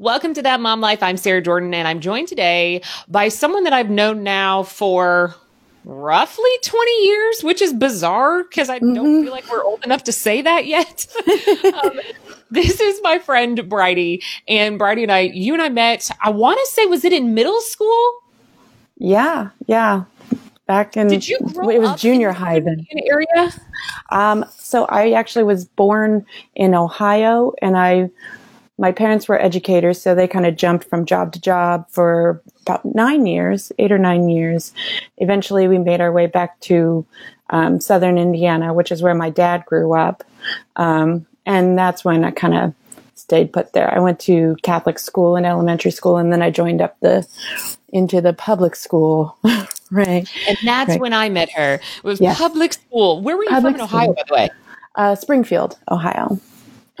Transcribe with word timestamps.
Welcome 0.00 0.32
to 0.34 0.42
That 0.42 0.60
Mom 0.60 0.80
Life. 0.80 1.02
I'm 1.02 1.16
Sarah 1.16 1.42
Jordan, 1.42 1.74
and 1.74 1.88
I'm 1.88 1.98
joined 1.98 2.28
today 2.28 2.82
by 3.08 3.26
someone 3.26 3.64
that 3.64 3.72
I've 3.72 3.90
known 3.90 4.22
now 4.22 4.62
for 4.62 5.34
roughly 5.84 6.50
20 6.62 7.04
years, 7.04 7.42
which 7.42 7.60
is 7.60 7.72
bizarre 7.72 8.44
because 8.44 8.68
I 8.68 8.78
mm-hmm. 8.78 8.94
don't 8.94 9.24
feel 9.24 9.32
like 9.32 9.50
we're 9.50 9.64
old 9.64 9.84
enough 9.84 10.04
to 10.04 10.12
say 10.12 10.40
that 10.40 10.66
yet. 10.66 11.04
um, 11.82 11.98
this 12.48 12.80
is 12.80 13.00
my 13.02 13.18
friend 13.18 13.68
Bridie, 13.68 14.22
and 14.46 14.78
Bridie 14.78 15.02
and 15.02 15.10
I, 15.10 15.18
you 15.22 15.52
and 15.52 15.60
I 15.60 15.68
met, 15.68 16.08
I 16.22 16.30
want 16.30 16.60
to 16.60 16.72
say, 16.72 16.86
was 16.86 17.04
it 17.04 17.12
in 17.12 17.34
middle 17.34 17.60
school? 17.60 18.22
Yeah, 18.98 19.50
yeah. 19.66 20.04
Back 20.66 20.96
in, 20.96 21.08
Did 21.08 21.26
you 21.26 21.38
it 21.40 21.80
was 21.80 22.00
junior 22.00 22.30
high 22.30 22.60
then. 22.60 22.86
area? 23.10 23.52
Um, 24.10 24.44
so 24.56 24.84
I 24.84 25.10
actually 25.10 25.44
was 25.44 25.64
born 25.64 26.24
in 26.54 26.76
Ohio 26.76 27.52
and 27.60 27.76
I 27.76 28.10
my 28.78 28.92
parents 28.92 29.28
were 29.28 29.40
educators, 29.40 30.00
so 30.00 30.14
they 30.14 30.28
kind 30.28 30.46
of 30.46 30.56
jumped 30.56 30.84
from 30.88 31.04
job 31.04 31.32
to 31.32 31.40
job 31.40 31.86
for 31.90 32.40
about 32.62 32.84
nine 32.84 33.26
years, 33.26 33.72
eight 33.78 33.90
or 33.90 33.98
nine 33.98 34.28
years. 34.28 34.72
Eventually, 35.18 35.66
we 35.66 35.78
made 35.78 36.00
our 36.00 36.12
way 36.12 36.26
back 36.26 36.58
to 36.60 37.04
um, 37.50 37.80
southern 37.80 38.18
Indiana, 38.18 38.72
which 38.72 38.92
is 38.92 39.02
where 39.02 39.14
my 39.14 39.30
dad 39.30 39.64
grew 39.66 39.94
up. 39.94 40.22
Um, 40.76 41.26
and 41.44 41.76
that's 41.76 42.04
when 42.04 42.24
I 42.24 42.30
kind 42.30 42.54
of 42.54 42.74
stayed 43.14 43.52
put 43.52 43.72
there. 43.72 43.92
I 43.92 43.98
went 43.98 44.20
to 44.20 44.56
Catholic 44.62 44.98
school 44.98 45.34
and 45.34 45.44
elementary 45.44 45.90
school, 45.90 46.16
and 46.16 46.32
then 46.32 46.40
I 46.40 46.50
joined 46.50 46.80
up 46.80 46.98
the 47.00 47.26
into 47.90 48.20
the 48.20 48.32
public 48.32 48.76
school. 48.76 49.36
right. 49.90 50.28
And 50.46 50.58
that's 50.64 50.90
right. 50.90 51.00
when 51.00 51.12
I 51.12 51.28
met 51.30 51.50
her. 51.50 51.74
It 51.74 52.04
was 52.04 52.20
yes. 52.20 52.38
public 52.38 52.74
school. 52.74 53.22
Where 53.22 53.36
were 53.36 53.44
you 53.44 53.50
public 53.50 53.76
from 53.76 53.80
in 53.80 53.84
Ohio, 53.84 54.04
school. 54.04 54.14
by 54.14 54.22
the 54.28 54.34
way? 54.34 54.50
Uh, 54.94 55.14
Springfield, 55.14 55.78
Ohio. 55.90 56.38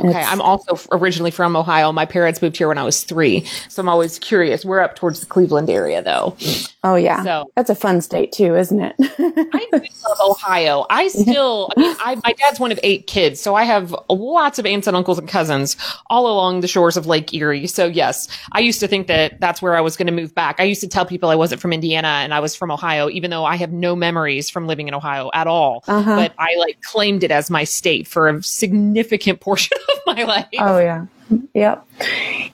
Okay, 0.00 0.22
I'm 0.22 0.40
also 0.40 0.78
originally 0.92 1.30
from 1.32 1.56
Ohio. 1.56 1.90
My 1.92 2.06
parents 2.06 2.40
moved 2.40 2.56
here 2.56 2.68
when 2.68 2.78
I 2.78 2.84
was 2.84 3.02
three, 3.02 3.44
so 3.68 3.82
I'm 3.82 3.88
always 3.88 4.18
curious. 4.18 4.64
We're 4.64 4.80
up 4.80 4.94
towards 4.94 5.20
the 5.20 5.26
Cleveland 5.26 5.70
area, 5.70 6.02
though. 6.02 6.36
Oh 6.84 6.94
yeah, 6.94 7.24
so 7.24 7.50
that's 7.56 7.70
a 7.70 7.74
fun 7.74 8.00
state 8.00 8.30
too, 8.30 8.54
isn't 8.54 8.78
it? 8.78 8.94
I 9.00 9.66
love 9.72 10.18
Ohio. 10.30 10.86
I 10.88 11.08
still, 11.08 11.72
I 11.76 11.80
mean, 11.80 11.96
I, 11.98 12.14
my 12.22 12.32
dad's 12.34 12.60
one 12.60 12.70
of 12.70 12.78
eight 12.84 13.08
kids, 13.08 13.40
so 13.40 13.56
I 13.56 13.64
have 13.64 13.92
lots 14.08 14.60
of 14.60 14.66
aunts 14.66 14.86
and 14.86 14.96
uncles 14.96 15.18
and 15.18 15.28
cousins 15.28 15.76
all 16.08 16.32
along 16.32 16.60
the 16.60 16.68
shores 16.68 16.96
of 16.96 17.06
Lake 17.06 17.34
Erie. 17.34 17.66
So 17.66 17.86
yes, 17.86 18.28
I 18.52 18.60
used 18.60 18.78
to 18.78 18.86
think 18.86 19.08
that 19.08 19.40
that's 19.40 19.60
where 19.60 19.76
I 19.76 19.80
was 19.80 19.96
going 19.96 20.06
to 20.06 20.12
move 20.12 20.36
back. 20.36 20.60
I 20.60 20.62
used 20.62 20.80
to 20.82 20.88
tell 20.88 21.04
people 21.04 21.30
I 21.30 21.34
wasn't 21.34 21.60
from 21.60 21.72
Indiana 21.72 22.08
and 22.08 22.32
I 22.32 22.38
was 22.38 22.54
from 22.54 22.70
Ohio, 22.70 23.08
even 23.08 23.32
though 23.32 23.44
I 23.44 23.56
have 23.56 23.72
no 23.72 23.96
memories 23.96 24.48
from 24.48 24.68
living 24.68 24.86
in 24.86 24.94
Ohio 24.94 25.30
at 25.34 25.48
all. 25.48 25.82
Uh-huh. 25.88 26.14
But 26.14 26.32
I 26.38 26.54
like 26.60 26.80
claimed 26.82 27.24
it 27.24 27.32
as 27.32 27.50
my 27.50 27.64
state 27.64 28.06
for 28.06 28.28
a 28.28 28.40
significant 28.40 29.40
portion 29.48 29.76
of 29.88 30.14
my 30.14 30.22
life. 30.22 30.46
Oh 30.60 30.78
yeah. 30.78 31.06
Yep. 31.54 31.88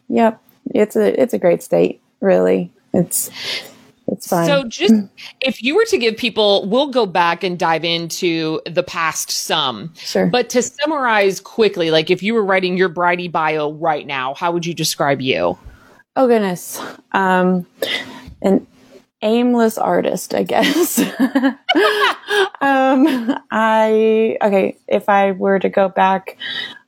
Yep. 0.09 0.41
It's 0.75 0.97
a 0.97 1.21
it's 1.21 1.35
a 1.35 1.39
great 1.39 1.63
state, 1.63 2.01
really. 2.21 2.73
It's 2.95 3.31
it's 4.09 4.29
fine. 4.29 4.47
So 4.47 4.65
just 4.65 4.95
if 5.41 5.63
you 5.63 5.75
were 5.75 5.85
to 5.87 5.99
give 5.99 6.17
people 6.17 6.67
we'll 6.69 6.89
go 6.89 7.07
back 7.07 7.43
and 7.43 7.59
dive 7.59 7.85
into 7.85 8.61
the 8.67 8.83
past 8.83 9.31
some. 9.31 9.93
Sure. 9.97 10.27
But 10.27 10.51
to 10.51 10.63
summarize 10.63 11.41
quickly, 11.41 11.91
like 11.91 12.11
if 12.11 12.23
you 12.23 12.35
were 12.35 12.45
writing 12.45 12.77
your 12.77 12.89
Bridie 12.89 13.29
bio 13.29 13.73
right 13.73 14.07
now, 14.07 14.35
how 14.35 14.53
would 14.53 14.67
you 14.67 14.75
describe 14.75 15.21
you? 15.21 15.59
Oh 16.17 16.27
goodness. 16.27 16.81
Um 17.13 17.67
and 18.43 18.67
aimless 19.25 19.79
artist, 19.79 20.35
I 20.35 20.45
guess. 20.45 20.99
um, 22.61 23.37
I 23.51 24.37
okay. 24.41 24.77
If 24.87 25.09
I 25.09 25.33
were 25.33 25.59
to 25.59 25.69
go 25.69 25.89
back, 25.89 26.37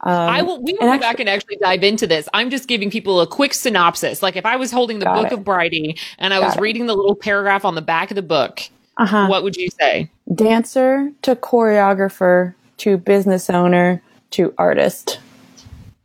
um, 0.01 0.13
I 0.13 0.43
will. 0.43 0.63
We 0.63 0.75
will 0.75 0.81
go 0.81 0.93
actually, 0.93 0.99
back 1.01 1.21
and 1.21 1.29
actually 1.29 1.57
dive 1.57 1.83
into 1.83 2.07
this. 2.07 2.29
I'm 2.33 2.51
just 2.51 2.69
giving 2.69 2.91
people 2.91 3.21
a 3.21 3.27
quick 3.27 3.55
synopsis. 3.55 4.23
Like 4.23 4.37
if 4.37 4.47
I 4.47 4.57
was 4.57 4.71
holding 4.71 5.01
the 5.01 5.07
book 5.07 5.27
it. 5.27 5.33
of 5.33 5.45
Bridie 5.45 5.99
and 6.19 6.33
I 6.33 6.39
was 6.39 6.57
reading 6.59 6.87
the 6.87 6.95
little 6.95 7.17
paragraph 7.17 7.65
on 7.65 7.75
the 7.75 7.83
back 7.83 8.13
of 8.13 8.15
the 8.15 8.23
book, 8.23 8.61
uh-huh. 8.99 9.27
what 9.27 9.43
would 9.43 9.57
you 9.57 9.69
say? 9.71 10.11
Dancer 10.33 11.11
to 11.23 11.35
choreographer 11.35 12.55
to 12.79 12.99
business 12.99 13.51
owner 13.51 14.03
to 14.33 14.55
artist. 14.59 15.19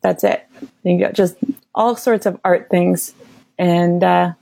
That's 0.02 0.24
it. 0.24 0.48
You 0.84 1.00
got 1.00 1.14
just 1.14 1.36
all 1.76 1.96
sorts 1.96 2.26
of 2.26 2.40
art 2.44 2.70
things, 2.70 3.14
and 3.58 4.04
uh, 4.04 4.34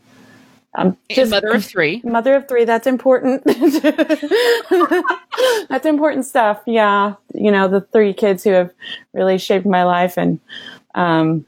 I'm 0.75 0.97
just 1.09 1.31
mother 1.31 1.49
of 1.49 1.65
three. 1.65 2.01
Mother 2.03 2.35
of 2.35 2.47
three. 2.47 2.63
That's 2.63 2.85
important. 2.85 3.43
that's 5.69 5.85
important 5.85 6.25
stuff. 6.25 6.61
Yeah. 6.67 7.15
You 7.33 7.51
know, 7.51 7.67
the 7.67 7.81
three 7.81 8.13
kids 8.13 8.43
who 8.43 8.51
have 8.51 8.71
really 9.13 9.39
shaped 9.39 9.65
my 9.65 9.83
life. 9.83 10.17
And, 10.17 10.39
um, 10.93 11.45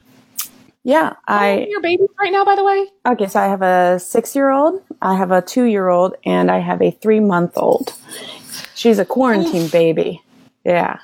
yeah, 0.83 1.13
I. 1.27 1.67
your 1.69 1.81
babies 1.81 2.09
right 2.19 2.31
now, 2.31 2.43
by 2.43 2.55
the 2.55 2.63
way? 2.63 2.87
Okay. 3.05 3.27
So 3.27 3.39
I 3.39 3.45
have 3.45 3.61
a 3.61 3.99
six 3.99 4.35
year 4.35 4.49
old, 4.49 4.81
I 5.01 5.15
have 5.15 5.31
a 5.31 5.41
two 5.41 5.65
year 5.65 5.89
old, 5.89 6.15
and 6.25 6.49
I 6.49 6.57
have 6.57 6.81
a 6.81 6.89
three 6.89 7.19
month 7.19 7.55
old. 7.55 7.93
She's 8.73 8.97
a 8.97 9.05
quarantine 9.05 9.67
baby. 9.67 10.23
Yeah. 10.65 10.97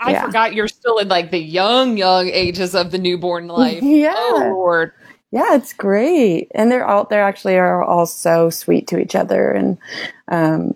I 0.00 0.12
yeah. 0.12 0.24
forgot 0.24 0.54
you're 0.54 0.68
still 0.68 0.98
in 0.98 1.08
like 1.08 1.30
the 1.30 1.38
young, 1.38 1.96
young 1.96 2.28
ages 2.28 2.74
of 2.74 2.90
the 2.90 2.98
newborn 2.98 3.48
life. 3.48 3.78
yeah. 3.82 4.14
Oh, 4.16 4.50
Lord. 4.54 4.92
Yeah, 5.32 5.54
it's 5.54 5.72
great, 5.72 6.48
and 6.54 6.72
they're 6.72 6.86
all 6.86 7.04
they 7.04 7.18
actually 7.18 7.56
are 7.56 7.84
all 7.84 8.06
so 8.06 8.50
sweet 8.50 8.88
to 8.88 8.98
each 8.98 9.14
other, 9.14 9.52
and 9.52 9.78
um, 10.28 10.74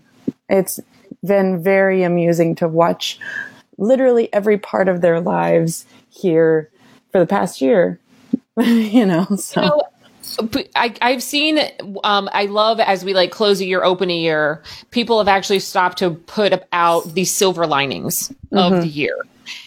it's 0.48 0.78
been 1.24 1.62
very 1.62 2.02
amusing 2.02 2.54
to 2.56 2.68
watch 2.68 3.18
literally 3.78 4.32
every 4.32 4.58
part 4.58 4.88
of 4.88 5.00
their 5.00 5.20
lives 5.20 5.86
here 6.10 6.70
for 7.10 7.18
the 7.18 7.26
past 7.26 7.60
year. 7.60 7.98
you 8.60 9.04
know, 9.04 9.26
so. 9.36 9.62
You 9.62 9.68
know, 9.68 9.82
I, 10.74 10.94
I've 11.02 11.22
seen, 11.22 11.58
um, 12.02 12.28
I 12.32 12.46
love 12.46 12.80
as 12.80 13.04
we 13.04 13.14
like 13.14 13.30
close 13.30 13.60
a 13.60 13.64
year, 13.64 13.84
open 13.84 14.10
a 14.10 14.16
year, 14.16 14.62
people 14.90 15.18
have 15.18 15.28
actually 15.28 15.60
stopped 15.60 15.98
to 15.98 16.10
put 16.10 16.52
out 16.72 17.14
these 17.14 17.30
silver 17.32 17.66
linings 17.66 18.30
mm-hmm. 18.52 18.58
of 18.58 18.82
the 18.82 18.88
year. 18.88 19.16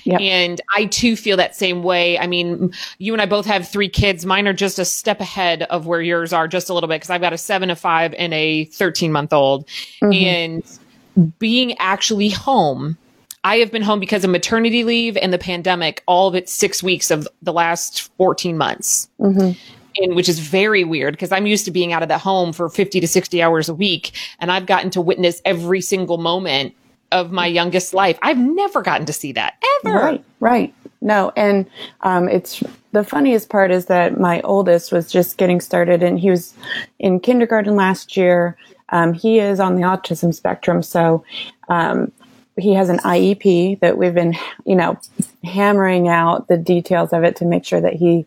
Yep. 0.03 0.21
And 0.21 0.61
I 0.75 0.85
too 0.85 1.15
feel 1.15 1.37
that 1.37 1.55
same 1.55 1.83
way. 1.83 2.17
I 2.19 2.27
mean, 2.27 2.73
you 2.97 3.13
and 3.13 3.21
I 3.21 3.25
both 3.25 3.45
have 3.45 3.67
three 3.67 3.89
kids. 3.89 4.25
Mine 4.25 4.47
are 4.47 4.53
just 4.53 4.79
a 4.79 4.85
step 4.85 5.19
ahead 5.19 5.63
of 5.63 5.87
where 5.87 6.01
yours 6.01 6.33
are 6.33 6.47
just 6.47 6.69
a 6.69 6.73
little 6.73 6.87
bit 6.87 6.95
because 6.95 7.09
I've 7.09 7.21
got 7.21 7.33
a 7.33 7.37
seven, 7.37 7.69
a 7.69 7.75
five, 7.75 8.13
and 8.17 8.33
a 8.33 8.65
13 8.65 9.11
month 9.11 9.33
old. 9.33 9.67
Mm-hmm. 10.01 10.13
And 10.13 11.33
being 11.39 11.77
actually 11.79 12.29
home, 12.29 12.97
I 13.43 13.57
have 13.57 13.71
been 13.71 13.81
home 13.81 13.99
because 13.99 14.23
of 14.23 14.29
maternity 14.29 14.83
leave 14.83 15.17
and 15.17 15.31
the 15.31 15.37
pandemic, 15.37 16.03
all 16.05 16.27
of 16.27 16.35
it 16.35 16.49
six 16.49 16.83
weeks 16.83 17.11
of 17.11 17.27
the 17.41 17.53
last 17.53 18.09
14 18.17 18.57
months. 18.57 19.09
Mm-hmm. 19.19 19.57
And, 19.99 20.15
which 20.15 20.29
is 20.29 20.37
very 20.37 20.83
weird 20.83 21.15
because 21.15 21.31
I'm 21.31 21.47
used 21.47 21.65
to 21.65 21.71
being 21.71 21.91
out 21.91 22.03
of 22.03 22.09
the 22.09 22.19
home 22.19 22.53
for 22.53 22.69
50 22.69 22.99
to 22.99 23.07
60 23.07 23.41
hours 23.41 23.67
a 23.67 23.73
week. 23.73 24.11
And 24.37 24.51
I've 24.51 24.67
gotten 24.67 24.91
to 24.91 25.01
witness 25.01 25.41
every 25.43 25.81
single 25.81 26.19
moment 26.19 26.75
of 27.11 27.31
my 27.31 27.45
youngest 27.47 27.93
life. 27.93 28.17
I've 28.21 28.37
never 28.37 28.81
gotten 28.81 29.05
to 29.05 29.13
see 29.13 29.31
that 29.33 29.55
ever. 29.85 29.95
Right, 29.95 30.25
right. 30.39 30.73
No, 31.01 31.31
and 31.35 31.65
um, 32.01 32.27
it's 32.27 32.63
the 32.91 33.03
funniest 33.03 33.49
part 33.49 33.71
is 33.71 33.85
that 33.85 34.19
my 34.19 34.41
oldest 34.41 34.91
was 34.91 35.11
just 35.11 35.37
getting 35.37 35.61
started, 35.61 36.01
and 36.01 36.19
he 36.19 36.29
was 36.29 36.53
in 36.99 37.19
kindergarten 37.19 37.75
last 37.75 38.17
year. 38.17 38.57
Um, 38.89 39.13
he 39.13 39.39
is 39.39 39.59
on 39.59 39.75
the 39.75 39.83
autism 39.83 40.33
spectrum, 40.33 40.81
so 40.81 41.23
um, 41.69 42.11
he 42.57 42.73
has 42.73 42.89
an 42.89 42.97
IEP 42.99 43.79
that 43.79 43.97
we've 43.97 44.15
been, 44.15 44.35
you 44.65 44.75
know, 44.75 44.99
hammering 45.43 46.07
out 46.07 46.47
the 46.47 46.57
details 46.57 47.13
of 47.13 47.23
it 47.23 47.35
to 47.37 47.45
make 47.45 47.63
sure 47.63 47.81
that 47.81 47.93
he 47.93 48.25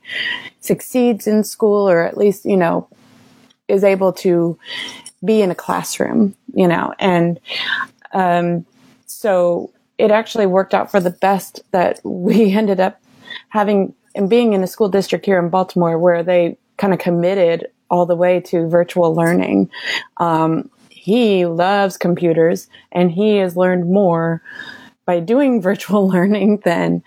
succeeds 0.60 1.26
in 1.26 1.42
school, 1.42 1.88
or 1.88 2.02
at 2.02 2.16
least, 2.16 2.44
you 2.44 2.56
know, 2.56 2.88
is 3.66 3.82
able 3.82 4.12
to 4.12 4.56
be 5.24 5.42
in 5.42 5.50
a 5.50 5.54
classroom, 5.54 6.34
you 6.54 6.68
know, 6.68 6.94
and 6.98 7.40
um, 8.12 8.64
so 9.10 9.72
it 9.98 10.10
actually 10.10 10.46
worked 10.46 10.72
out 10.72 10.90
for 10.90 11.00
the 11.00 11.10
best 11.10 11.60
that 11.72 12.00
we 12.04 12.52
ended 12.56 12.80
up 12.80 13.00
having 13.48 13.94
and 14.14 14.28
being 14.28 14.52
in 14.52 14.62
a 14.62 14.66
school 14.66 14.88
district 14.88 15.24
here 15.24 15.38
in 15.38 15.50
Baltimore 15.50 15.98
where 15.98 16.22
they 16.22 16.56
kind 16.78 16.92
of 16.92 16.98
committed 16.98 17.68
all 17.90 18.06
the 18.06 18.16
way 18.16 18.40
to 18.40 18.68
virtual 18.68 19.14
learning. 19.14 19.70
Um, 20.16 20.70
he 20.88 21.46
loves 21.46 21.96
computers 21.96 22.68
and 22.92 23.10
he 23.10 23.36
has 23.36 23.56
learned 23.56 23.90
more 23.90 24.42
by 25.04 25.20
doing 25.20 25.60
virtual 25.70 26.08
learning 26.08 26.58
than 26.64 27.02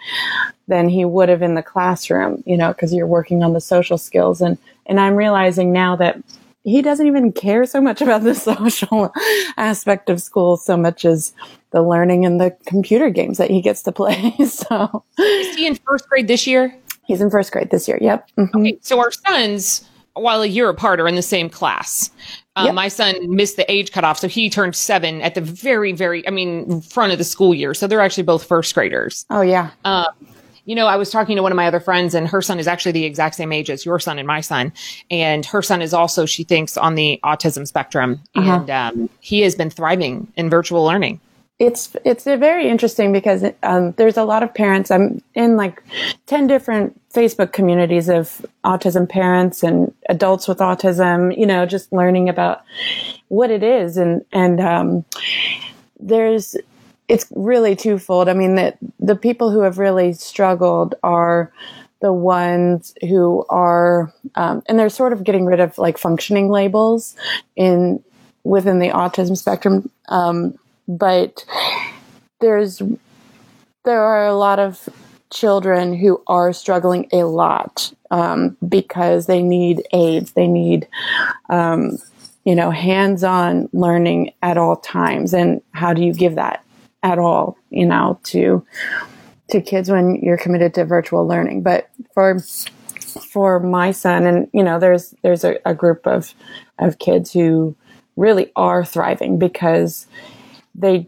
than 0.67 0.88
he 0.88 1.03
would 1.03 1.27
have 1.27 1.41
in 1.41 1.55
the 1.55 1.63
classroom, 1.63 2.41
you 2.45 2.55
know, 2.55 2.69
because 2.69 2.94
you're 2.94 3.05
working 3.05 3.44
on 3.44 3.53
the 3.53 3.61
social 3.61 3.97
skills 3.97 4.41
and 4.41 4.57
and 4.85 5.00
I'm 5.00 5.15
realizing 5.15 5.71
now 5.71 5.95
that 5.97 6.17
he 6.63 6.81
doesn't 6.81 7.07
even 7.07 7.31
care 7.31 7.65
so 7.65 7.81
much 7.81 8.01
about 8.01 8.24
the 8.24 8.36
social 8.36 9.13
aspect 9.57 10.10
of 10.10 10.21
school 10.21 10.57
so 10.57 10.77
much 10.77 11.06
as 11.06 11.33
the 11.71 11.81
learning 11.81 12.25
and 12.25 12.39
the 12.39 12.56
computer 12.65 13.10
games 13.10 13.38
that 13.38 13.50
he 13.50 13.62
gets 13.62 13.83
to 13.83 13.92
play. 13.92 14.33
so 14.48 15.04
is 15.19 15.56
he 15.56 15.68
in 15.68 15.75
first 15.75 16.07
grade 16.07 16.27
this 16.27 16.48
year? 16.48 16.75
He's 17.06 17.21
in 17.21 17.30
first 17.30 17.51
grade 17.51 17.69
this 17.69 17.88
year. 17.88 17.98
Yep. 18.00 18.30
Mm-hmm. 18.38 18.57
Okay. 18.57 18.77
So 18.81 19.00
our 19.00 19.12
sons, 19.12 19.88
while 20.13 20.42
a 20.42 20.48
year 20.48 20.69
apart, 20.69 21.00
are 21.00 21.07
in 21.07 21.15
the 21.15 21.21
same 21.21 21.50
class. 21.50 22.10
Um, 22.56 22.68
yep. 22.68 22.75
My 22.75 22.88
son 22.88 23.36
missed 23.36 23.57
the 23.57 23.69
age 23.69 23.92
cutoff, 23.92 24.19
so 24.19 24.27
he 24.27 24.50
turned 24.50 24.75
seven 24.75 25.21
at 25.21 25.33
the 25.33 25.42
very, 25.42 25.92
very, 25.92 26.25
I 26.27 26.31
mean, 26.31 26.81
front 26.81 27.12
of 27.12 27.18
the 27.18 27.24
school 27.24 27.54
year. 27.54 27.74
So 27.74 27.88
they're 27.88 28.00
actually 28.00 28.24
both 28.24 28.45
first 28.45 28.74
graders. 28.74 29.25
Oh 29.31 29.42
yeah. 29.42 29.71
Um, 29.83 30.06
you 30.65 30.75
know, 30.75 30.88
I 30.88 30.95
was 30.95 31.10
talking 31.10 31.36
to 31.36 31.44
one 31.44 31.51
of 31.51 31.56
my 31.56 31.68
other 31.68 31.80
friends 31.80 32.15
and 32.15 32.27
her 32.27 32.42
son 32.42 32.60
is 32.60 32.68
actually 32.68 32.94
the 32.94 33.06
exact 33.06 33.36
same 33.36 33.51
age 33.51 33.69
as 33.69 33.86
your 33.86 34.00
son 34.00 34.18
and 34.18 34.27
my 34.27 34.42
son. 34.42 34.71
And 35.12 35.45
her 35.48 35.62
son 35.62 35.81
is 35.81 35.94
also, 35.94 36.25
she 36.25 36.44
thinks, 36.44 36.77
on 36.77 36.95
the 36.95 37.19
autism 37.24 37.68
spectrum. 37.68 38.21
Uh-huh. 38.36 38.51
And 38.51 38.69
um, 38.69 39.10
he 39.19 39.42
has 39.42 39.56
been 39.56 39.69
thriving 39.69 40.31
in 40.36 40.50
virtual 40.50 40.83
learning. 40.83 41.19
It's 41.60 41.95
it's 42.04 42.24
very 42.24 42.68
interesting 42.68 43.13
because 43.13 43.45
um, 43.62 43.92
there's 43.94 44.18
a 44.18 44.24
lot 44.24 44.42
of 44.42 44.54
parents. 44.54 44.89
I'm 44.89 45.21
in 45.36 45.56
like 45.56 45.83
ten 46.25 46.48
different 46.48 47.00
Facebook 47.12 47.54
communities 47.54 48.10
of 48.10 48.44
autism 48.65 49.07
parents 49.07 49.62
and 49.62 49.94
adults 50.10 50.48
with 50.48 50.57
autism. 50.57 51.38
You 51.38 51.45
know, 51.45 51.68
just 51.68 51.94
learning 51.94 52.27
about 52.27 52.63
what 53.27 53.51
it 53.51 53.62
is, 53.62 53.98
and 53.98 54.25
and 54.33 54.60
um, 54.60 55.06
there's 56.00 56.56
it's 57.07 57.25
really 57.35 57.75
twofold. 57.75 58.29
I 58.29 58.33
mean, 58.33 58.55
that 58.55 58.77
the 59.00 59.15
people 59.15 59.51
who 59.51 59.61
have 59.61 59.77
really 59.77 60.13
struggled 60.13 60.95
are 61.03 61.51
the 62.01 62.13
ones 62.13 62.94
who 63.01 63.45
are, 63.50 64.13
um, 64.35 64.61
and 64.67 64.77
they're 64.77 64.89
sort 64.89 65.13
of 65.13 65.23
getting 65.23 65.45
rid 65.45 65.59
of 65.59 65.77
like 65.77 65.97
functioning 65.97 66.50
labels 66.50 67.15
in 67.55 68.03
within 68.44 68.79
the 68.79 68.89
autism 68.89 69.38
spectrum. 69.38 69.89
Um, 70.09 70.57
but 70.88 71.45
there's 72.41 72.81
there 73.85 74.01
are 74.01 74.25
a 74.25 74.35
lot 74.35 74.59
of 74.59 74.88
children 75.31 75.94
who 75.94 76.21
are 76.27 76.53
struggling 76.53 77.07
a 77.11 77.23
lot 77.23 77.91
um, 78.11 78.55
because 78.67 79.25
they 79.25 79.41
need 79.41 79.83
aids. 79.94 80.33
They 80.33 80.47
need 80.47 80.88
um, 81.50 81.97
you 82.45 82.55
know, 82.55 82.71
hands-on 82.71 83.69
learning 83.71 84.33
at 84.41 84.57
all 84.57 84.75
times. 84.75 85.33
And 85.33 85.61
how 85.71 85.94
do 85.94 86.03
you 86.03 86.13
give 86.13 86.35
that 86.35 86.62
at 87.03 87.19
all, 87.19 87.57
you 87.69 87.85
know, 87.85 88.19
to 88.23 88.65
to 89.50 89.61
kids 89.61 89.91
when 89.91 90.15
you're 90.15 90.38
committed 90.38 90.73
to 90.73 90.85
virtual 90.85 91.27
learning? 91.27 91.61
But 91.61 91.89
for 92.13 92.39
for 93.29 93.59
my 93.59 93.91
son, 93.91 94.25
and 94.25 94.47
you 94.53 94.63
know, 94.63 94.79
there's 94.79 95.13
there's 95.21 95.44
a, 95.44 95.57
a 95.65 95.75
group 95.75 96.07
of 96.07 96.33
of 96.79 97.00
kids 97.00 97.31
who 97.31 97.75
really 98.15 98.51
are 98.55 98.85
thriving 98.85 99.38
because 99.38 100.07
they 100.75 101.07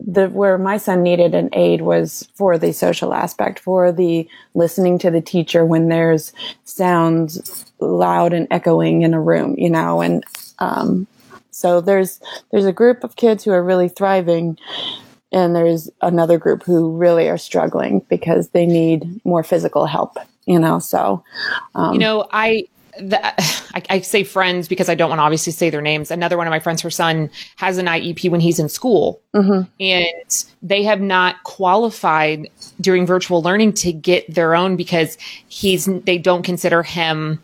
the 0.00 0.28
where 0.28 0.56
my 0.56 0.78
son 0.78 1.02
needed 1.02 1.34
an 1.34 1.50
aid 1.52 1.82
was 1.82 2.28
for 2.34 2.56
the 2.56 2.72
social 2.72 3.12
aspect, 3.12 3.58
for 3.58 3.92
the 3.92 4.28
listening 4.54 4.98
to 4.98 5.10
the 5.10 5.20
teacher 5.20 5.64
when 5.64 5.88
there's 5.88 6.32
sounds 6.64 7.70
loud 7.80 8.32
and 8.32 8.48
echoing 8.50 9.02
in 9.02 9.14
a 9.14 9.20
room, 9.20 9.54
you 9.58 9.68
know, 9.68 10.00
and 10.00 10.24
um, 10.58 11.06
so 11.60 11.82
there's 11.82 12.20
there's 12.50 12.64
a 12.64 12.72
group 12.72 13.04
of 13.04 13.16
kids 13.16 13.44
who 13.44 13.50
are 13.50 13.62
really 13.62 13.88
thriving, 13.90 14.58
and 15.30 15.54
there's 15.54 15.90
another 16.00 16.38
group 16.38 16.62
who 16.62 16.96
really 16.96 17.28
are 17.28 17.36
struggling 17.36 18.00
because 18.08 18.48
they 18.50 18.64
need 18.64 19.20
more 19.26 19.42
physical 19.42 19.84
help. 19.84 20.16
You 20.46 20.58
know, 20.58 20.78
so 20.78 21.22
um, 21.74 21.92
you 21.92 21.98
know, 21.98 22.26
I 22.32 22.64
the, 22.98 23.20
I, 23.74 23.82
I, 23.90 24.00
say 24.00 24.24
friends 24.24 24.68
because 24.68 24.88
I 24.88 24.94
don't 24.94 25.10
want 25.10 25.18
to 25.18 25.22
obviously 25.22 25.52
say 25.52 25.68
their 25.68 25.82
names. 25.82 26.10
Another 26.10 26.38
one 26.38 26.46
of 26.46 26.50
my 26.50 26.60
friends, 26.60 26.80
her 26.80 26.90
son 26.90 27.30
has 27.56 27.76
an 27.76 27.84
IEP 27.84 28.30
when 28.30 28.40
he's 28.40 28.58
in 28.58 28.70
school, 28.70 29.20
mm-hmm. 29.34 29.70
and 29.78 30.44
they 30.62 30.82
have 30.82 31.02
not 31.02 31.42
qualified 31.44 32.48
during 32.80 33.06
virtual 33.06 33.42
learning 33.42 33.74
to 33.74 33.92
get 33.92 34.34
their 34.34 34.54
own 34.54 34.76
because 34.76 35.18
he's 35.48 35.84
they 35.84 36.16
don't 36.16 36.42
consider 36.42 36.82
him 36.82 37.38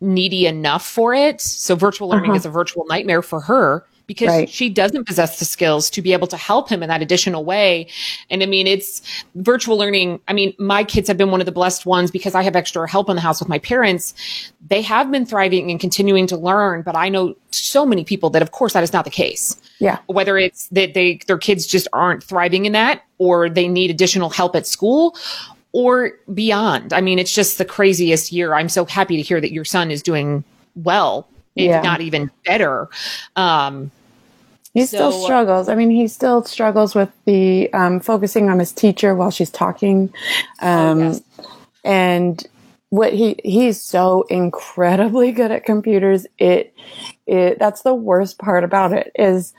needy 0.00 0.46
enough 0.46 0.86
for 0.86 1.14
it. 1.14 1.40
So 1.40 1.74
virtual 1.74 2.08
learning 2.08 2.30
uh-huh. 2.30 2.38
is 2.38 2.46
a 2.46 2.50
virtual 2.50 2.84
nightmare 2.86 3.22
for 3.22 3.40
her 3.40 3.84
because 4.08 4.28
right. 4.28 4.48
she 4.48 4.70
doesn't 4.70 5.06
possess 5.06 5.38
the 5.38 5.44
skills 5.44 5.90
to 5.90 6.02
be 6.02 6.14
able 6.14 6.26
to 6.26 6.36
help 6.36 6.68
him 6.70 6.82
in 6.82 6.88
that 6.88 7.02
additional 7.02 7.44
way. 7.44 7.86
And 8.30 8.42
I 8.42 8.46
mean, 8.46 8.66
it's 8.66 9.02
virtual 9.36 9.76
learning. 9.76 10.18
I 10.26 10.32
mean, 10.32 10.54
my 10.58 10.82
kids 10.82 11.06
have 11.08 11.18
been 11.18 11.30
one 11.30 11.40
of 11.40 11.46
the 11.46 11.52
blessed 11.52 11.84
ones 11.84 12.10
because 12.10 12.34
I 12.34 12.42
have 12.42 12.56
extra 12.56 12.88
help 12.88 13.10
in 13.10 13.16
the 13.16 13.20
house 13.20 13.38
with 13.38 13.50
my 13.50 13.58
parents. 13.58 14.14
They 14.66 14.80
have 14.82 15.10
been 15.10 15.26
thriving 15.26 15.70
and 15.70 15.78
continuing 15.78 16.26
to 16.28 16.38
learn, 16.38 16.82
but 16.82 16.96
I 16.96 17.10
know 17.10 17.36
so 17.50 17.84
many 17.84 18.02
people 18.02 18.30
that 18.30 18.40
of 18.40 18.50
course 18.50 18.72
that 18.72 18.82
is 18.82 18.94
not 18.94 19.04
the 19.04 19.10
case. 19.10 19.60
Yeah. 19.78 19.98
Whether 20.06 20.38
it's 20.38 20.68
that 20.68 20.94
they, 20.94 21.20
their 21.26 21.38
kids 21.38 21.66
just 21.66 21.86
aren't 21.92 22.24
thriving 22.24 22.64
in 22.64 22.72
that 22.72 23.02
or 23.18 23.50
they 23.50 23.68
need 23.68 23.90
additional 23.90 24.30
help 24.30 24.56
at 24.56 24.66
school 24.66 25.16
or 25.78 26.10
beyond. 26.34 26.92
I 26.92 27.00
mean, 27.00 27.20
it's 27.20 27.32
just 27.32 27.56
the 27.56 27.64
craziest 27.64 28.32
year. 28.32 28.52
I'm 28.52 28.68
so 28.68 28.84
happy 28.84 29.16
to 29.16 29.22
hear 29.22 29.40
that 29.40 29.52
your 29.52 29.64
son 29.64 29.92
is 29.92 30.02
doing 30.02 30.42
well, 30.74 31.28
if 31.54 31.68
yeah. 31.68 31.82
not 31.82 32.00
even 32.00 32.32
better. 32.44 32.88
Um, 33.36 33.92
he 34.74 34.86
so, 34.86 34.96
still 34.96 35.12
struggles. 35.24 35.68
I 35.68 35.76
mean, 35.76 35.90
he 35.90 36.08
still 36.08 36.42
struggles 36.42 36.96
with 36.96 37.12
the 37.26 37.72
um, 37.72 38.00
focusing 38.00 38.50
on 38.50 38.58
his 38.58 38.72
teacher 38.72 39.14
while 39.14 39.30
she's 39.30 39.50
talking. 39.50 40.12
Um, 40.60 40.98
oh, 40.98 41.10
yes. 41.10 41.22
And 41.84 42.46
what 42.90 43.12
he 43.12 43.38
he's 43.44 43.80
so 43.80 44.22
incredibly 44.30 45.30
good 45.38 45.52
at 45.52 45.64
computers. 45.64 46.26
It 46.38 46.74
it 47.28 47.60
that's 47.60 47.82
the 47.82 47.94
worst 47.94 48.38
part 48.38 48.64
about 48.64 48.92
it 48.92 49.12
is 49.14 49.54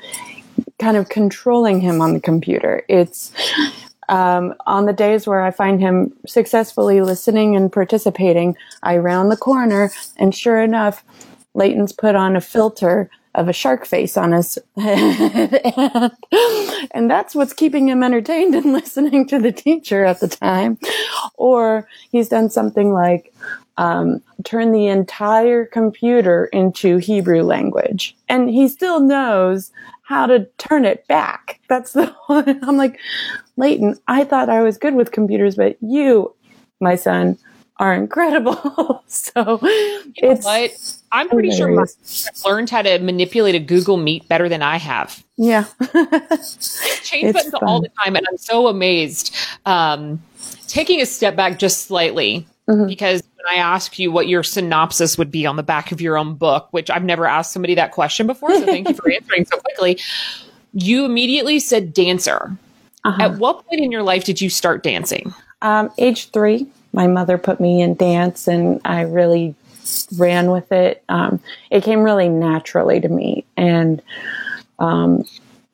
kind 0.80 0.98
of 0.98 1.08
controlling 1.08 1.80
him 1.80 2.02
on 2.02 2.14
the 2.14 2.20
computer. 2.20 2.84
It's 2.90 3.32
um, 4.10 4.54
on 4.68 4.86
the 4.86 4.94
days 4.94 5.28
where 5.28 5.42
I 5.42 5.52
find 5.52 5.80
him 5.80 6.14
successfully 6.28 7.02
listening 7.02 7.56
and 7.56 7.72
participating, 7.72 8.56
I 8.84 8.98
round 8.98 9.32
the 9.32 9.38
corner, 9.38 9.92
and 10.18 10.36
sure 10.36 10.62
enough, 10.62 11.04
Layton's 11.54 11.94
put 11.94 12.16
on 12.16 12.36
a 12.36 12.42
filter 12.42 13.10
of 13.36 13.48
a 13.48 13.54
shark 13.54 13.86
face 13.86 14.18
on 14.18 14.32
his 14.32 14.58
head. 14.78 15.62
and, 16.32 16.88
and 16.92 17.12
that's 17.12 17.36
what's 17.36 17.54
keeping 17.54 17.88
him 17.88 18.04
entertained 18.04 18.56
and 18.56 18.74
listening 18.74 19.28
to 19.28 19.40
the 19.40 19.52
teacher 19.52 20.04
at 20.04 20.20
the 20.20 20.28
time. 20.28 20.78
Or 21.36 21.88
he's 22.12 22.30
done 22.30 22.50
something 22.50 22.92
like 22.92 23.34
um, 23.78 24.22
turn 24.44 24.72
the 24.74 24.88
entire 24.88 25.66
computer 25.66 26.46
into 26.48 26.98
Hebrew 26.98 27.44
language. 27.44 28.16
And 28.28 28.50
he 28.50 28.68
still 28.68 29.00
knows 29.00 29.72
how 30.04 30.26
to 30.26 30.48
turn 30.58 30.86
it 30.86 31.08
back. 31.08 31.62
That's 31.70 31.94
the 31.94 32.08
one. 32.28 32.60
I'm 32.64 32.78
like, 32.78 33.00
Layton, 33.60 34.00
I 34.08 34.24
thought 34.24 34.50
I 34.50 34.62
was 34.62 34.78
good 34.78 34.96
with 34.96 35.12
computers, 35.12 35.56
but 35.56 35.78
you, 35.82 36.34
my 36.80 36.96
son, 36.96 37.38
are 37.78 37.94
incredible. 37.94 39.04
so 39.08 39.60
you 39.62 40.14
it's 40.16 40.46
what? 40.46 40.72
I'm 41.12 41.30
pretty 41.30 41.50
hilarious. 41.50 41.96
sure 42.04 42.44
my 42.44 42.50
learned 42.50 42.70
how 42.70 42.82
to 42.82 43.00
manipulate 43.00 43.56
a 43.56 43.60
Google 43.60 43.98
Meet 43.98 44.28
better 44.28 44.48
than 44.48 44.62
I 44.62 44.78
have. 44.78 45.24
Yeah. 45.38 45.66
Change 47.04 47.34
buttons 47.34 47.52
fun. 47.52 47.64
all 47.64 47.82
the 47.82 47.90
time. 48.04 48.16
And 48.16 48.26
I'm 48.30 48.38
so 48.38 48.68
amazed. 48.68 49.36
Um, 49.66 50.22
taking 50.68 51.02
a 51.02 51.06
step 51.06 51.36
back 51.36 51.60
just 51.60 51.84
slightly, 51.84 52.48
mm-hmm. 52.70 52.88
because 52.88 53.24
when 53.36 53.56
I 53.56 53.60
ask 53.60 54.00
you 54.00 54.12
what 54.12 54.28
your 54.28 54.44
synopsis 54.44 55.18
would 55.18 55.32
be 55.32 55.46
on 55.46 55.56
the 55.56 55.64
back 55.64 55.92
of 55.92 56.00
your 56.00 56.18
own 56.18 56.36
book, 56.36 56.68
which 56.72 56.90
I've 56.90 57.04
never 57.04 57.26
asked 57.26 57.52
somebody 57.52 57.76
that 57.76 57.92
question 57.92 58.28
before. 58.28 58.54
So 58.54 58.66
thank 58.66 58.88
you 58.88 58.94
for 58.94 59.10
answering 59.14 59.46
so 59.46 59.58
quickly. 59.58 60.00
You 60.74 61.06
immediately 61.06 61.60
said 61.60 61.94
dancer. 61.94 62.58
Uh-huh. 63.06 63.24
At 63.24 63.38
what 63.38 63.66
point 63.66 63.82
in 63.82 63.92
your 63.92 64.04
life 64.04 64.24
did 64.24 64.42
you 64.42 64.50
start 64.50 64.84
dancing? 64.84 65.34
Um, 65.62 65.92
age 65.98 66.32
three. 66.32 66.68
My 66.94 67.08
mother 67.08 67.38
put 67.38 67.60
me 67.60 67.82
in 67.82 67.96
dance, 67.96 68.48
and 68.48 68.82
I 68.84 69.02
really 69.02 69.56
ran 70.18 70.52
with 70.52 70.72
it. 70.72 71.04
Um, 71.10 71.40
it 71.70 71.84
came 71.84 72.02
really 72.02 72.30
naturally 72.30 73.00
to 73.00 73.08
me, 73.08 73.46
and 73.56 74.02
um, 74.80 75.24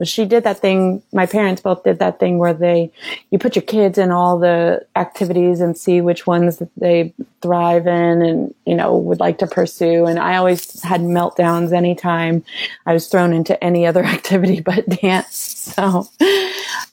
she 0.04 0.26
did 0.26 0.44
that 0.44 0.60
thing. 0.60 1.02
My 1.14 1.26
parents 1.26 1.62
both 1.62 1.84
did 1.84 2.00
that 2.00 2.20
thing 2.20 2.38
where 2.38 2.54
they, 2.54 2.92
you 3.32 3.40
put 3.40 3.56
your 3.56 3.64
kids 3.64 3.98
in 3.98 4.12
all 4.12 4.38
the 4.38 4.86
activities 4.96 5.62
and 5.62 5.78
see 5.78 6.02
which 6.02 6.28
ones 6.28 6.62
they 6.76 7.14
thrive 7.42 7.88
in 7.88 8.22
and, 8.22 8.54
you 8.66 8.76
know, 8.76 8.98
would 8.98 9.22
like 9.22 9.38
to 9.38 9.48
pursue. 9.48 10.06
And 10.06 10.20
I 10.20 10.36
always 10.36 10.82
had 10.84 11.02
meltdowns 11.02 11.72
anytime 11.72 12.44
I 12.86 12.94
was 12.94 13.08
thrown 13.08 13.32
into 13.32 13.62
any 13.64 13.86
other 13.86 14.04
activity 14.06 14.60
but 14.60 14.88
dance. 15.02 15.54
So, 15.66 16.08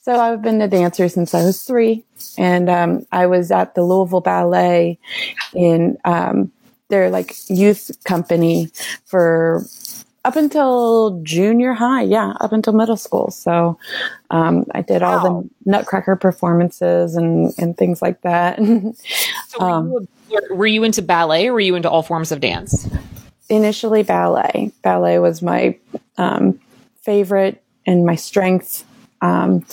so 0.02 0.18
I've 0.18 0.42
been 0.42 0.60
a 0.60 0.68
dancer 0.68 1.08
since 1.08 1.34
I 1.34 1.42
was 1.44 1.62
three. 1.62 2.04
And, 2.38 2.68
um, 2.68 3.06
I 3.10 3.26
was 3.26 3.50
at 3.50 3.74
the 3.74 3.82
Louisville 3.82 4.20
Ballet 4.20 4.98
in, 5.54 5.98
um, 6.04 6.52
their 6.88 7.10
like 7.10 7.34
youth 7.48 7.90
company 8.04 8.68
for 9.06 9.64
up 10.24 10.36
until 10.36 11.20
junior 11.22 11.72
high, 11.72 12.02
yeah, 12.02 12.34
up 12.40 12.52
until 12.52 12.72
middle 12.72 12.96
school. 12.96 13.30
So 13.30 13.78
um, 14.30 14.64
I 14.72 14.82
did 14.82 15.02
wow. 15.02 15.18
all 15.18 15.42
the 15.42 15.50
Nutcracker 15.64 16.16
performances 16.16 17.16
and 17.16 17.52
and 17.58 17.76
things 17.76 18.02
like 18.02 18.20
that. 18.22 18.58
so 19.48 19.58
were, 19.58 19.70
um, 19.70 20.08
you, 20.30 20.40
were 20.50 20.66
you 20.66 20.84
into 20.84 21.02
ballet 21.02 21.48
or 21.48 21.54
were 21.54 21.60
you 21.60 21.74
into 21.74 21.90
all 21.90 22.02
forms 22.02 22.30
of 22.30 22.40
dance? 22.40 22.88
Initially, 23.48 24.02
ballet. 24.02 24.70
Ballet 24.82 25.18
was 25.18 25.42
my 25.42 25.76
um, 26.18 26.60
favorite 27.02 27.62
and 27.84 28.06
my 28.06 28.14
strength, 28.14 28.84
um, 29.22 29.64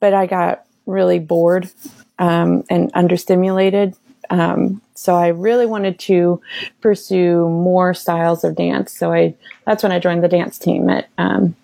but 0.00 0.12
I 0.14 0.26
got 0.26 0.64
really 0.86 1.20
bored 1.20 1.70
um, 2.18 2.64
and 2.68 2.92
understimulated 2.94 3.94
um, 4.30 4.80
so 4.94 5.14
I 5.14 5.28
really 5.28 5.66
wanted 5.66 5.98
to 6.00 6.40
pursue 6.80 7.48
more 7.48 7.94
styles 7.94 8.44
of 8.44 8.56
dance. 8.56 8.96
So 8.96 9.12
I 9.12 9.34
that's 9.66 9.82
when 9.82 9.92
I 9.92 9.98
joined 9.98 10.22
the 10.22 10.28
dance 10.28 10.58
team 10.58 10.88
at 10.88 11.08
um, 11.18 11.54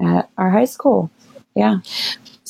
at 0.00 0.28
our 0.36 0.50
high 0.50 0.64
school. 0.64 1.10
Yeah. 1.54 1.78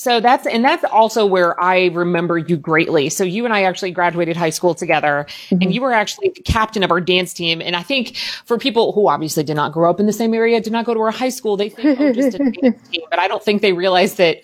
So 0.03 0.19
that's, 0.19 0.49
and 0.49 0.65
that's 0.65 0.83
also 0.83 1.25
where 1.25 1.59
I 1.63 1.85
remember 1.87 2.37
you 2.37 2.57
greatly. 2.57 3.09
So 3.09 3.23
you 3.23 3.45
and 3.45 3.55
I 3.55 3.63
actually 3.63 3.93
graduated 3.93 4.37
high 4.37 4.51
school 4.51 4.75
together 4.75 5.27
mm-hmm. 5.29 5.63
and 5.63 5.73
you 5.73 5.81
were 5.81 5.93
actually 5.93 6.31
the 6.31 6.43
captain 6.43 6.83
of 6.83 6.91
our 6.91 7.01
dance 7.01 7.33
team. 7.33 7.63
And 7.63 7.77
I 7.77 7.85
think 7.85 8.17
for 8.45 8.59
people 8.59 8.91
who 8.91 9.07
obviously 9.07 9.45
did 9.45 9.55
not 9.55 9.71
grow 9.71 9.89
up 9.89 10.01
in 10.01 10.07
the 10.07 10.13
same 10.13 10.35
area, 10.35 10.61
did 10.61 10.73
not 10.73 10.87
go 10.87 10.95
to 10.95 10.99
our 10.99 11.13
high 11.13 11.29
school, 11.29 11.57
they 11.57 11.69
think, 11.69 12.01
oh, 12.01 12.13
just 12.13 12.35
a 12.35 12.39
dance 12.63 12.89
team. 12.89 13.03
But 13.11 13.21
I 13.21 13.29
don't 13.29 13.45
think 13.45 13.63
they 13.63 13.73
realize 13.73 14.17
that 14.17 14.43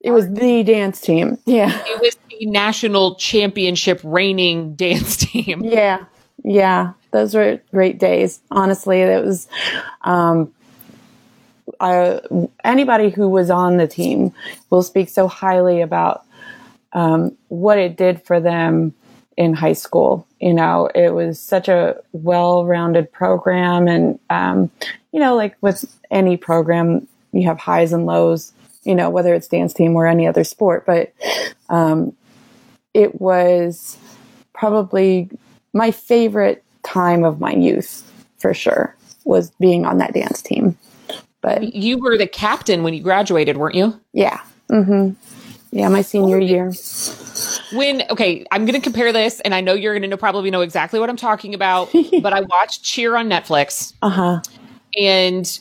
it 0.00 0.12
was 0.12 0.30
the 0.30 0.62
dance 0.62 1.00
team. 1.00 1.38
Yeah. 1.44 1.76
It 1.86 2.00
was 2.00 2.16
the 2.28 2.46
national 2.46 3.16
championship 3.16 4.00
reigning 4.04 4.76
dance 4.76 5.16
team. 5.16 5.64
Yeah. 5.64 6.04
Yeah. 6.44 6.92
Those 7.10 7.34
were 7.34 7.60
great 7.72 7.98
days. 7.98 8.40
Honestly, 8.52 9.00
it 9.00 9.24
was, 9.24 9.48
um, 10.02 10.54
I, 11.80 12.20
anybody 12.62 13.10
who 13.10 13.28
was 13.28 13.50
on 13.50 13.78
the 13.78 13.88
team 13.88 14.32
will 14.68 14.82
speak 14.82 15.08
so 15.08 15.26
highly 15.26 15.80
about 15.80 16.24
um, 16.92 17.36
what 17.48 17.78
it 17.78 17.96
did 17.96 18.22
for 18.22 18.40
them 18.40 18.94
in 19.36 19.54
high 19.54 19.72
school. 19.72 20.26
You 20.40 20.54
know, 20.54 20.90
it 20.94 21.10
was 21.10 21.38
such 21.38 21.68
a 21.68 21.96
well-rounded 22.12 23.10
program, 23.12 23.88
and 23.88 24.18
um, 24.28 24.70
you 25.12 25.20
know, 25.20 25.34
like 25.34 25.56
with 25.60 25.84
any 26.10 26.36
program, 26.36 27.06
you 27.32 27.44
have 27.46 27.58
highs 27.58 27.92
and 27.92 28.06
lows. 28.06 28.52
You 28.84 28.94
know, 28.94 29.10
whether 29.10 29.34
it's 29.34 29.48
dance 29.48 29.74
team 29.74 29.94
or 29.94 30.06
any 30.06 30.26
other 30.26 30.44
sport, 30.44 30.86
but 30.86 31.12
um, 31.68 32.14
it 32.94 33.20
was 33.20 33.98
probably 34.54 35.30
my 35.72 35.90
favorite 35.90 36.64
time 36.82 37.24
of 37.24 37.40
my 37.40 37.52
youth 37.52 38.10
for 38.38 38.54
sure 38.54 38.96
was 39.24 39.50
being 39.60 39.84
on 39.84 39.98
that 39.98 40.14
dance 40.14 40.42
team. 40.42 40.76
But 41.42 41.74
you 41.74 41.98
were 41.98 42.18
the 42.18 42.26
captain 42.26 42.82
when 42.82 42.94
you 42.94 43.02
graduated, 43.02 43.56
weren't 43.56 43.74
you? 43.74 43.98
Yeah. 44.12 44.40
Mm-hmm. 44.70 45.14
Yeah, 45.72 45.88
my 45.88 46.02
senior 46.02 46.38
year. 46.38 46.72
When 47.72 48.02
okay, 48.10 48.44
I'm 48.50 48.66
going 48.66 48.74
to 48.78 48.82
compare 48.82 49.12
this, 49.12 49.40
and 49.40 49.54
I 49.54 49.60
know 49.60 49.72
you're 49.72 49.94
going 49.94 50.02
to 50.02 50.08
know, 50.08 50.16
probably 50.16 50.50
know 50.50 50.60
exactly 50.62 50.98
what 50.98 51.08
I'm 51.08 51.16
talking 51.16 51.54
about. 51.54 51.90
but 52.22 52.32
I 52.32 52.40
watched 52.40 52.82
Cheer 52.82 53.16
on 53.16 53.28
Netflix. 53.28 53.94
Uh 54.02 54.10
huh. 54.10 54.40
And 55.00 55.58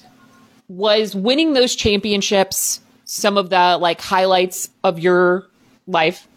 was 0.68 1.16
winning 1.16 1.54
those 1.54 1.76
championships 1.76 2.82
some 3.06 3.38
of 3.38 3.50
the 3.50 3.78
like 3.80 4.02
highlights 4.02 4.70
of 4.84 5.00
your 5.00 5.48
life? 5.88 6.28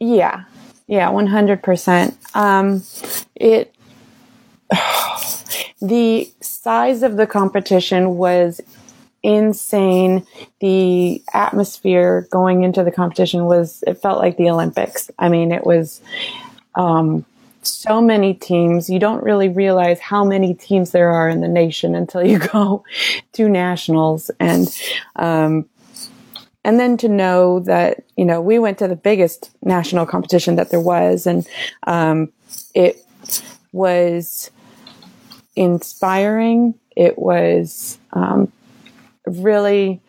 Yeah, 0.00 0.44
yeah, 0.86 1.10
100%. 1.10 2.36
Um, 2.36 2.82
It 3.34 3.74
the 5.80 6.30
size 6.40 7.02
of 7.02 7.16
the 7.16 7.26
competition 7.26 8.16
was 8.16 8.60
insane. 9.22 10.26
The 10.60 11.22
atmosphere 11.34 12.28
going 12.30 12.62
into 12.62 12.84
the 12.84 12.92
competition 12.92 13.46
was, 13.46 13.82
it 13.86 13.94
felt 13.94 14.18
like 14.18 14.36
the 14.36 14.50
Olympics. 14.50 15.10
I 15.18 15.28
mean, 15.28 15.52
it 15.52 15.66
was, 15.66 16.00
um, 16.74 17.24
so 17.62 18.00
many 18.00 18.32
teams. 18.34 18.88
You 18.88 18.98
don't 18.98 19.22
really 19.22 19.48
realize 19.48 19.98
how 19.98 20.24
many 20.24 20.54
teams 20.54 20.92
there 20.92 21.10
are 21.10 21.28
in 21.28 21.40
the 21.40 21.48
nation 21.48 21.94
until 21.94 22.24
you 22.24 22.38
go 22.52 22.84
to 23.32 23.48
nationals. 23.48 24.30
And, 24.38 24.68
um, 25.16 25.68
and 26.64 26.80
then 26.80 26.96
to 26.98 27.08
know 27.08 27.60
that, 27.60 28.04
you 28.16 28.24
know, 28.24 28.40
we 28.40 28.58
went 28.58 28.78
to 28.78 28.88
the 28.88 28.96
biggest 28.96 29.50
national 29.62 30.06
competition 30.06 30.56
that 30.56 30.70
there 30.70 30.80
was 30.80 31.26
and, 31.26 31.46
um, 31.86 32.32
it 32.74 33.04
was, 33.72 34.50
inspiring. 35.56 36.74
It 36.94 37.18
was 37.18 37.98
um, 38.12 38.52
really, 39.26 40.00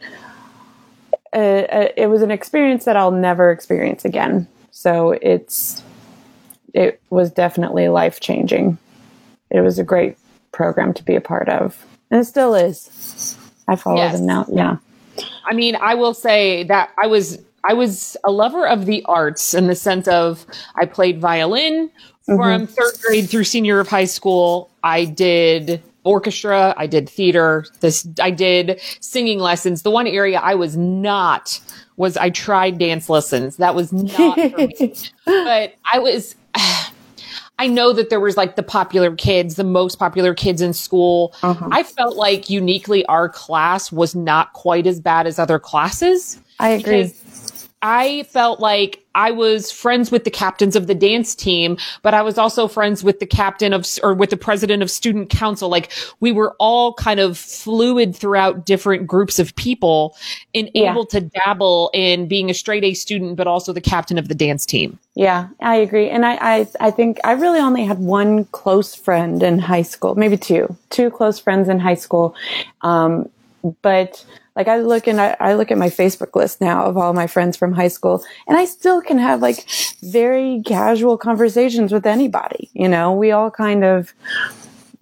a, 1.34 1.68
a, 1.70 2.02
it 2.02 2.08
was 2.08 2.22
an 2.22 2.32
experience 2.32 2.86
that 2.86 2.96
I'll 2.96 3.12
never 3.12 3.52
experience 3.52 4.06
again. 4.06 4.48
So 4.72 5.12
it's, 5.22 5.82
it 6.74 7.02
was 7.10 7.32
definitely 7.32 7.88
life 7.90 8.20
changing. 8.20 8.78
It 9.50 9.62
was 9.62 9.80
a 9.80 9.84
great 9.84 10.18
program 10.52 10.94
to 10.94 11.04
be 11.04 11.16
a 11.16 11.22
part 11.22 11.50
of, 11.50 11.86
and 12.12 12.22
it 12.22 12.26
still 12.26 12.54
is. 12.54 13.38
I 13.68 13.76
follow 13.76 13.98
yes. 13.98 14.18
them 14.18 14.26
now. 14.26 14.46
Yeah. 14.52 14.78
I 15.46 15.54
mean, 15.54 15.76
I 15.76 15.96
will 15.96 16.14
say 16.14 16.64
that 16.66 16.92
I 16.98 17.08
was 17.08 17.40
I 17.68 17.74
was 17.74 18.16
a 18.24 18.32
lover 18.32 18.66
of 18.68 18.86
the 18.86 19.04
arts 19.06 19.54
in 19.54 19.68
the 19.68 19.76
sense 19.76 20.08
of 20.08 20.46
I 20.76 20.86
played 20.86 21.20
violin 21.20 21.90
mm-hmm. 22.28 22.36
from 22.36 22.68
third 22.68 22.94
grade 23.02 23.30
through 23.30 23.44
senior 23.44 23.80
of 23.80 23.88
high 23.88 24.06
school. 24.06 24.70
I 24.84 25.06
did 25.06 25.84
orchestra, 26.04 26.74
I 26.78 26.88
did 26.88 27.10
theater, 27.10 27.66
this 27.82 28.08
I 28.22 28.32
did 28.32 28.80
singing 29.02 29.40
lessons. 29.40 29.82
The 29.82 29.92
one 29.92 30.08
area 30.08 30.40
I 30.40 30.56
was 30.56 30.78
not 30.78 31.60
was 31.98 32.16
I 32.16 32.30
tried 32.30 32.78
dance 32.78 33.10
lessons. 33.10 33.58
That 33.58 33.76
was 33.76 33.92
not 33.92 34.36
for 34.36 34.58
me. 34.58 34.96
But 35.26 35.76
I 35.92 36.00
was 36.00 36.36
I 37.60 37.66
know 37.66 37.92
that 37.92 38.12
there 38.12 38.20
was 38.20 38.38
like 38.38 38.56
the 38.56 38.64
popular 38.64 39.16
kids, 39.16 39.56
the 39.56 39.64
most 39.64 39.98
popular 39.98 40.36
kids 40.36 40.62
in 40.62 40.74
school. 40.74 41.34
Uh-huh. 41.42 41.68
I 41.72 41.82
felt 41.82 42.16
like 42.16 42.52
uniquely 42.52 43.04
our 43.08 43.30
class 43.30 43.92
was 43.92 44.16
not 44.16 44.54
quite 44.54 44.86
as 44.86 45.00
bad 45.00 45.26
as 45.26 45.40
other 45.40 45.58
classes. 45.58 46.40
I 46.60 46.70
agree. 46.70 47.14
I 47.82 48.24
felt 48.24 48.60
like 48.60 49.04
I 49.14 49.32
was 49.32 49.72
friends 49.72 50.12
with 50.12 50.24
the 50.24 50.32
captains 50.32 50.76
of 50.76 50.88
the 50.88 50.96
dance 50.96 51.36
team, 51.36 51.78
but 52.02 52.14
I 52.14 52.24
was 52.24 52.38
also 52.38 52.68
friends 52.68 53.04
with 53.04 53.20
the 53.20 53.26
captain 53.26 53.72
of, 53.72 53.86
or 54.02 54.14
with 54.16 54.32
the 54.32 54.38
president 54.38 54.82
of 54.82 54.90
student 54.90 55.30
council. 55.30 55.70
Like 55.70 55.92
we 56.20 56.32
were 56.32 56.56
all 56.60 56.94
kind 56.94 57.20
of 57.20 57.38
fluid 57.38 58.16
throughout 58.16 58.66
different 58.66 59.06
groups 59.06 59.38
of 59.38 59.56
people 59.56 60.16
and 60.56 60.72
yeah. 60.74 60.92
able 60.92 61.06
to 61.08 61.22
dabble 61.22 61.92
in 61.94 62.28
being 62.28 62.50
a 62.50 62.54
straight 62.54 62.84
A 62.84 62.94
student, 62.96 63.38
but 63.38 63.46
also 63.46 63.74
the 63.74 63.82
captain 63.82 64.18
of 64.18 64.28
the 64.28 64.36
dance 64.36 64.66
team. 64.66 64.98
Yeah, 65.14 65.50
I 65.62 65.76
agree. 65.76 66.10
And 66.10 66.26
I, 66.26 66.38
I, 66.42 66.68
I 66.80 66.92
think 66.92 67.20
I 67.24 67.34
really 67.34 67.60
only 67.60 67.86
had 67.86 68.00
one 68.00 68.46
close 68.46 68.96
friend 68.96 69.42
in 69.44 69.60
high 69.60 69.84
school, 69.84 70.16
maybe 70.16 70.38
two, 70.38 70.76
two 70.90 71.12
close 71.12 71.38
friends 71.38 71.70
in 71.70 71.80
high 71.80 71.96
school. 71.96 72.36
Um, 72.82 73.30
but 73.82 74.24
like 74.58 74.68
I 74.68 74.78
look 74.78 75.08
and 75.08 75.22
I, 75.22 75.38
I, 75.40 75.54
look 75.54 75.72
at 75.72 75.78
my 75.78 75.90
Facebook 75.90 76.36
list 76.36 76.60
now 76.60 76.84
of 76.86 76.98
all 76.98 77.14
my 77.14 77.28
friends 77.28 77.56
from 77.56 77.72
high 77.74 77.88
school 77.90 78.24
and 78.48 78.58
I 78.58 78.66
still 78.66 79.04
can 79.04 79.20
have 79.20 79.40
like 79.40 79.64
very 80.02 80.64
casual 80.66 81.16
conversations 81.16 81.94
with 81.94 82.08
anybody. 82.08 82.70
You 82.74 82.90
know, 82.90 83.14
we 83.14 83.32
all 83.32 83.52
kind 83.52 83.86
of 83.86 84.14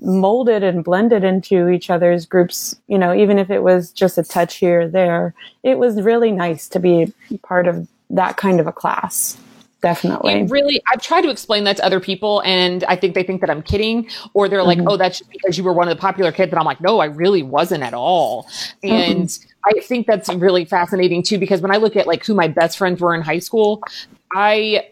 molded 0.01 0.61
and 0.61 0.83
blended 0.83 1.23
into 1.23 1.69
each 1.69 1.89
other's 1.89 2.25
groups, 2.25 2.75
you 2.87 2.97
know, 2.97 3.15
even 3.15 3.39
if 3.39 3.49
it 3.49 3.63
was 3.63 3.91
just 3.91 4.17
a 4.17 4.23
touch 4.23 4.57
here 4.57 4.81
or 4.81 4.87
there. 4.89 5.33
It 5.63 5.79
was 5.79 6.01
really 6.01 6.31
nice 6.31 6.67
to 6.69 6.79
be 6.79 7.13
part 7.41 7.65
of 7.65 7.87
that 8.09 8.35
kind 8.35 8.59
of 8.59 8.67
a 8.67 8.73
class 8.73 9.37
definitely. 9.85 10.33
It 10.33 10.49
really, 10.49 10.81
I've 10.91 11.01
tried 11.01 11.21
to 11.21 11.29
explain 11.29 11.63
that 11.65 11.77
to 11.77 11.85
other 11.85 11.99
people, 11.99 12.41
and 12.43 12.83
I 12.85 12.95
think 12.95 13.13
they 13.13 13.21
think 13.21 13.39
that 13.41 13.51
I'm 13.51 13.61
kidding, 13.61 14.09
or 14.33 14.49
they're 14.49 14.63
like, 14.63 14.79
mm-hmm. 14.79 14.89
"Oh, 14.89 14.97
that's 14.97 15.21
because 15.21 15.59
you 15.59 15.63
were 15.63 15.73
one 15.73 15.87
of 15.87 15.95
the 15.95 16.01
popular 16.01 16.31
kids." 16.31 16.51
And 16.51 16.59
I'm 16.59 16.65
like, 16.65 16.81
"No, 16.81 16.99
I 16.99 17.05
really 17.05 17.43
wasn't 17.43 17.83
at 17.83 17.93
all." 17.93 18.47
And 18.81 19.27
mm-hmm. 19.27 19.77
I 19.77 19.79
think 19.81 20.07
that's 20.07 20.27
really 20.29 20.65
fascinating 20.65 21.21
too, 21.21 21.37
because 21.37 21.61
when 21.61 21.71
I 21.71 21.77
look 21.77 21.95
at 21.95 22.07
like 22.07 22.25
who 22.25 22.33
my 22.33 22.47
best 22.47 22.79
friends 22.79 22.99
were 22.99 23.13
in 23.13 23.21
high 23.21 23.39
school, 23.39 23.83
I 24.33 24.87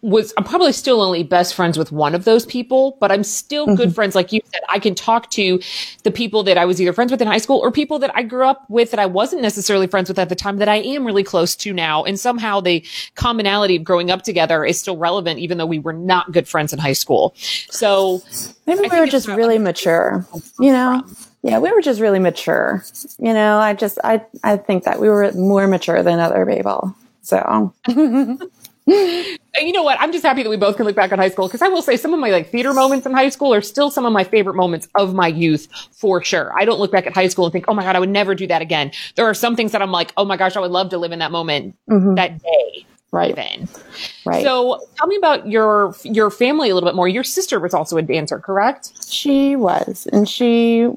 was 0.00 0.32
I'm 0.36 0.44
probably 0.44 0.72
still 0.72 1.00
only 1.00 1.24
best 1.24 1.54
friends 1.54 1.76
with 1.76 1.90
one 1.90 2.14
of 2.14 2.24
those 2.24 2.46
people, 2.46 2.96
but 3.00 3.10
I'm 3.10 3.24
still 3.24 3.66
mm-hmm. 3.66 3.74
good 3.74 3.94
friends. 3.94 4.14
Like 4.14 4.32
you 4.32 4.40
said, 4.52 4.60
I 4.68 4.78
can 4.78 4.94
talk 4.94 5.30
to 5.30 5.60
the 6.04 6.10
people 6.10 6.42
that 6.44 6.56
I 6.56 6.64
was 6.64 6.80
either 6.80 6.92
friends 6.92 7.10
with 7.10 7.20
in 7.20 7.26
high 7.26 7.38
school 7.38 7.58
or 7.58 7.72
people 7.72 7.98
that 7.98 8.12
I 8.14 8.22
grew 8.22 8.46
up 8.46 8.64
with 8.68 8.92
that 8.92 9.00
I 9.00 9.06
wasn't 9.06 9.42
necessarily 9.42 9.88
friends 9.88 10.08
with 10.08 10.18
at 10.18 10.28
the 10.28 10.36
time 10.36 10.58
that 10.58 10.68
I 10.68 10.76
am 10.76 11.04
really 11.04 11.24
close 11.24 11.56
to 11.56 11.72
now. 11.72 12.04
And 12.04 12.18
somehow 12.18 12.60
the 12.60 12.84
commonality 13.16 13.76
of 13.76 13.84
growing 13.84 14.10
up 14.10 14.22
together 14.22 14.64
is 14.64 14.78
still 14.78 14.96
relevant, 14.96 15.40
even 15.40 15.58
though 15.58 15.66
we 15.66 15.80
were 15.80 15.92
not 15.92 16.30
good 16.32 16.46
friends 16.46 16.72
in 16.72 16.78
high 16.78 16.92
school. 16.92 17.34
So 17.70 18.22
maybe 18.66 18.88
we 18.88 19.00
were 19.00 19.06
just 19.06 19.26
really 19.26 19.58
mature, 19.58 20.24
you 20.60 20.72
know? 20.72 21.04
Yeah, 21.42 21.58
we 21.58 21.72
were 21.72 21.80
just 21.80 22.00
really 22.00 22.18
mature. 22.18 22.84
You 23.18 23.32
know, 23.32 23.58
I 23.58 23.74
just, 23.74 23.98
I, 24.02 24.24
I 24.42 24.56
think 24.56 24.84
that 24.84 25.00
we 25.00 25.08
were 25.08 25.32
more 25.32 25.66
mature 25.66 26.02
than 26.02 26.18
other 26.18 26.44
people. 26.46 26.94
So. 27.22 27.72
you 28.88 29.72
know 29.72 29.82
what? 29.82 30.00
I'm 30.00 30.12
just 30.12 30.24
happy 30.24 30.42
that 30.42 30.48
we 30.48 30.56
both 30.56 30.76
can 30.76 30.86
look 30.86 30.96
back 30.96 31.12
on 31.12 31.18
high 31.18 31.28
school 31.28 31.46
because 31.46 31.62
I 31.62 31.68
will 31.68 31.82
say 31.82 31.96
some 31.96 32.14
of 32.14 32.20
my 32.20 32.30
like 32.30 32.50
theater 32.50 32.72
moments 32.72 33.06
in 33.06 33.12
high 33.12 33.28
school 33.28 33.52
are 33.52 33.60
still 33.60 33.90
some 33.90 34.06
of 34.06 34.12
my 34.12 34.24
favorite 34.24 34.54
moments 34.54 34.88
of 34.94 35.14
my 35.14 35.28
youth 35.28 35.68
for 35.92 36.22
sure. 36.22 36.52
I 36.58 36.64
don't 36.64 36.78
look 36.78 36.92
back 36.92 37.06
at 37.06 37.14
high 37.14 37.28
school 37.28 37.46
and 37.46 37.52
think, 37.52 37.66
oh 37.68 37.74
my 37.74 37.82
God, 37.82 37.96
I 37.96 38.00
would 38.00 38.08
never 38.08 38.34
do 38.34 38.46
that 38.46 38.62
again. 38.62 38.92
There 39.16 39.26
are 39.26 39.34
some 39.34 39.56
things 39.56 39.72
that 39.72 39.82
I'm 39.82 39.92
like, 39.92 40.12
oh 40.16 40.24
my 40.24 40.36
gosh, 40.36 40.56
I 40.56 40.60
would 40.60 40.70
love 40.70 40.90
to 40.90 40.98
live 40.98 41.12
in 41.12 41.18
that 41.18 41.32
moment 41.32 41.76
mm-hmm. 41.90 42.14
that 42.14 42.42
day. 42.42 42.86
Right. 43.10 43.34
Then. 43.34 43.68
Right. 44.26 44.44
So 44.44 44.80
tell 44.96 45.06
me 45.06 45.16
about 45.16 45.48
your 45.48 45.94
your 46.04 46.30
family 46.30 46.68
a 46.68 46.74
little 46.74 46.88
bit 46.88 46.94
more. 46.94 47.08
Your 47.08 47.24
sister 47.24 47.58
was 47.58 47.72
also 47.72 47.96
a 47.96 48.02
dancer, 48.02 48.38
correct? 48.38 48.92
She 49.08 49.56
was. 49.56 50.06
And 50.12 50.28
she 50.28 50.88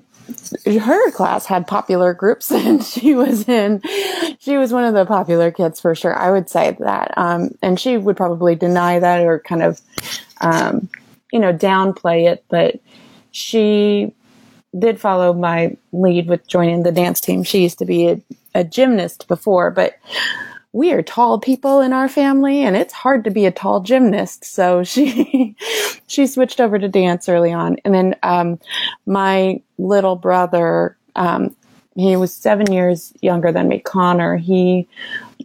her 0.66 1.12
class 1.12 1.46
had 1.46 1.68
popular 1.68 2.14
groups 2.14 2.52
and 2.52 2.84
she 2.84 3.14
was 3.14 3.48
in 3.48 3.82
she 4.40 4.58
was 4.58 4.74
one 4.74 4.84
of 4.84 4.94
the 4.94 5.06
popular 5.06 5.52
kids 5.52 5.80
for 5.80 5.96
sure 5.96 6.16
i 6.16 6.32
would 6.32 6.50
say 6.50 6.76
that 6.80 7.14
um, 7.18 7.50
and 7.62 7.80
she 7.80 7.98
would 7.98 8.18
probably 8.18 8.56
deny 8.56 9.00
that 9.00 9.22
or 9.22 9.40
kind 9.40 9.64
of 9.64 9.82
um, 10.42 10.90
you 11.32 11.40
know 11.40 11.54
downplay 11.54 12.30
it 12.30 12.44
but 12.50 12.80
she 13.32 14.14
did 14.78 15.00
follow 15.00 15.34
my 15.34 15.76
lead 15.92 16.28
with 16.28 16.48
joining 16.48 16.84
the 16.84 16.92
dance 16.92 17.20
team. 17.20 17.44
She 17.44 17.64
used 17.64 17.80
to 17.80 17.86
be 17.86 18.08
a, 18.08 18.22
a 18.56 18.64
gymnast 18.64 19.28
before, 19.28 19.72
but 19.72 19.96
we 20.74 20.94
are 20.94 21.02
tall 21.02 21.40
people 21.40 21.82
in 21.82 21.92
our 21.92 22.08
family 22.08 22.64
and 22.64 22.78
it's 22.78 22.94
hard 22.94 23.26
to 23.26 23.32
be 23.32 23.46
a 23.46 23.52
tall 23.52 23.82
gymnast. 23.82 24.46
So 24.46 24.84
she, 24.84 25.56
she 26.08 26.28
switched 26.28 26.62
over 26.62 26.80
to 26.80 26.88
dance 26.88 27.28
early 27.28 27.52
on. 27.52 27.78
And 27.84 27.94
then, 27.94 28.16
um, 28.24 28.60
my 29.06 29.62
little 29.78 30.16
brother, 30.16 30.96
um, 31.16 31.56
he 31.96 32.16
was 32.16 32.34
seven 32.34 32.72
years 32.72 33.14
younger 33.22 33.52
than 33.52 33.68
me, 33.68 33.80
Connor. 33.80 34.38
He, 34.38 34.88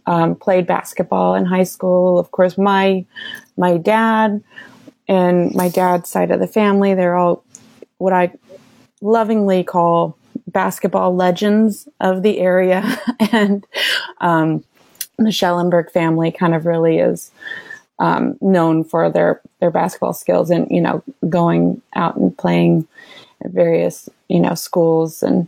um, 0.05 0.35
played 0.35 0.65
basketball 0.65 1.35
in 1.35 1.45
high 1.45 1.63
school. 1.63 2.17
Of 2.19 2.31
course, 2.31 2.57
my, 2.57 3.05
my 3.57 3.77
dad 3.77 4.41
and 5.09 5.53
my 5.53 5.67
dad's 5.67 6.09
side 6.09 6.31
of 6.31 6.39
the 6.39 6.47
family, 6.47 6.93
they're 6.93 7.15
all 7.15 7.43
what 7.97 8.13
I 8.13 8.31
lovingly 9.01 9.65
call 9.65 10.17
basketball 10.47 11.13
legends 11.13 11.89
of 11.99 12.23
the 12.23 12.39
area. 12.39 12.97
and, 13.31 13.67
um, 14.21 14.63
the 15.17 15.31
Schellenberg 15.31 15.91
family 15.91 16.31
kind 16.31 16.53
of 16.53 16.65
really 16.65 16.99
is 16.99 17.31
um, 17.99 18.37
known 18.41 18.83
for 18.83 19.09
their 19.09 19.41
their 19.59 19.71
basketball 19.71 20.13
skills 20.13 20.49
and 20.49 20.69
you 20.69 20.81
know 20.81 21.03
going 21.29 21.81
out 21.95 22.15
and 22.15 22.37
playing 22.37 22.87
at 23.43 23.51
various 23.51 24.09
you 24.27 24.39
know 24.39 24.53
schools 24.53 25.23
and 25.23 25.47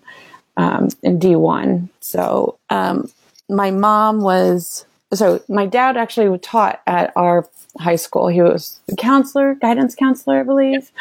um, 0.58 0.90
in 1.04 1.20
D 1.20 1.36
one. 1.36 1.90
So 2.00 2.58
um, 2.70 3.10
my 3.50 3.72
mom 3.72 4.22
was 4.22 4.86
so 5.14 5.44
my 5.48 5.66
dad 5.66 5.98
actually 5.98 6.38
taught 6.40 6.82
at 6.88 7.12
our 7.16 7.48
high 7.80 7.96
school. 7.96 8.28
He 8.28 8.42
was 8.42 8.80
a 8.92 8.96
counselor, 8.96 9.56
guidance 9.56 9.96
counselor, 9.96 10.40
I 10.40 10.44
believe, 10.44 10.92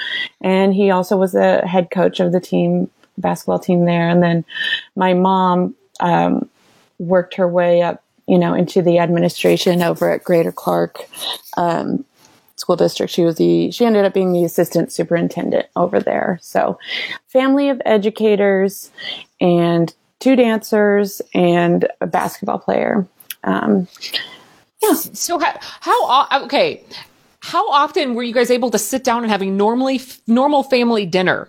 and 0.40 0.74
he 0.74 0.90
also 0.90 1.16
was 1.16 1.34
a 1.34 1.66
head 1.66 1.90
coach 1.90 2.20
of 2.20 2.32
the 2.32 2.40
team 2.40 2.90
basketball 3.16 3.58
team 3.58 3.84
there. 3.84 4.08
And 4.08 4.22
then 4.22 4.44
my 4.96 5.14
mom 5.14 5.74
um, 6.00 6.48
worked 6.98 7.34
her 7.34 7.48
way 7.48 7.82
up 7.82 8.02
you 8.28 8.38
know, 8.38 8.54
into 8.54 8.82
the 8.82 8.98
administration 8.98 9.82
over 9.82 10.10
at 10.10 10.22
Greater 10.22 10.52
Clark 10.52 11.08
um, 11.56 12.04
School 12.56 12.76
District. 12.76 13.12
She 13.12 13.24
was 13.24 13.36
the 13.36 13.70
she 13.70 13.84
ended 13.84 14.04
up 14.04 14.14
being 14.14 14.32
the 14.32 14.44
assistant 14.44 14.92
superintendent 14.92 15.66
over 15.74 15.98
there. 15.98 16.38
So, 16.42 16.78
family 17.28 17.68
of 17.68 17.80
educators 17.84 18.90
and 19.40 19.92
two 20.20 20.36
dancers 20.36 21.22
and 21.34 21.88
a 22.00 22.06
basketball 22.06 22.58
player. 22.58 23.06
Um, 23.44 23.88
yeah. 24.82 24.94
So 24.94 25.38
how, 25.38 25.56
how 25.80 26.44
okay? 26.44 26.82
How 27.40 27.68
often 27.70 28.14
were 28.14 28.22
you 28.22 28.34
guys 28.34 28.50
able 28.50 28.70
to 28.70 28.78
sit 28.78 29.04
down 29.04 29.22
and 29.22 29.30
having 29.30 29.56
normally 29.56 30.00
normal 30.26 30.62
family 30.62 31.06
dinner? 31.06 31.48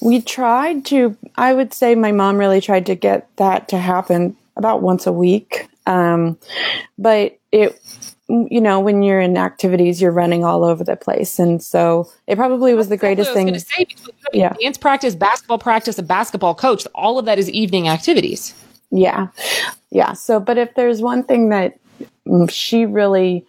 We 0.00 0.22
tried 0.22 0.84
to. 0.86 1.16
I 1.36 1.52
would 1.54 1.74
say 1.74 1.94
my 1.94 2.12
mom 2.12 2.38
really 2.38 2.60
tried 2.60 2.86
to 2.86 2.94
get 2.94 3.28
that 3.36 3.68
to 3.68 3.78
happen 3.78 4.36
about 4.56 4.82
once 4.82 5.06
a 5.06 5.12
week. 5.12 5.68
Um, 5.88 6.38
but 6.98 7.38
it, 7.50 7.80
you 8.28 8.60
know, 8.60 8.78
when 8.78 9.02
you're 9.02 9.20
in 9.20 9.36
activities, 9.36 10.00
you're 10.00 10.12
running 10.12 10.44
all 10.44 10.62
over 10.64 10.84
the 10.84 10.96
place. 10.96 11.38
And 11.38 11.62
so 11.62 12.10
it 12.26 12.36
probably 12.36 12.74
was 12.74 12.88
the 12.88 12.96
greatest 12.96 13.32
thing. 13.32 13.58
Say, 13.58 13.86
yeah. 14.32 14.52
Dance 14.60 14.78
practice, 14.78 15.14
basketball 15.14 15.58
practice, 15.58 15.98
a 15.98 16.02
basketball 16.02 16.54
coach, 16.54 16.86
all 16.94 17.18
of 17.18 17.24
that 17.24 17.38
is 17.38 17.50
evening 17.50 17.88
activities. 17.88 18.54
Yeah. 18.90 19.28
Yeah. 19.90 20.12
So, 20.12 20.38
but 20.38 20.58
if 20.58 20.74
there's 20.74 21.00
one 21.00 21.24
thing 21.24 21.48
that 21.48 21.78
she 22.50 22.84
really 22.84 23.46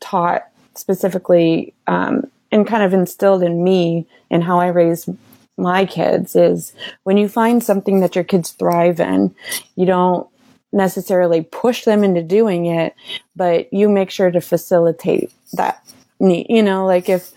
taught 0.00 0.42
specifically, 0.74 1.72
um, 1.86 2.24
and 2.52 2.66
kind 2.66 2.82
of 2.82 2.92
instilled 2.92 3.42
in 3.42 3.64
me 3.64 4.06
and 4.30 4.42
how 4.42 4.58
I 4.58 4.68
raise 4.68 5.08
my 5.56 5.84
kids 5.84 6.36
is 6.36 6.72
when 7.04 7.16
you 7.16 7.28
find 7.28 7.62
something 7.62 8.00
that 8.00 8.14
your 8.14 8.24
kids 8.24 8.52
thrive 8.52 9.00
in, 9.00 9.34
you 9.74 9.86
don't 9.86 10.28
necessarily 10.76 11.42
push 11.42 11.84
them 11.84 12.04
into 12.04 12.22
doing 12.22 12.66
it, 12.66 12.94
but 13.34 13.72
you 13.72 13.88
make 13.88 14.10
sure 14.10 14.30
to 14.30 14.40
facilitate 14.40 15.32
that 15.54 15.82
need. 16.20 16.46
You 16.48 16.62
know, 16.62 16.86
like 16.86 17.08
if 17.08 17.32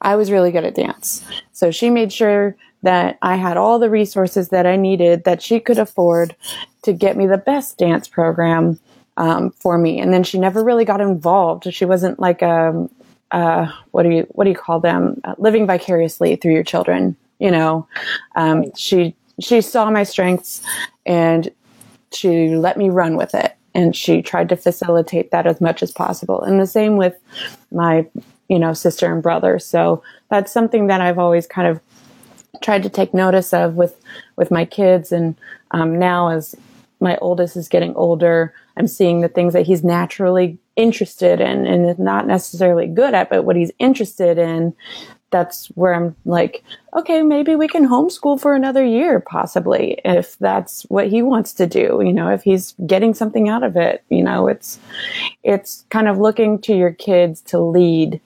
I 0.00 0.16
was 0.16 0.30
really 0.30 0.52
good 0.52 0.64
at 0.64 0.74
dance, 0.74 1.24
so 1.52 1.70
she 1.70 1.90
made 1.90 2.12
sure 2.12 2.56
that 2.82 3.18
I 3.22 3.36
had 3.36 3.56
all 3.56 3.78
the 3.78 3.90
resources 3.90 4.50
that 4.50 4.66
I 4.66 4.76
needed 4.76 5.24
that 5.24 5.42
she 5.42 5.58
could 5.58 5.78
afford 5.78 6.36
to 6.82 6.92
get 6.92 7.16
me 7.16 7.26
the 7.26 7.38
best 7.38 7.78
dance 7.78 8.06
program 8.06 8.78
um, 9.16 9.50
for 9.52 9.78
me. 9.78 10.00
And 10.00 10.12
then 10.12 10.22
she 10.22 10.38
never 10.38 10.62
really 10.62 10.84
got 10.84 11.00
involved. 11.00 11.72
She 11.72 11.86
wasn't 11.86 12.20
like 12.20 12.42
a, 12.42 12.68
um, 12.68 12.90
uh, 13.30 13.72
what 13.90 14.04
do 14.04 14.10
you 14.10 14.26
what 14.30 14.44
do 14.44 14.50
you 14.50 14.56
call 14.56 14.80
them? 14.80 15.20
Uh, 15.24 15.34
living 15.38 15.66
vicariously 15.66 16.36
through 16.36 16.52
your 16.52 16.62
children. 16.62 17.16
You 17.38 17.50
know, 17.50 17.88
um, 18.36 18.72
she 18.76 19.16
she 19.40 19.60
saw 19.60 19.90
my 19.90 20.04
strengths 20.04 20.62
and 21.04 21.50
she 22.14 22.56
let 22.56 22.76
me 22.76 22.90
run 22.90 23.16
with 23.16 23.34
it 23.34 23.56
and 23.74 23.94
she 23.94 24.22
tried 24.22 24.48
to 24.48 24.56
facilitate 24.56 25.30
that 25.30 25.46
as 25.46 25.60
much 25.60 25.82
as 25.82 25.92
possible. 25.92 26.42
And 26.42 26.60
the 26.60 26.66
same 26.66 26.96
with 26.96 27.16
my, 27.72 28.06
you 28.48 28.58
know, 28.58 28.72
sister 28.72 29.12
and 29.12 29.22
brother. 29.22 29.58
So 29.58 30.02
that's 30.30 30.52
something 30.52 30.86
that 30.86 31.00
I've 31.00 31.18
always 31.18 31.46
kind 31.46 31.68
of 31.68 31.80
tried 32.62 32.84
to 32.84 32.88
take 32.88 33.12
notice 33.12 33.52
of 33.52 33.74
with 33.74 34.00
with 34.36 34.50
my 34.50 34.64
kids. 34.64 35.12
And 35.12 35.34
um, 35.72 35.98
now, 35.98 36.28
as 36.28 36.54
my 37.00 37.16
oldest 37.18 37.56
is 37.56 37.68
getting 37.68 37.94
older, 37.96 38.54
I'm 38.76 38.86
seeing 38.86 39.20
the 39.20 39.28
things 39.28 39.52
that 39.52 39.66
he's 39.66 39.84
naturally 39.84 40.58
interested 40.76 41.40
in 41.40 41.66
and 41.66 41.86
is 41.88 41.98
not 41.98 42.26
necessarily 42.26 42.86
good 42.86 43.14
at, 43.14 43.30
but 43.30 43.44
what 43.44 43.56
he's 43.56 43.70
interested 43.78 44.38
in 44.38 44.74
that's 45.34 45.66
where 45.74 45.92
I'm 45.92 46.14
like, 46.24 46.62
okay, 46.94 47.20
maybe 47.22 47.56
we 47.56 47.66
can 47.66 47.88
homeschool 47.88 48.40
for 48.40 48.54
another 48.54 48.84
year, 48.84 49.18
possibly, 49.18 50.00
if 50.04 50.38
that's 50.38 50.84
what 50.84 51.08
he 51.08 51.22
wants 51.22 51.52
to 51.54 51.66
do. 51.66 52.00
You 52.04 52.12
know, 52.12 52.28
if 52.28 52.44
he's 52.44 52.76
getting 52.86 53.14
something 53.14 53.48
out 53.48 53.64
of 53.64 53.76
it, 53.76 54.04
you 54.10 54.22
know, 54.22 54.46
it's, 54.46 54.78
it's 55.42 55.84
kind 55.90 56.06
of 56.06 56.18
looking 56.18 56.60
to 56.60 56.76
your 56.76 56.92
kids 56.92 57.40
to 57.46 57.58
lead, 57.58 58.20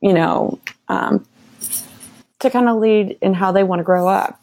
you 0.00 0.12
know, 0.12 0.60
um, 0.88 1.26
to 2.38 2.48
kind 2.48 2.68
of 2.68 2.76
lead 2.76 3.18
in 3.20 3.34
how 3.34 3.50
they 3.50 3.64
want 3.64 3.80
to 3.80 3.84
grow 3.84 4.06
up. 4.06 4.40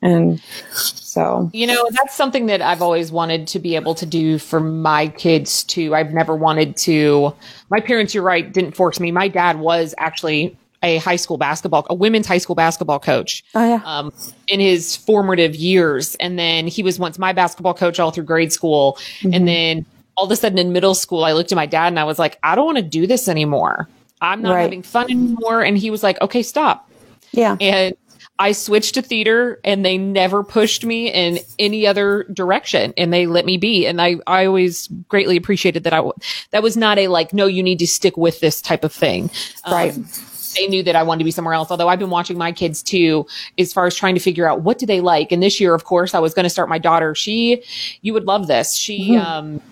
And 0.00 0.40
so, 0.72 1.50
you 1.52 1.66
know, 1.66 1.86
that's 1.90 2.16
something 2.16 2.46
that 2.46 2.62
I've 2.62 2.80
always 2.80 3.12
wanted 3.12 3.46
to 3.48 3.58
be 3.58 3.76
able 3.76 3.94
to 3.96 4.06
do 4.06 4.38
for 4.38 4.58
my 4.58 5.08
kids 5.08 5.64
too. 5.64 5.94
I've 5.94 6.14
never 6.14 6.34
wanted 6.34 6.78
to, 6.78 7.34
my 7.68 7.80
parents, 7.80 8.14
you're 8.14 8.24
right, 8.24 8.50
didn't 8.50 8.72
force 8.72 9.00
me. 9.00 9.12
My 9.12 9.28
dad 9.28 9.58
was 9.58 9.94
actually 9.98 10.56
a 10.82 10.98
high 10.98 11.16
school 11.16 11.38
basketball, 11.38 11.86
a 11.90 11.94
women's 11.94 12.26
high 12.26 12.38
school 12.38 12.54
basketball 12.54 12.98
coach. 12.98 13.44
Oh, 13.54 13.66
yeah. 13.66 13.82
Um, 13.84 14.12
in 14.48 14.60
his 14.60 14.96
formative 14.96 15.54
years. 15.56 16.14
And 16.16 16.38
then 16.38 16.66
he 16.66 16.82
was 16.82 16.98
once 16.98 17.18
my 17.18 17.32
basketball 17.32 17.74
coach 17.74 17.98
all 17.98 18.10
through 18.10 18.24
grade 18.24 18.52
school. 18.52 18.98
Mm-hmm. 19.20 19.34
And 19.34 19.48
then 19.48 19.86
all 20.16 20.24
of 20.24 20.30
a 20.30 20.36
sudden 20.36 20.58
in 20.58 20.72
middle 20.72 20.94
school, 20.94 21.24
I 21.24 21.32
looked 21.32 21.52
at 21.52 21.56
my 21.56 21.66
dad 21.66 21.88
and 21.88 21.98
I 21.98 22.04
was 22.04 22.18
like, 22.18 22.38
I 22.42 22.54
don't 22.54 22.66
want 22.66 22.78
to 22.78 22.82
do 22.82 23.06
this 23.06 23.28
anymore. 23.28 23.88
I'm 24.20 24.42
not 24.42 24.54
right. 24.54 24.62
having 24.62 24.82
fun 24.82 25.04
anymore. 25.10 25.62
And 25.62 25.76
he 25.76 25.90
was 25.90 26.02
like, 26.02 26.20
okay, 26.22 26.42
stop. 26.42 26.88
Yeah. 27.32 27.56
And 27.60 27.94
I 28.38 28.52
switched 28.52 28.94
to 28.94 29.02
theater 29.02 29.60
and 29.64 29.84
they 29.84 29.96
never 29.96 30.42
pushed 30.42 30.84
me 30.84 31.10
in 31.10 31.38
any 31.58 31.86
other 31.86 32.24
direction 32.32 32.92
and 32.96 33.12
they 33.12 33.26
let 33.26 33.46
me 33.46 33.56
be. 33.56 33.86
And 33.86 34.00
I, 34.00 34.16
I 34.26 34.46
always 34.46 34.88
greatly 35.08 35.36
appreciated 35.36 35.84
that 35.84 35.94
I, 35.94 36.02
that 36.50 36.62
was 36.62 36.76
not 36.76 36.98
a 36.98 37.08
like, 37.08 37.32
no, 37.32 37.46
you 37.46 37.62
need 37.62 37.78
to 37.78 37.86
stick 37.86 38.16
with 38.16 38.40
this 38.40 38.60
type 38.60 38.84
of 38.84 38.92
thing. 38.92 39.30
Right. 39.66 39.94
They 40.56 40.66
knew 40.66 40.82
that 40.82 40.96
I 40.96 41.02
wanted 41.02 41.18
to 41.20 41.24
be 41.24 41.30
somewhere 41.30 41.54
else. 41.54 41.70
Although 41.70 41.88
I've 41.88 41.98
been 41.98 42.10
watching 42.10 42.38
my 42.38 42.52
kids 42.52 42.82
too, 42.82 43.26
as 43.58 43.72
far 43.72 43.86
as 43.86 43.94
trying 43.94 44.14
to 44.14 44.20
figure 44.20 44.48
out 44.48 44.62
what 44.62 44.78
do 44.78 44.86
they 44.86 45.00
like. 45.00 45.32
And 45.32 45.42
this 45.42 45.60
year, 45.60 45.74
of 45.74 45.84
course, 45.84 46.14
I 46.14 46.18
was 46.18 46.34
going 46.34 46.44
to 46.44 46.50
start 46.50 46.68
my 46.68 46.78
daughter. 46.78 47.14
She, 47.14 47.62
you 48.02 48.12
would 48.12 48.24
love 48.24 48.46
this. 48.46 48.74
She, 48.74 49.10
mm-hmm. 49.10 49.26
um, 49.26 49.62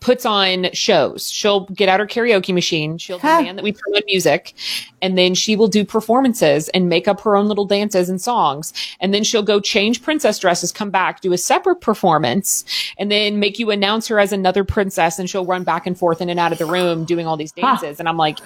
puts 0.00 0.24
on 0.24 0.68
shows. 0.72 1.30
She'll 1.30 1.60
get 1.66 1.88
out 1.88 2.00
her 2.00 2.06
karaoke 2.06 2.54
machine. 2.54 2.98
She'll 2.98 3.18
huh. 3.18 3.38
demand 3.38 3.58
that 3.58 3.64
we 3.64 3.72
put 3.72 3.96
on 3.96 4.02
music 4.06 4.54
and 5.02 5.18
then 5.18 5.34
she 5.34 5.56
will 5.56 5.68
do 5.68 5.84
performances 5.84 6.68
and 6.70 6.88
make 6.88 7.08
up 7.08 7.20
her 7.22 7.36
own 7.36 7.46
little 7.46 7.64
dances 7.64 8.08
and 8.08 8.20
songs. 8.20 8.72
And 9.00 9.12
then 9.12 9.24
she'll 9.24 9.42
go 9.42 9.60
change 9.60 10.02
princess 10.02 10.38
dresses, 10.38 10.72
come 10.72 10.90
back, 10.90 11.20
do 11.20 11.32
a 11.32 11.38
separate 11.38 11.80
performance 11.80 12.64
and 12.98 13.10
then 13.10 13.40
make 13.40 13.58
you 13.58 13.70
announce 13.70 14.06
her 14.08 14.18
as 14.20 14.32
another 14.32 14.64
princess 14.64 15.18
and 15.18 15.28
she'll 15.28 15.46
run 15.46 15.64
back 15.64 15.86
and 15.86 15.98
forth 15.98 16.20
in 16.20 16.28
and 16.28 16.38
out 16.38 16.52
of 16.52 16.58
the 16.58 16.66
room 16.66 17.04
doing 17.04 17.26
all 17.26 17.36
these 17.36 17.52
dances. 17.52 17.96
Huh. 17.96 18.00
And 18.00 18.08
I'm 18.08 18.16
like, 18.16 18.38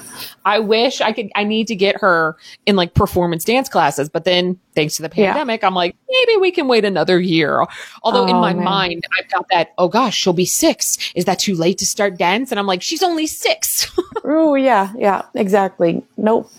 I 0.45 0.59
wish 0.59 1.01
I 1.01 1.13
could, 1.13 1.31
I 1.35 1.45
need 1.45 1.67
to 1.69 1.77
get 1.77 1.97
her 2.01 2.37
in 2.67 2.77
like 2.77 2.95
performance 2.95 3.45
dance 3.45 3.69
classes, 3.69 4.09
but 4.09 4.25
then 4.25 4.59
thanks 4.75 4.97
to 4.97 5.03
the 5.03 5.09
pandemic, 5.09 5.63
yeah. 5.63 5.67
I'm 5.67 5.75
like, 5.75 5.97
maybe 6.09 6.37
we 6.41 6.51
can 6.51 6.69
wait 6.69 6.85
another 6.85 7.21
year. 7.21 7.65
Although 8.03 8.25
oh, 8.25 8.29
in 8.29 8.37
my 8.37 8.55
man. 8.55 8.65
mind, 8.65 9.05
I've 9.19 9.31
got 9.31 9.47
that, 9.51 9.73
oh 9.79 9.89
gosh, 9.89 10.17
she'll 10.17 10.33
be 10.33 10.45
six. 10.45 10.99
Is 11.15 11.25
that 11.27 11.39
too 11.39 11.55
late 11.55 11.79
to 11.79 11.87
start 11.87 12.19
dance? 12.19 12.51
And 12.51 12.59
I'm 12.59 12.67
like, 12.67 12.83
she's 12.83 13.03
only 13.03 13.27
six. 13.27 13.91
oh, 14.25 14.55
yeah, 14.55 14.93
yeah, 14.97 15.23
exactly. 15.35 16.03
Nope. 16.17 16.51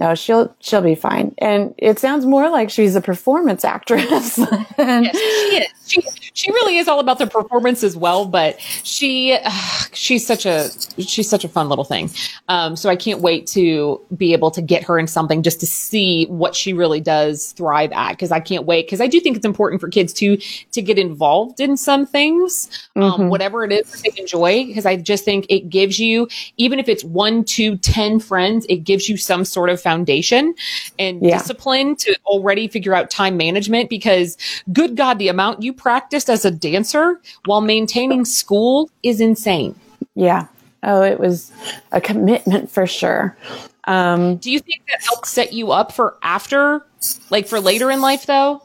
No, 0.00 0.14
she'll 0.14 0.54
she'll 0.60 0.80
be 0.80 0.94
fine. 0.94 1.34
And 1.38 1.74
it 1.76 1.98
sounds 1.98 2.24
more 2.24 2.48
like 2.48 2.70
she's 2.70 2.96
a 2.96 3.02
performance 3.02 3.66
actress. 3.66 4.38
yes, 4.78 5.16
she 5.18 5.56
is. 5.56 5.68
She 5.86 6.00
she 6.32 6.50
really 6.52 6.78
is 6.78 6.88
all 6.88 7.00
about 7.00 7.18
the 7.18 7.26
performance 7.26 7.84
as 7.84 7.98
well. 7.98 8.24
But 8.24 8.58
she 8.60 9.34
uh, 9.34 9.50
she's 9.92 10.26
such 10.26 10.46
a 10.46 10.70
she's 11.02 11.28
such 11.28 11.44
a 11.44 11.48
fun 11.48 11.68
little 11.68 11.84
thing. 11.84 12.08
Um, 12.48 12.76
so 12.76 12.88
I 12.88 12.96
can't 12.96 13.20
wait 13.20 13.46
to 13.48 14.00
be 14.16 14.32
able 14.32 14.50
to 14.52 14.62
get 14.62 14.82
her 14.84 14.98
in 14.98 15.06
something 15.06 15.42
just 15.42 15.60
to 15.60 15.66
see 15.66 16.24
what 16.26 16.54
she 16.54 16.72
really 16.72 17.00
does 17.00 17.52
thrive 17.52 17.92
at. 17.92 18.12
Because 18.12 18.32
I 18.32 18.40
can't 18.40 18.64
wait. 18.64 18.86
Because 18.86 19.02
I 19.02 19.06
do 19.06 19.20
think 19.20 19.36
it's 19.36 19.44
important 19.44 19.82
for 19.82 19.90
kids 19.90 20.14
to 20.14 20.38
to 20.38 20.80
get 20.80 20.98
involved 20.98 21.60
in 21.60 21.76
some 21.76 22.06
things, 22.06 22.70
um, 22.96 23.02
mm-hmm. 23.02 23.28
whatever 23.28 23.64
it 23.64 23.72
is 23.72 23.90
that 23.90 24.02
they 24.02 24.18
enjoy. 24.18 24.64
Because 24.64 24.86
I 24.86 24.96
just 24.96 25.26
think 25.26 25.44
it 25.50 25.68
gives 25.68 25.98
you, 25.98 26.26
even 26.56 26.78
if 26.78 26.88
it's 26.88 27.04
one, 27.04 27.44
two, 27.44 27.76
ten 27.76 28.18
friends, 28.18 28.64
it 28.70 28.78
gives 28.78 29.06
you 29.06 29.18
some 29.18 29.44
sort 29.44 29.68
of 29.68 29.78
foundation 29.90 30.54
and 31.00 31.20
yeah. 31.20 31.38
discipline 31.38 31.96
to 31.96 32.16
already 32.26 32.68
figure 32.68 32.94
out 32.94 33.10
time 33.10 33.36
management 33.36 33.90
because 33.90 34.36
good 34.72 34.96
God, 34.96 35.18
the 35.18 35.28
amount 35.28 35.62
you 35.62 35.72
practiced 35.72 36.30
as 36.30 36.44
a 36.44 36.50
dancer 36.50 37.20
while 37.46 37.60
maintaining 37.60 38.24
school 38.24 38.88
is 39.02 39.20
insane. 39.20 39.74
Yeah. 40.14 40.46
Oh, 40.84 41.02
it 41.02 41.18
was 41.18 41.52
a 41.92 42.00
commitment 42.00 42.70
for 42.70 42.86
sure. 42.86 43.36
Um, 43.84 44.36
Do 44.36 44.50
you 44.50 44.60
think 44.60 44.82
that 44.88 45.02
helped 45.02 45.26
set 45.26 45.52
you 45.52 45.72
up 45.72 45.92
for 45.92 46.16
after, 46.22 46.86
like 47.30 47.48
for 47.48 47.60
later 47.60 47.90
in 47.90 48.00
life, 48.00 48.26
though? 48.26 48.62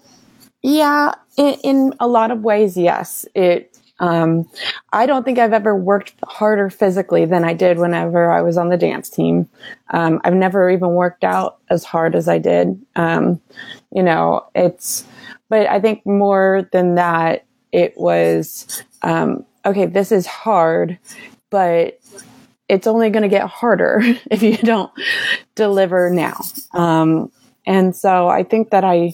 Yeah, 0.61 1.13
in, 1.37 1.55
in 1.63 1.93
a 1.99 2.07
lot 2.07 2.31
of 2.31 2.43
ways, 2.43 2.77
yes. 2.77 3.25
It 3.33 3.74
um, 3.99 4.49
I 4.91 5.05
don't 5.05 5.23
think 5.23 5.39
I've 5.39 5.53
ever 5.53 5.75
worked 5.75 6.13
harder 6.23 6.69
physically 6.69 7.25
than 7.25 7.43
I 7.43 7.53
did 7.53 7.77
whenever 7.77 8.29
I 8.29 8.41
was 8.41 8.57
on 8.57 8.69
the 8.69 8.77
dance 8.77 9.09
team. 9.09 9.49
Um, 9.91 10.19
I've 10.23 10.33
never 10.33 10.69
even 10.69 10.91
worked 10.91 11.23
out 11.23 11.59
as 11.69 11.83
hard 11.83 12.15
as 12.15 12.27
I 12.27 12.37
did. 12.37 12.79
Um, 12.95 13.41
you 13.93 14.03
know, 14.03 14.45
it's, 14.53 15.05
but 15.49 15.67
I 15.67 15.79
think 15.79 16.05
more 16.05 16.67
than 16.71 16.95
that, 16.95 17.45
it 17.71 17.97
was, 17.97 18.83
um, 19.01 19.45
okay, 19.65 19.85
this 19.85 20.11
is 20.11 20.25
hard, 20.25 20.97
but 21.49 21.99
it's 22.67 22.87
only 22.87 23.09
going 23.09 23.23
to 23.23 23.29
get 23.29 23.47
harder 23.47 24.01
if 24.31 24.43
you 24.43 24.57
don't 24.57 24.91
deliver 25.55 26.09
now. 26.09 26.39
Um, 26.73 27.31
and 27.65 27.95
so 27.95 28.27
I 28.27 28.43
think 28.43 28.71
that 28.71 28.83
I, 28.83 29.13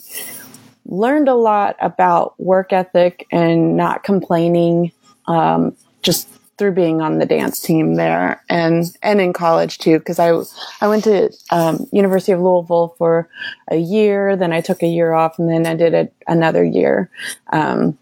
learned 0.85 1.27
a 1.27 1.35
lot 1.35 1.75
about 1.79 2.39
work 2.39 2.73
ethic 2.73 3.27
and 3.31 3.77
not 3.77 4.03
complaining, 4.03 4.91
um, 5.27 5.75
just 6.01 6.27
through 6.61 6.71
being 6.71 7.01
on 7.01 7.17
the 7.17 7.25
dance 7.25 7.59
team 7.59 7.95
there 7.95 8.39
and 8.47 8.95
and 9.01 9.19
in 9.19 9.33
college 9.33 9.79
too 9.79 9.97
because 9.97 10.19
I 10.19 10.31
I 10.79 10.87
went 10.87 11.05
to 11.05 11.31
um, 11.49 11.87
University 11.91 12.33
of 12.33 12.39
Louisville 12.39 12.93
for 12.99 13.27
a 13.71 13.77
year 13.77 14.35
then 14.35 14.53
I 14.53 14.61
took 14.61 14.83
a 14.83 14.87
year 14.87 15.13
off 15.13 15.39
and 15.39 15.49
then 15.49 15.65
I 15.65 15.75
did 15.75 15.95
it 15.95 16.13
another 16.27 16.63
year. 16.63 17.09
Um, 17.51 17.97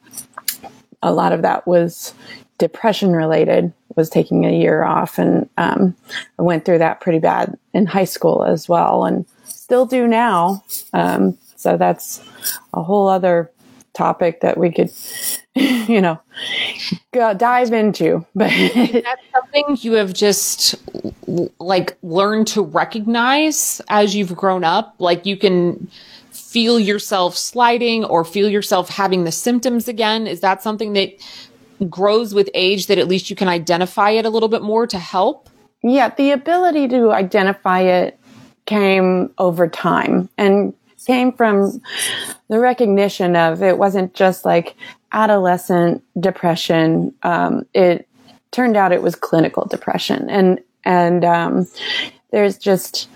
a 1.02 1.13
lot 1.13 1.32
of 1.32 1.42
that 1.44 1.65
was 1.68 2.13
depression 2.58 3.13
related 3.13 3.72
was 3.96 4.10
taking 4.10 4.46
a 4.46 4.52
year 4.52 4.84
off 4.84 5.18
and 5.18 5.50
um, 5.58 5.96
I 6.38 6.42
went 6.42 6.65
through 6.65 6.80
that 6.80 7.00
pretty 7.00 7.20
bad 7.20 7.58
in 7.74 7.86
high 7.86 8.04
school 8.04 8.44
as 8.44 8.68
well 8.68 9.06
and 9.06 9.26
still 9.46 9.86
do 9.86 10.06
now. 10.06 10.65
Um, 10.92 11.38
so 11.60 11.76
that's 11.76 12.24
a 12.74 12.82
whole 12.82 13.10
other 13.10 13.52
topic 13.93 14.39
that 14.39 14.58
we 14.58 14.72
could, 14.72 14.89
you 15.56 16.00
know, 16.00 16.17
go, 17.12 17.34
dive 17.34 17.74
into. 17.74 18.26
But 18.34 18.50
that's 18.50 19.22
something 19.34 19.78
you 19.82 19.93
have 19.93 20.13
just 20.13 20.76
like 21.60 21.98
learned 22.02 22.48
to 22.48 22.62
recognize 22.62 23.82
as 23.89 24.15
you've 24.15 24.38
grown 24.38 24.63
up. 24.63 24.95
Like 25.00 25.26
you 25.26 25.36
can 25.36 25.89
feel 26.32 26.80
yourself 26.80 27.36
sliding 27.36 28.06
or 28.06 28.24
feel 28.24 28.48
yourself 28.48 28.88
having 28.88 29.26
the 29.26 29.32
symptoms 29.34 29.89
again. 29.89 30.28
Is 30.28 30.39
that 30.39 30.63
something 30.63 30.93
that 30.93 31.12
grows 31.89 32.34
with 32.34 32.50
age 32.54 32.88
that 32.88 32.98
at 32.98 33.10
least 33.10 33.30
you 33.30 33.36
can 33.36 33.50
identify 33.50 34.12
it 34.12 34.26
a 34.26 34.30
little 34.30 34.50
bit 34.50 34.62
more 34.62 34.88
to 34.88 34.98
help? 34.98 35.50
Yeah, 35.84 36.13
the 36.15 36.32
ability 36.32 36.88
to 36.88 37.12
identify 37.12 37.82
it 37.82 38.17
came 38.65 39.34
over 39.39 39.67
time 39.67 40.30
and 40.38 40.74
came 41.06 41.32
from 41.32 41.82
the 42.50 42.60
recognition 42.60 43.36
of 43.36 43.64
it 43.64 43.78
wasn't 43.78 44.14
just 44.14 44.46
like 44.46 44.76
adolescent 45.12 46.04
depression. 46.20 47.14
Um, 47.24 47.66
it 47.74 48.08
turned 48.52 48.78
out 48.78 48.92
it 48.92 49.02
was 49.02 49.16
clinical 49.16 49.66
depression, 49.66 50.30
and 50.30 50.60
and 50.84 51.26
um, 51.26 51.68
there's 52.32 52.58
just 52.58 53.10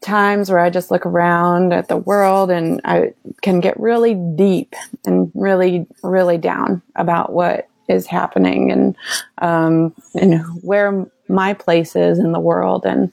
times 0.00 0.50
where 0.50 0.60
I 0.60 0.68
just 0.68 0.90
look 0.90 1.06
around 1.06 1.72
at 1.72 1.88
the 1.88 1.96
world 1.96 2.50
and 2.50 2.80
I 2.84 3.14
can 3.40 3.60
get 3.60 3.80
really 3.80 4.14
deep 4.14 4.74
and 5.06 5.32
really 5.34 5.86
really 6.02 6.36
down 6.36 6.82
about 6.94 7.32
what 7.32 7.68
is 7.88 8.06
happening 8.06 8.70
and 8.70 8.96
um, 9.38 9.94
and 10.14 10.42
where 10.62 11.06
my 11.28 11.54
place 11.54 11.96
is 11.96 12.18
in 12.18 12.32
the 12.32 12.40
world 12.40 12.84
and 12.84 13.12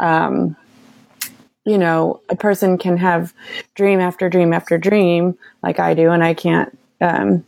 um, 0.00 0.56
you 1.64 1.78
know, 1.78 2.20
a 2.28 2.36
person 2.36 2.78
can 2.78 2.96
have 2.96 3.32
dream 3.74 4.00
after 4.00 4.28
dream 4.28 4.52
after 4.52 4.78
dream 4.78 5.36
like 5.62 5.78
I 5.78 5.94
do, 5.94 6.10
and 6.10 6.24
I 6.24 6.34
can't 6.34 6.76
um, 7.00 7.44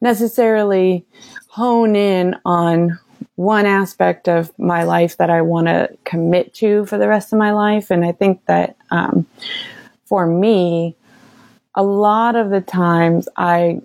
necessarily 0.00 1.04
hone 1.48 1.96
in 1.96 2.36
on 2.44 2.98
one 3.36 3.66
aspect 3.66 4.28
of 4.28 4.56
my 4.58 4.84
life 4.84 5.16
that 5.16 5.30
I 5.30 5.42
want 5.42 5.66
to 5.66 5.90
commit 6.04 6.54
to 6.54 6.86
for 6.86 6.98
the 6.98 7.08
rest 7.08 7.32
of 7.32 7.38
my 7.38 7.52
life. 7.52 7.90
And 7.90 8.04
I 8.04 8.12
think 8.12 8.44
that 8.46 8.76
um, 8.90 9.26
for 10.04 10.26
me, 10.26 10.96
a 11.74 11.82
lot 11.82 12.36
of 12.36 12.50
the 12.50 12.60
times 12.60 13.28
I, 13.36 13.80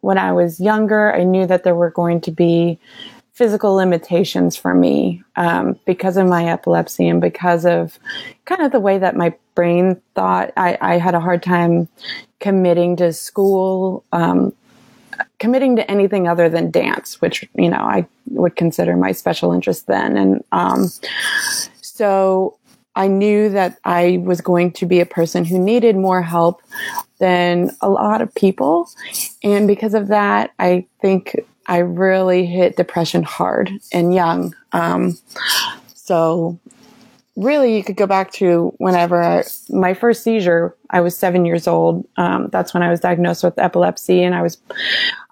when 0.00 0.18
I 0.18 0.32
was 0.32 0.60
younger, 0.60 1.14
I 1.14 1.24
knew 1.24 1.46
that 1.46 1.64
there 1.64 1.74
were 1.74 1.90
going 1.90 2.20
to 2.22 2.30
be 2.30 2.78
physical 3.34 3.74
limitations 3.74 4.56
for 4.56 4.74
me 4.74 5.22
um, 5.34 5.78
because 5.84 6.16
of 6.16 6.26
my 6.26 6.46
epilepsy 6.46 7.08
and 7.08 7.20
because 7.20 7.66
of 7.66 7.98
kind 8.44 8.62
of 8.62 8.70
the 8.70 8.78
way 8.80 8.96
that 8.96 9.16
my 9.16 9.34
brain 9.56 10.00
thought. 10.14 10.52
I, 10.56 10.78
I 10.80 10.98
had 10.98 11.14
a 11.14 11.20
hard 11.20 11.42
time 11.42 11.88
committing 12.38 12.96
to 12.96 13.12
school, 13.12 14.04
um, 14.12 14.52
committing 15.40 15.74
to 15.76 15.90
anything 15.90 16.28
other 16.28 16.48
than 16.48 16.70
dance, 16.70 17.20
which 17.20 17.48
you 17.54 17.68
know 17.68 17.78
I 17.78 18.06
would 18.30 18.54
consider 18.54 18.96
my 18.96 19.12
special 19.12 19.52
interest 19.52 19.86
then, 19.86 20.16
and 20.16 20.44
um, 20.52 20.88
so. 21.82 22.56
I 22.96 23.08
knew 23.08 23.48
that 23.48 23.76
I 23.84 24.22
was 24.22 24.40
going 24.40 24.70
to 24.74 24.86
be 24.86 25.00
a 25.00 25.04
person 25.04 25.44
who 25.44 25.58
needed 25.58 25.96
more 25.96 26.22
help 26.22 26.62
than 27.18 27.72
a 27.80 27.88
lot 27.90 28.22
of 28.22 28.32
people. 28.36 28.88
And 29.42 29.66
because 29.66 29.94
of 29.94 30.06
that, 30.06 30.52
I 30.60 30.86
think 31.00 31.34
I 31.66 31.78
really 31.78 32.46
hit 32.46 32.76
depression 32.76 33.22
hard 33.22 33.70
and 33.92 34.14
young. 34.14 34.54
Um, 34.72 35.18
so 35.94 36.58
really 37.36 37.76
you 37.76 37.82
could 37.82 37.96
go 37.96 38.06
back 38.06 38.32
to 38.32 38.72
whenever 38.78 39.22
I, 39.22 39.44
my 39.68 39.94
first 39.94 40.22
seizure, 40.22 40.76
I 40.90 41.00
was 41.00 41.16
seven 41.16 41.44
years 41.44 41.66
old. 41.66 42.06
Um, 42.16 42.48
that's 42.52 42.72
when 42.74 42.82
I 42.82 42.90
was 42.90 43.00
diagnosed 43.00 43.42
with 43.42 43.58
epilepsy 43.58 44.22
and 44.22 44.34
I 44.34 44.42
was, 44.42 44.58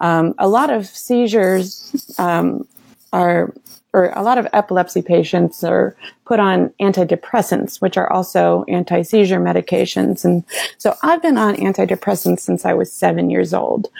um, 0.01 0.35
a 0.39 0.49
lot 0.49 0.71
of 0.71 0.87
seizures, 0.87 2.15
um, 2.19 2.67
are, 3.13 3.53
or 3.93 4.11
a 4.17 4.23
lot 4.23 4.39
of 4.39 4.49
epilepsy 4.55 5.03
patients 5.03 5.63
are 5.63 5.95
put 6.25 6.41
on 6.41 6.71
antidepressants, 6.81 7.83
which 7.83 7.99
are 7.99 8.11
also 8.11 8.65
anti-seizure 8.67 9.39
medications. 9.39 10.25
And 10.25 10.45
so 10.79 10.97
I've 11.03 11.21
been 11.21 11.37
on 11.37 11.57
antidepressants 11.57 12.41
since 12.41 12.65
I 12.65 12.73
was 12.73 12.91
seven 12.91 13.29
years 13.29 13.53
old. 13.53 13.91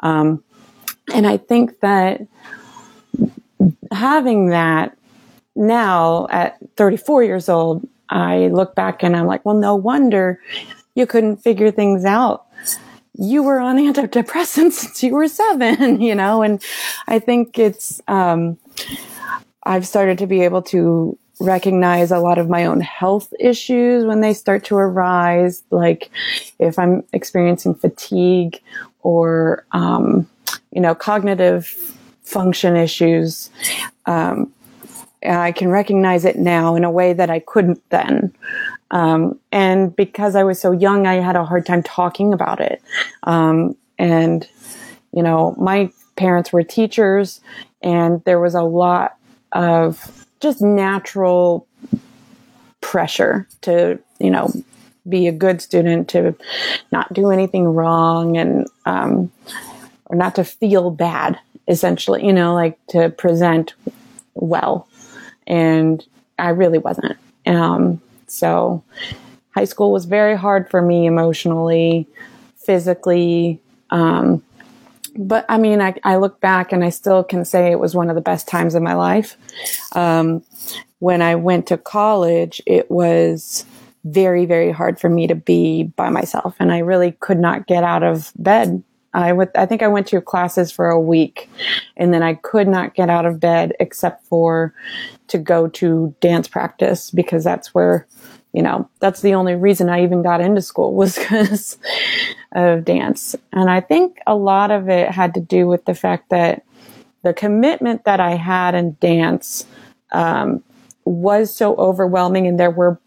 Um, 0.00 0.42
and 1.12 1.26
I 1.26 1.36
think 1.36 1.80
that 1.80 2.26
having 3.90 4.48
that 4.50 4.96
now 5.54 6.26
at 6.30 6.58
34 6.76 7.24
years 7.24 7.48
old, 7.48 7.86
I 8.08 8.48
look 8.48 8.74
back 8.74 9.02
and 9.02 9.16
I'm 9.16 9.26
like, 9.26 9.44
well, 9.44 9.56
no 9.56 9.74
wonder 9.74 10.40
you 10.94 11.06
couldn't 11.06 11.38
figure 11.38 11.70
things 11.70 12.04
out. 12.04 12.46
You 13.14 13.42
were 13.42 13.58
on 13.58 13.76
antidepressants 13.76 14.72
since 14.72 15.02
you 15.02 15.14
were 15.14 15.28
seven, 15.28 16.00
you 16.00 16.14
know, 16.14 16.42
and 16.42 16.62
I 17.08 17.18
think 17.18 17.58
it's, 17.58 18.00
um, 18.08 18.58
I've 19.64 19.86
started 19.86 20.18
to 20.18 20.26
be 20.26 20.42
able 20.42 20.62
to 20.62 21.16
recognize 21.40 22.10
a 22.10 22.20
lot 22.20 22.38
of 22.38 22.48
my 22.48 22.66
own 22.66 22.80
health 22.80 23.32
issues 23.40 24.04
when 24.04 24.20
they 24.20 24.34
start 24.34 24.64
to 24.64 24.76
arise, 24.76 25.62
like 25.70 26.10
if 26.58 26.78
I'm 26.78 27.04
experiencing 27.12 27.74
fatigue 27.74 28.60
or, 29.02 29.64
um, 29.72 30.28
you 30.70 30.80
know, 30.80 30.94
cognitive 30.94 31.66
function 32.22 32.76
issues. 32.76 33.50
Um, 34.06 34.52
I 35.24 35.52
can 35.52 35.68
recognize 35.68 36.24
it 36.24 36.36
now 36.36 36.74
in 36.74 36.84
a 36.84 36.90
way 36.90 37.12
that 37.12 37.30
I 37.30 37.38
couldn't 37.38 37.82
then. 37.90 38.34
Um, 38.90 39.38
and 39.52 39.94
because 39.94 40.36
I 40.36 40.42
was 40.44 40.60
so 40.60 40.72
young, 40.72 41.06
I 41.06 41.14
had 41.14 41.36
a 41.36 41.44
hard 41.44 41.64
time 41.64 41.82
talking 41.82 42.32
about 42.32 42.60
it. 42.60 42.82
Um, 43.22 43.76
and, 43.98 44.48
you 45.12 45.22
know, 45.22 45.54
my 45.58 45.90
parents 46.16 46.52
were 46.52 46.62
teachers 46.62 47.40
and 47.82 48.22
there 48.24 48.40
was 48.40 48.54
a 48.54 48.62
lot 48.62 49.16
of 49.52 50.26
just 50.40 50.60
natural 50.60 51.66
pressure 52.80 53.46
to, 53.62 53.98
you 54.18 54.30
know, 54.30 54.52
be 55.08 55.26
a 55.26 55.32
good 55.32 55.60
student, 55.60 56.08
to 56.10 56.34
not 56.90 57.12
do 57.12 57.30
anything 57.30 57.64
wrong, 57.64 58.36
and 58.36 58.66
um, 58.86 59.32
or 60.12 60.16
not 60.16 60.36
to 60.36 60.44
feel 60.44 60.90
bad. 60.90 61.38
Essentially, 61.68 62.26
you 62.26 62.32
know, 62.32 62.54
like 62.54 62.78
to 62.88 63.08
present 63.10 63.74
well, 64.34 64.88
and 65.46 66.04
I 66.38 66.50
really 66.50 66.78
wasn't. 66.78 67.16
Um, 67.46 68.00
so, 68.26 68.82
high 69.54 69.64
school 69.64 69.92
was 69.92 70.04
very 70.04 70.36
hard 70.36 70.70
for 70.70 70.82
me 70.82 71.06
emotionally, 71.06 72.08
physically. 72.56 73.60
Um, 73.90 74.42
but 75.16 75.44
I 75.48 75.58
mean, 75.58 75.80
I, 75.80 75.94
I, 76.04 76.16
look 76.16 76.40
back 76.40 76.72
and 76.72 76.82
I 76.82 76.88
still 76.88 77.22
can 77.22 77.44
say 77.44 77.70
it 77.70 77.78
was 77.78 77.94
one 77.94 78.08
of 78.08 78.14
the 78.14 78.22
best 78.22 78.48
times 78.48 78.74
of 78.74 78.82
my 78.82 78.94
life. 78.94 79.36
Um, 79.94 80.42
when 81.00 81.20
I 81.20 81.34
went 81.34 81.66
to 81.66 81.76
college, 81.76 82.62
it 82.66 82.90
was 82.90 83.66
very, 84.04 84.46
very 84.46 84.70
hard 84.70 84.98
for 84.98 85.08
me 85.08 85.26
to 85.26 85.34
be 85.34 85.84
by 85.84 86.08
myself. 86.08 86.56
And 86.58 86.72
I 86.72 86.78
really 86.78 87.12
could 87.12 87.38
not 87.38 87.66
get 87.66 87.84
out 87.84 88.02
of 88.02 88.32
bed. 88.36 88.82
I 89.14 89.32
would, 89.32 89.50
I 89.54 89.66
think 89.66 89.82
I 89.82 89.88
went 89.88 90.06
to 90.08 90.20
classes 90.20 90.72
for 90.72 90.88
a 90.88 91.00
week 91.00 91.48
and 91.96 92.14
then 92.14 92.22
I 92.22 92.34
could 92.34 92.68
not 92.68 92.94
get 92.94 93.10
out 93.10 93.26
of 93.26 93.40
bed 93.40 93.74
except 93.78 94.26
for 94.26 94.74
to 95.28 95.38
go 95.38 95.68
to 95.68 96.14
dance 96.20 96.48
practice 96.48 97.10
because 97.10 97.44
that's 97.44 97.74
where, 97.74 98.06
you 98.52 98.62
know, 98.62 98.88
that's 99.00 99.20
the 99.20 99.34
only 99.34 99.54
reason 99.54 99.88
I 99.88 100.02
even 100.02 100.22
got 100.22 100.40
into 100.40 100.62
school 100.62 100.94
was 100.96 101.18
because 101.18 101.78
of 102.52 102.84
dance. 102.84 103.36
And 103.52 103.70
I 103.70 103.80
think 103.80 104.18
a 104.26 104.34
lot 104.34 104.70
of 104.70 104.88
it 104.88 105.10
had 105.10 105.34
to 105.34 105.40
do 105.40 105.66
with 105.66 105.84
the 105.84 105.94
fact 105.94 106.30
that 106.30 106.64
the 107.22 107.34
commitment 107.34 108.04
that 108.04 108.20
I 108.20 108.34
had 108.34 108.74
in 108.74 108.96
dance, 109.00 109.66
um, 110.12 110.62
was 111.04 111.54
so 111.54 111.74
overwhelming 111.76 112.46
and 112.46 112.58
there 112.58 112.70
were 112.70 113.00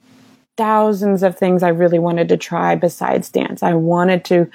thousands 0.57 1.23
of 1.23 1.37
things 1.37 1.63
I 1.63 1.69
really 1.69 1.99
wanted 1.99 2.29
to 2.29 2.37
try 2.37 2.75
besides 2.75 3.29
dance. 3.29 3.61
I 3.63 3.73
wanted 3.73 4.23
to, 4.25 4.49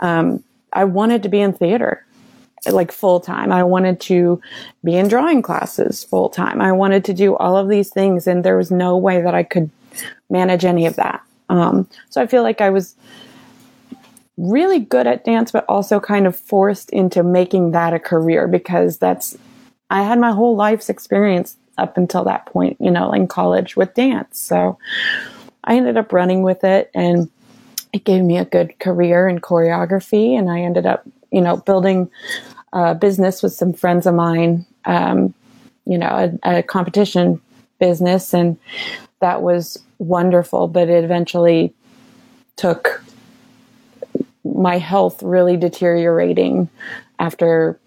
um, 0.00 0.42
I 0.72 0.84
wanted 0.84 1.22
to 1.22 1.28
be 1.28 1.40
in 1.40 1.52
theater 1.52 2.04
like 2.70 2.92
full 2.92 3.20
time. 3.20 3.50
I 3.50 3.64
wanted 3.64 4.00
to 4.02 4.40
be 4.84 4.96
in 4.96 5.08
drawing 5.08 5.42
classes 5.42 6.04
full 6.04 6.28
time. 6.28 6.60
I 6.60 6.72
wanted 6.72 7.04
to 7.06 7.14
do 7.14 7.34
all 7.36 7.56
of 7.56 7.68
these 7.68 7.90
things 7.90 8.26
and 8.26 8.44
there 8.44 8.56
was 8.56 8.70
no 8.70 8.96
way 8.96 9.20
that 9.20 9.34
I 9.34 9.42
could 9.42 9.70
manage 10.30 10.64
any 10.64 10.86
of 10.86 10.96
that. 10.96 11.22
Um, 11.48 11.88
so 12.08 12.22
I 12.22 12.26
feel 12.26 12.42
like 12.42 12.60
I 12.60 12.70
was 12.70 12.94
really 14.36 14.78
good 14.78 15.06
at 15.06 15.24
dance, 15.24 15.50
but 15.50 15.64
also 15.68 16.00
kind 16.00 16.26
of 16.26 16.36
forced 16.36 16.90
into 16.90 17.22
making 17.22 17.72
that 17.72 17.92
a 17.92 17.98
career 17.98 18.46
because 18.46 18.98
that's, 18.98 19.36
I 19.90 20.02
had 20.02 20.18
my 20.18 20.32
whole 20.32 20.56
life's 20.56 20.88
experience 20.88 21.56
up 21.78 21.96
until 21.96 22.24
that 22.24 22.46
point, 22.46 22.76
you 22.80 22.90
know, 22.90 23.12
in 23.12 23.26
college 23.26 23.76
with 23.76 23.94
dance. 23.94 24.38
So 24.38 24.78
I 25.64 25.76
ended 25.76 25.96
up 25.96 26.12
running 26.12 26.42
with 26.42 26.64
it 26.64 26.90
and 26.94 27.28
it 27.92 28.04
gave 28.04 28.22
me 28.22 28.38
a 28.38 28.44
good 28.44 28.78
career 28.78 29.28
in 29.28 29.40
choreography. 29.40 30.38
And 30.38 30.50
I 30.50 30.60
ended 30.60 30.86
up, 30.86 31.06
you 31.30 31.40
know, 31.40 31.58
building 31.58 32.10
a 32.72 32.94
business 32.94 33.42
with 33.42 33.52
some 33.52 33.72
friends 33.72 34.06
of 34.06 34.14
mine, 34.14 34.64
um, 34.84 35.34
you 35.84 35.98
know, 35.98 36.38
a, 36.42 36.58
a 36.58 36.62
competition 36.62 37.40
business. 37.78 38.32
And 38.32 38.58
that 39.20 39.42
was 39.42 39.82
wonderful, 39.98 40.68
but 40.68 40.88
it 40.88 41.04
eventually 41.04 41.74
took 42.56 43.02
my 44.44 44.78
health 44.78 45.22
really 45.22 45.56
deteriorating 45.56 46.68
after 47.18 47.78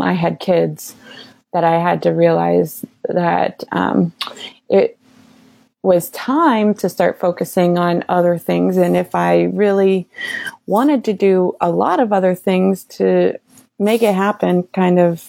I 0.00 0.12
had 0.12 0.40
kids 0.40 0.94
that 1.52 1.64
I 1.64 1.78
had 1.78 2.02
to 2.04 2.10
realize 2.10 2.84
that 3.08 3.62
um, 3.72 4.12
it 4.68 4.98
was 5.82 6.10
time 6.10 6.74
to 6.74 6.88
start 6.88 7.18
focusing 7.18 7.76
on 7.76 8.04
other 8.08 8.38
things. 8.38 8.76
And 8.76 8.96
if 8.96 9.14
I 9.14 9.44
really 9.44 10.08
wanted 10.66 11.04
to 11.04 11.12
do 11.12 11.56
a 11.60 11.70
lot 11.70 11.98
of 11.98 12.12
other 12.12 12.34
things 12.34 12.84
to 12.84 13.38
make 13.78 14.02
it 14.02 14.14
happen 14.14 14.62
kind 14.74 14.98
of 15.00 15.26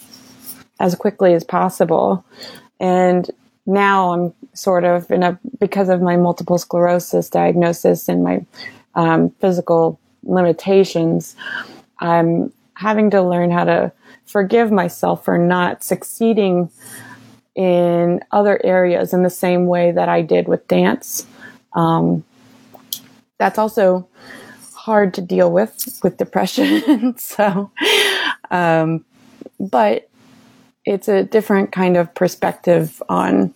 as 0.79 0.95
quickly 0.95 1.33
as 1.33 1.43
possible. 1.43 2.23
And 2.79 3.29
now 3.65 4.13
I'm 4.13 4.33
sort 4.53 4.83
of 4.83 5.09
in 5.09 5.23
a, 5.23 5.39
because 5.59 5.89
of 5.89 6.01
my 6.01 6.17
multiple 6.17 6.57
sclerosis 6.57 7.29
diagnosis 7.29 8.07
and 8.07 8.23
my 8.23 8.45
um, 8.93 9.31
physical 9.41 9.99
limitations, 10.23 11.35
I'm 11.99 12.51
having 12.75 13.09
to 13.11 13.21
learn 13.21 13.49
how 13.49 13.63
to 13.63 13.91
forgive 14.25 14.71
myself 14.71 15.25
for 15.25 15.37
not 15.37 15.83
succeeding 15.83 16.69
in 17.55 18.21
other 18.31 18.59
areas 18.63 19.13
in 19.13 19.23
the 19.23 19.29
same 19.29 19.67
way 19.67 19.91
that 19.91 20.09
I 20.09 20.21
did 20.21 20.47
with 20.47 20.67
dance. 20.67 21.25
Um, 21.73 22.23
that's 23.37 23.59
also 23.59 24.07
hard 24.73 25.13
to 25.13 25.21
deal 25.21 25.51
with 25.51 25.99
with 26.03 26.17
depression. 26.17 27.15
so, 27.17 27.71
um, 28.51 29.05
but 29.59 30.09
it's 30.85 31.07
a 31.07 31.23
different 31.23 31.71
kind 31.71 31.95
of 31.95 32.13
perspective 32.13 33.01
on 33.07 33.53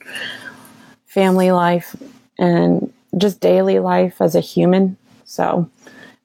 family 1.06 1.52
life 1.52 1.96
and 2.40 2.94
just 3.18 3.40
daily 3.40 3.80
life 3.80 4.22
as 4.22 4.36
a 4.36 4.40
human. 4.40 4.96
So 5.26 5.70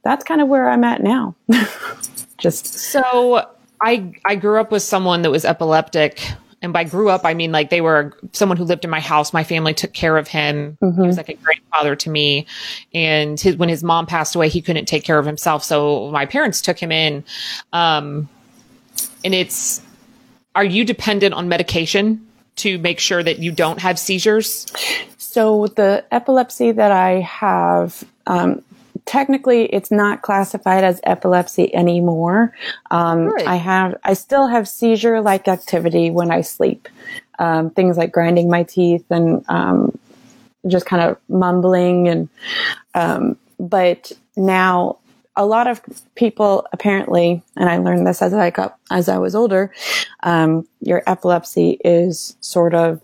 that's 0.04 0.24
kind 0.24 0.40
of 0.40 0.48
where 0.48 0.68
I'm 0.68 0.84
at 0.84 1.02
now. 1.02 1.34
just 2.38 2.66
so 2.66 3.48
I 3.80 4.12
I 4.24 4.36
grew 4.36 4.60
up 4.60 4.70
with 4.70 4.82
someone 4.82 5.22
that 5.22 5.30
was 5.30 5.44
epileptic. 5.44 6.22
And 6.62 6.72
by 6.72 6.84
grew 6.84 7.10
up, 7.10 7.22
I 7.24 7.34
mean 7.34 7.52
like 7.52 7.70
they 7.70 7.80
were 7.80 8.16
someone 8.32 8.56
who 8.56 8.64
lived 8.64 8.84
in 8.84 8.90
my 8.90 9.00
house. 9.00 9.32
My 9.32 9.44
family 9.44 9.74
took 9.74 9.92
care 9.92 10.16
of 10.16 10.28
him. 10.28 10.78
Mm-hmm. 10.80 11.00
He 11.00 11.06
was 11.06 11.16
like 11.16 11.28
a 11.28 11.34
grandfather 11.34 11.96
to 11.96 12.08
me. 12.08 12.46
And 12.94 13.38
his, 13.38 13.56
when 13.56 13.68
his 13.68 13.82
mom 13.82 14.06
passed 14.06 14.34
away, 14.34 14.48
he 14.48 14.62
couldn't 14.62 14.86
take 14.86 15.04
care 15.04 15.18
of 15.18 15.26
himself. 15.26 15.64
So 15.64 16.10
my 16.10 16.24
parents 16.24 16.60
took 16.60 16.78
him 16.78 16.92
in. 16.92 17.24
Um, 17.72 18.28
and 19.24 19.34
it's, 19.34 19.82
are 20.54 20.64
you 20.64 20.84
dependent 20.84 21.34
on 21.34 21.48
medication 21.48 22.26
to 22.56 22.78
make 22.78 23.00
sure 23.00 23.22
that 23.22 23.38
you 23.40 23.50
don't 23.50 23.80
have 23.80 23.98
seizures? 23.98 24.66
So 25.18 25.66
the 25.66 26.04
epilepsy 26.10 26.72
that 26.72 26.92
I 26.92 27.20
have, 27.20 28.04
um, 28.26 28.62
technically 29.06 29.66
it's 29.66 29.90
not 29.90 30.22
classified 30.22 30.84
as 30.84 31.00
epilepsy 31.04 31.74
anymore. 31.74 32.54
Um, 32.90 33.26
right. 33.26 33.46
I 33.46 33.56
have, 33.56 33.98
I 34.04 34.14
still 34.14 34.46
have 34.46 34.68
seizure 34.68 35.20
like 35.20 35.48
activity 35.48 36.10
when 36.10 36.30
I 36.30 36.40
sleep. 36.42 36.88
Um, 37.38 37.70
things 37.70 37.96
like 37.96 38.12
grinding 38.12 38.48
my 38.48 38.62
teeth 38.62 39.04
and, 39.10 39.44
um, 39.48 39.98
just 40.68 40.86
kind 40.86 41.02
of 41.02 41.18
mumbling 41.28 42.08
and, 42.08 42.28
um, 42.94 43.36
but 43.58 44.12
now 44.36 44.98
a 45.34 45.46
lot 45.46 45.66
of 45.66 45.80
people 46.14 46.66
apparently, 46.72 47.42
and 47.56 47.68
I 47.68 47.78
learned 47.78 48.06
this 48.06 48.22
as 48.22 48.34
I 48.34 48.50
got, 48.50 48.78
as 48.90 49.08
I 49.08 49.18
was 49.18 49.34
older, 49.34 49.72
um, 50.22 50.68
your 50.80 51.02
epilepsy 51.06 51.78
is 51.84 52.36
sort 52.40 52.74
of 52.74 53.00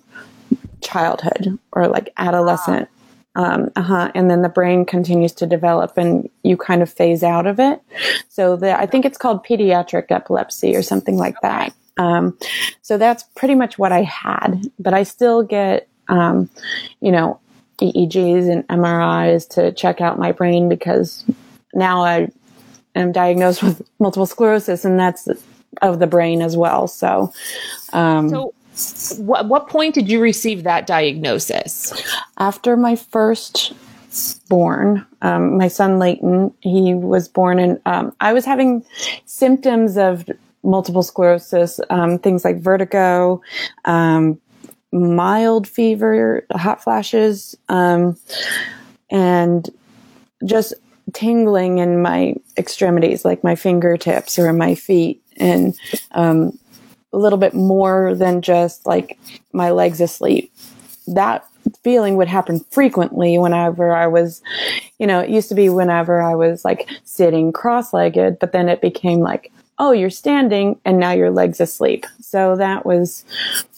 childhood 0.82 1.58
or 1.72 1.88
like 1.88 2.12
adolescent. 2.16 2.88
Um, 3.38 3.70
uh-huh. 3.76 4.10
And 4.16 4.28
then 4.28 4.42
the 4.42 4.48
brain 4.48 4.84
continues 4.84 5.32
to 5.34 5.46
develop 5.46 5.96
and 5.96 6.28
you 6.42 6.56
kind 6.56 6.82
of 6.82 6.90
phase 6.90 7.22
out 7.22 7.46
of 7.46 7.60
it. 7.60 7.80
So 8.28 8.56
the, 8.56 8.78
I 8.78 8.84
think 8.84 9.04
it's 9.04 9.16
called 9.16 9.46
pediatric 9.46 10.06
epilepsy 10.10 10.74
or 10.74 10.82
something 10.82 11.16
like 11.16 11.36
that. 11.42 11.72
Um, 11.98 12.36
so 12.82 12.98
that's 12.98 13.22
pretty 13.36 13.54
much 13.54 13.78
what 13.78 13.92
I 13.92 14.02
had, 14.02 14.68
but 14.80 14.92
I 14.92 15.04
still 15.04 15.44
get, 15.44 15.88
um, 16.08 16.50
you 17.00 17.12
know, 17.12 17.38
EEGs 17.80 18.50
and 18.50 18.66
MRIs 18.66 19.48
to 19.50 19.70
check 19.72 20.00
out 20.00 20.18
my 20.18 20.32
brain 20.32 20.68
because 20.68 21.24
now 21.72 22.02
I 22.02 22.28
am 22.96 23.12
diagnosed 23.12 23.62
with 23.62 23.88
multiple 24.00 24.26
sclerosis 24.26 24.84
and 24.84 24.98
that's 24.98 25.28
of 25.80 26.00
the 26.00 26.08
brain 26.08 26.42
as 26.42 26.56
well. 26.56 26.88
So, 26.88 27.32
um, 27.92 28.30
so 28.30 28.52
what, 29.18 29.46
what 29.46 29.68
point 29.68 29.94
did 29.94 30.08
you 30.08 30.20
receive 30.20 30.64
that 30.64 30.86
diagnosis? 30.86 31.92
After 32.38 32.76
my 32.76 32.96
first 32.96 33.72
born, 34.48 35.06
um, 35.22 35.56
my 35.58 35.68
son 35.68 35.98
Leighton, 35.98 36.52
he 36.60 36.94
was 36.94 37.28
born 37.28 37.58
and 37.58 37.80
um, 37.86 38.14
I 38.20 38.32
was 38.32 38.44
having 38.44 38.84
symptoms 39.26 39.96
of 39.96 40.28
multiple 40.62 41.02
sclerosis, 41.02 41.80
um, 41.90 42.18
things 42.18 42.44
like 42.44 42.58
vertigo, 42.58 43.40
um, 43.84 44.40
mild 44.92 45.68
fever, 45.68 46.46
hot 46.52 46.82
flashes, 46.82 47.56
um, 47.68 48.16
and 49.10 49.70
just 50.44 50.74
tingling 51.12 51.78
in 51.78 52.02
my 52.02 52.34
extremities, 52.56 53.24
like 53.24 53.42
my 53.42 53.54
fingertips 53.54 54.38
or 54.38 54.52
my 54.52 54.74
feet. 54.74 55.22
And 55.36 55.76
um, 56.12 56.58
a 57.12 57.18
little 57.18 57.38
bit 57.38 57.54
more 57.54 58.14
than 58.14 58.42
just 58.42 58.86
like 58.86 59.18
my 59.52 59.70
legs 59.70 60.00
asleep. 60.00 60.52
That 61.06 61.46
feeling 61.82 62.16
would 62.16 62.28
happen 62.28 62.60
frequently 62.70 63.38
whenever 63.38 63.94
I 63.94 64.06
was, 64.06 64.42
you 64.98 65.06
know, 65.06 65.20
it 65.20 65.30
used 65.30 65.48
to 65.48 65.54
be 65.54 65.68
whenever 65.68 66.20
I 66.20 66.34
was 66.34 66.64
like 66.64 66.88
sitting 67.04 67.52
cross 67.52 67.92
legged, 67.92 68.38
but 68.38 68.52
then 68.52 68.68
it 68.68 68.80
became 68.80 69.20
like, 69.20 69.52
oh, 69.78 69.92
you're 69.92 70.10
standing 70.10 70.78
and 70.84 70.98
now 70.98 71.12
your 71.12 71.30
legs 71.30 71.60
asleep. 71.60 72.04
So 72.20 72.56
that 72.56 72.84
was, 72.84 73.24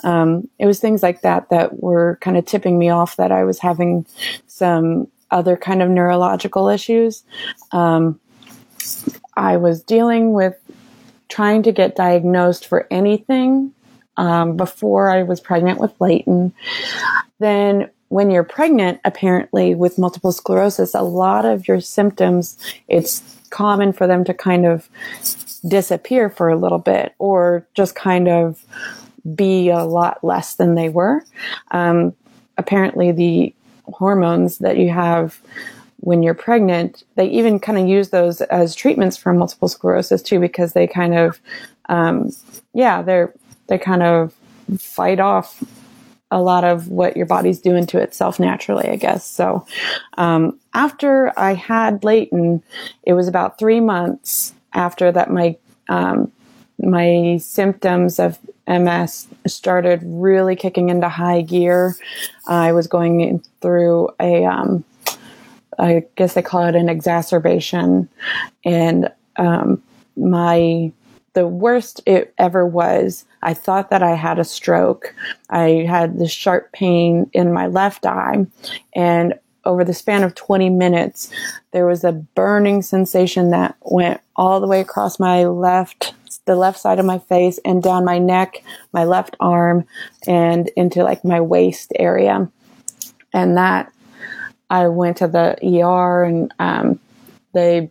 um, 0.03 0.49
it 0.59 0.67
was 0.67 0.81
things 0.81 1.03
like 1.03 1.21
that 1.21 1.51
that 1.51 1.83
were 1.83 2.19
kind 2.21 2.37
of 2.37 2.47
tipping 2.47 2.79
me 2.79 2.89
off 2.89 3.17
that 3.17 3.33
I 3.33 3.45
was 3.45 3.59
having 3.59 4.07
some 4.47 5.09
other 5.31 5.57
kind 5.57 5.83
of 5.83 5.91
neurological 5.91 6.69
issues. 6.69 7.23
Um, 7.73 8.19
I 9.37 9.57
was 9.57 9.83
dealing 9.83 10.33
with 10.33 10.60
trying 11.31 11.63
to 11.63 11.73
get 11.73 11.97
diagnosed 11.97 12.67
for 12.67 12.87
anything 12.91 13.73
um, 14.17 14.57
before 14.57 15.09
I 15.09 15.23
was 15.23 15.41
pregnant 15.41 15.79
with 15.79 15.99
Layton. 16.01 16.53
Then, 17.39 17.91
when 18.09 18.31
you're 18.31 18.45
pregnant, 18.45 19.01
apparently 19.05 19.75
with 19.75 19.97
multiple 19.97 20.33
sclerosis, 20.33 20.95
a 20.95 21.03
lot 21.03 21.47
of 21.47 21.69
your 21.69 21.81
symptoms, 21.81 22.59
it's 22.89 23.23
common 23.51 23.93
for 23.93 24.07
them 24.07 24.25
to 24.25 24.35
kind 24.35 24.67
of 24.67 24.89
disappear 25.67 26.29
for 26.29 26.49
a 26.49 26.57
little 26.57 26.79
bit 26.79 27.15
or 27.19 27.67
just 27.75 27.95
kind 27.95 28.29
of 28.29 28.65
be 29.35 29.69
a 29.69 29.85
lot 29.85 30.25
less 30.25 30.57
than 30.57 30.75
they 30.75 30.89
were. 30.89 31.25
Um, 31.71 32.15
apparently, 32.59 33.13
the 33.13 33.55
hormones 33.93 34.59
that 34.59 34.77
you 34.77 34.91
have 34.91 35.41
when 36.01 36.23
you're 36.23 36.35
pregnant, 36.35 37.05
they 37.17 37.27
even 37.27 37.59
kind 37.59 37.79
of 37.79 37.87
use 37.87 38.11
those 38.11 38.41
as 38.43 38.75
treatments 38.75 39.17
for 39.17 39.33
multiple 39.33 39.69
sclerosis 39.69 40.23
too, 40.23 40.41
because 40.41 40.73
they 40.73 40.87
kind 40.87 41.15
of, 41.15 41.41
um, 41.89 42.31
yeah, 42.75 43.03
they're 43.03 43.33
they 43.67 43.79
kind 43.79 44.03
of 44.03 44.35
fight 44.79 45.21
off 45.21 45.63
a 46.31 46.41
lot 46.41 46.65
of 46.65 46.89
what 46.89 47.17
your 47.17 47.27
body's 47.27 47.61
doing 47.61 47.87
to 47.87 47.99
itself 47.99 48.39
naturally, 48.39 48.89
I 48.89 48.97
guess. 48.97 49.25
So, 49.25 49.67
um, 50.17 50.59
after 50.75 51.33
I 51.39 51.55
had 51.55 52.05
Layton, 52.05 52.63
it 53.03 53.15
was 53.15 53.27
about 53.27 53.59
three 53.59 53.81
months 53.81 54.55
after 54.73 55.11
that 55.11 55.31
my, 55.31 55.57
um, 55.89 56.31
my 56.79 57.39
symptoms 57.43 58.19
of 58.21 58.39
MS 58.69 59.27
started 59.47 60.01
really 60.05 60.55
kicking 60.55 60.89
into 60.89 61.09
high 61.09 61.43
gear. 61.43 61.97
I 62.47 62.73
was 62.73 62.87
going 62.87 63.43
through 63.61 64.11
a, 64.21 64.45
um, 64.45 64.85
I 65.81 66.05
guess 66.17 66.35
they 66.35 66.43
call 66.43 66.67
it 66.67 66.77
an 66.77 66.89
exacerbation, 66.89 68.09
and 68.65 69.11
um, 69.37 69.83
my 70.17 70.93
the 71.33 71.47
worst 71.47 72.03
it 72.07 72.35
ever 72.39 72.67
was. 72.67 73.25
I 73.43 73.55
thought 73.55 73.91
that 73.91 74.03
I 74.03 74.15
had 74.15 74.39
a 74.39 74.45
stroke. 74.45 75.15
I 75.49 75.87
had 75.89 76.19
this 76.19 76.33
sharp 76.33 76.73
pain 76.73 77.31
in 77.33 77.53
my 77.53 77.67
left 77.67 78.05
eye, 78.05 78.47
and 78.95 79.35
over 79.65 79.85
the 79.85 79.95
span 79.95 80.23
of 80.23 80.35
20 80.35 80.71
minutes, 80.71 81.31
there 81.73 81.87
was 81.87 82.03
a 82.03 82.13
burning 82.13 82.83
sensation 82.83 83.51
that 83.51 83.77
went 83.83 84.21
all 84.37 84.61
the 84.61 84.67
way 84.67 84.81
across 84.81 85.21
my 85.21 85.45
left 85.45 86.15
the 86.47 86.57
left 86.57 86.79
side 86.79 86.99
of 86.99 87.05
my 87.05 87.19
face 87.19 87.59
and 87.65 87.83
down 87.83 88.05
my 88.05 88.19
neck, 88.19 88.63
my 88.93 89.05
left 89.05 89.37
arm, 89.41 89.85
and 90.27 90.69
into 90.77 91.05
like 91.05 91.25
my 91.25 91.41
waist 91.41 91.93
area. 91.99 92.51
And 93.33 93.57
that 93.57 93.93
I 94.71 94.89
went 94.89 95.19
to 95.19 95.29
the 95.29 95.59
ER 95.63 96.25
and 96.25 96.55
um, 96.59 97.01
they, 97.53 97.91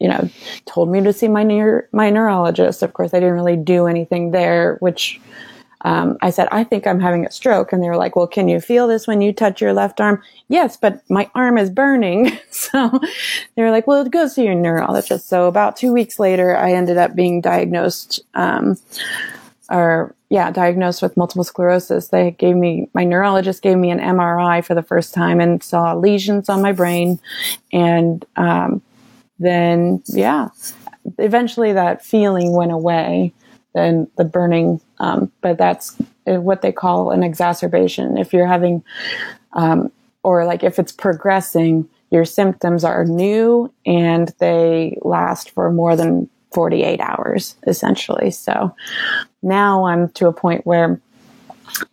you 0.00 0.08
know, 0.08 0.28
told 0.64 0.88
me 0.88 1.02
to 1.02 1.12
see 1.12 1.28
my 1.28 1.44
my 1.92 2.10
neurologist. 2.10 2.82
Of 2.82 2.94
course, 2.94 3.14
I 3.14 3.20
didn't 3.20 3.34
really 3.34 3.56
do 3.56 3.86
anything 3.86 4.30
there, 4.32 4.76
which 4.80 5.20
um, 5.82 6.16
I 6.20 6.30
said, 6.30 6.48
I 6.50 6.64
think 6.64 6.84
I'm 6.84 6.98
having 6.98 7.24
a 7.24 7.30
stroke. 7.30 7.72
And 7.72 7.80
they 7.80 7.88
were 7.88 7.96
like, 7.96 8.16
well, 8.16 8.26
can 8.26 8.48
you 8.48 8.60
feel 8.60 8.88
this 8.88 9.06
when 9.06 9.20
you 9.20 9.32
touch 9.32 9.60
your 9.60 9.72
left 9.72 10.00
arm? 10.00 10.20
Yes, 10.48 10.76
but 10.76 11.08
my 11.08 11.30
arm 11.36 11.58
is 11.58 11.70
burning. 11.70 12.36
so 12.50 12.90
they 13.54 13.62
were 13.62 13.70
like, 13.70 13.86
well, 13.86 14.04
go 14.08 14.26
see 14.26 14.44
your 14.44 14.56
neurologist. 14.56 15.28
So 15.28 15.46
about 15.46 15.76
two 15.76 15.92
weeks 15.92 16.18
later, 16.18 16.56
I 16.56 16.72
ended 16.72 16.96
up 16.96 17.14
being 17.14 17.40
diagnosed, 17.40 18.18
um, 18.34 18.76
or 19.70 20.15
yeah, 20.28 20.50
diagnosed 20.50 21.02
with 21.02 21.16
multiple 21.16 21.44
sclerosis. 21.44 22.08
They 22.08 22.32
gave 22.32 22.56
me, 22.56 22.88
my 22.94 23.04
neurologist 23.04 23.62
gave 23.62 23.76
me 23.76 23.90
an 23.90 24.00
MRI 24.00 24.64
for 24.64 24.74
the 24.74 24.82
first 24.82 25.14
time 25.14 25.40
and 25.40 25.62
saw 25.62 25.94
lesions 25.94 26.48
on 26.48 26.62
my 26.62 26.72
brain. 26.72 27.20
And, 27.72 28.24
um, 28.36 28.82
then, 29.38 30.02
yeah, 30.06 30.48
eventually 31.18 31.72
that 31.72 32.04
feeling 32.04 32.52
went 32.52 32.72
away. 32.72 33.32
Then 33.74 34.08
the 34.16 34.24
burning, 34.24 34.80
um, 34.98 35.30
but 35.42 35.58
that's 35.58 35.96
what 36.24 36.62
they 36.62 36.72
call 36.72 37.10
an 37.10 37.22
exacerbation. 37.22 38.16
If 38.16 38.32
you're 38.32 38.46
having, 38.46 38.82
um, 39.52 39.92
or 40.22 40.46
like 40.46 40.64
if 40.64 40.78
it's 40.78 40.92
progressing, 40.92 41.88
your 42.10 42.24
symptoms 42.24 42.84
are 42.84 43.04
new 43.04 43.72
and 43.84 44.32
they 44.38 44.96
last 45.02 45.50
for 45.50 45.70
more 45.70 45.94
than 45.94 46.28
48 46.56 47.00
hours 47.02 47.54
essentially. 47.66 48.30
So 48.30 48.74
now 49.42 49.84
I'm 49.84 50.08
to 50.12 50.26
a 50.26 50.32
point 50.32 50.66
where 50.66 50.98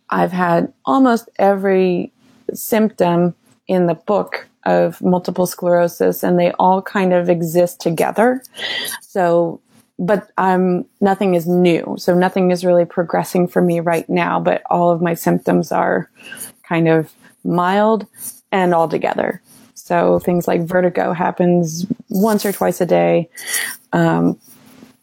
I've 0.08 0.32
had 0.32 0.72
almost 0.86 1.28
every 1.38 2.10
symptom 2.54 3.34
in 3.66 3.88
the 3.88 3.94
book 3.94 4.48
of 4.64 5.02
multiple 5.02 5.46
sclerosis 5.46 6.22
and 6.22 6.38
they 6.38 6.50
all 6.52 6.80
kind 6.80 7.12
of 7.12 7.28
exist 7.28 7.78
together. 7.78 8.42
So, 9.02 9.60
but 9.98 10.30
I'm, 10.38 10.86
nothing 11.02 11.34
is 11.34 11.46
new. 11.46 11.96
So 11.98 12.14
nothing 12.14 12.50
is 12.50 12.64
really 12.64 12.86
progressing 12.86 13.46
for 13.46 13.60
me 13.60 13.80
right 13.80 14.08
now, 14.08 14.40
but 14.40 14.62
all 14.70 14.90
of 14.90 15.02
my 15.02 15.12
symptoms 15.12 15.72
are 15.72 16.08
kind 16.66 16.88
of 16.88 17.12
mild 17.44 18.06
and 18.50 18.72
all 18.72 18.88
together. 18.88 19.42
So 19.74 20.20
things 20.20 20.48
like 20.48 20.62
vertigo 20.62 21.12
happens 21.12 21.84
once 22.08 22.46
or 22.46 22.52
twice 22.52 22.80
a 22.80 22.86
day. 22.86 23.28
Um, 23.92 24.40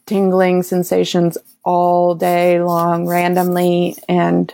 tingling 0.06 0.62
sensations 0.62 1.38
all 1.64 2.14
day 2.14 2.60
long 2.62 3.06
randomly 3.06 3.96
and 4.08 4.52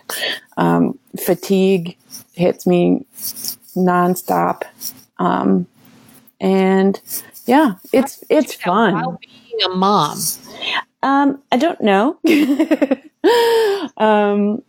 um, 0.56 0.98
fatigue 1.18 1.96
hits 2.34 2.66
me 2.66 3.06
nonstop. 3.76 4.62
Um, 5.18 5.66
and 6.40 7.00
yeah 7.46 7.74
it's 7.92 8.22
it's 8.28 8.54
fun. 8.54 8.94
while 8.94 9.18
being 9.20 9.62
a 9.64 9.68
mom? 9.74 10.18
Um, 11.02 11.42
i 11.52 11.56
don't 11.56 11.80
know. 11.80 12.18
Um, 13.96 14.62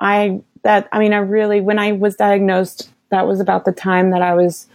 i 0.00 0.40
that 0.62 0.88
i 0.92 0.98
mean 0.98 1.12
i 1.12 1.18
really 1.18 1.60
when 1.60 1.78
i 1.78 1.92
was 1.92 2.14
diagnosed 2.14 2.88
that 3.10 3.26
was 3.26 3.40
about 3.40 3.64
the 3.64 3.72
time 3.72 4.10
that 4.10 4.22
i 4.22 4.34
was 4.34 4.66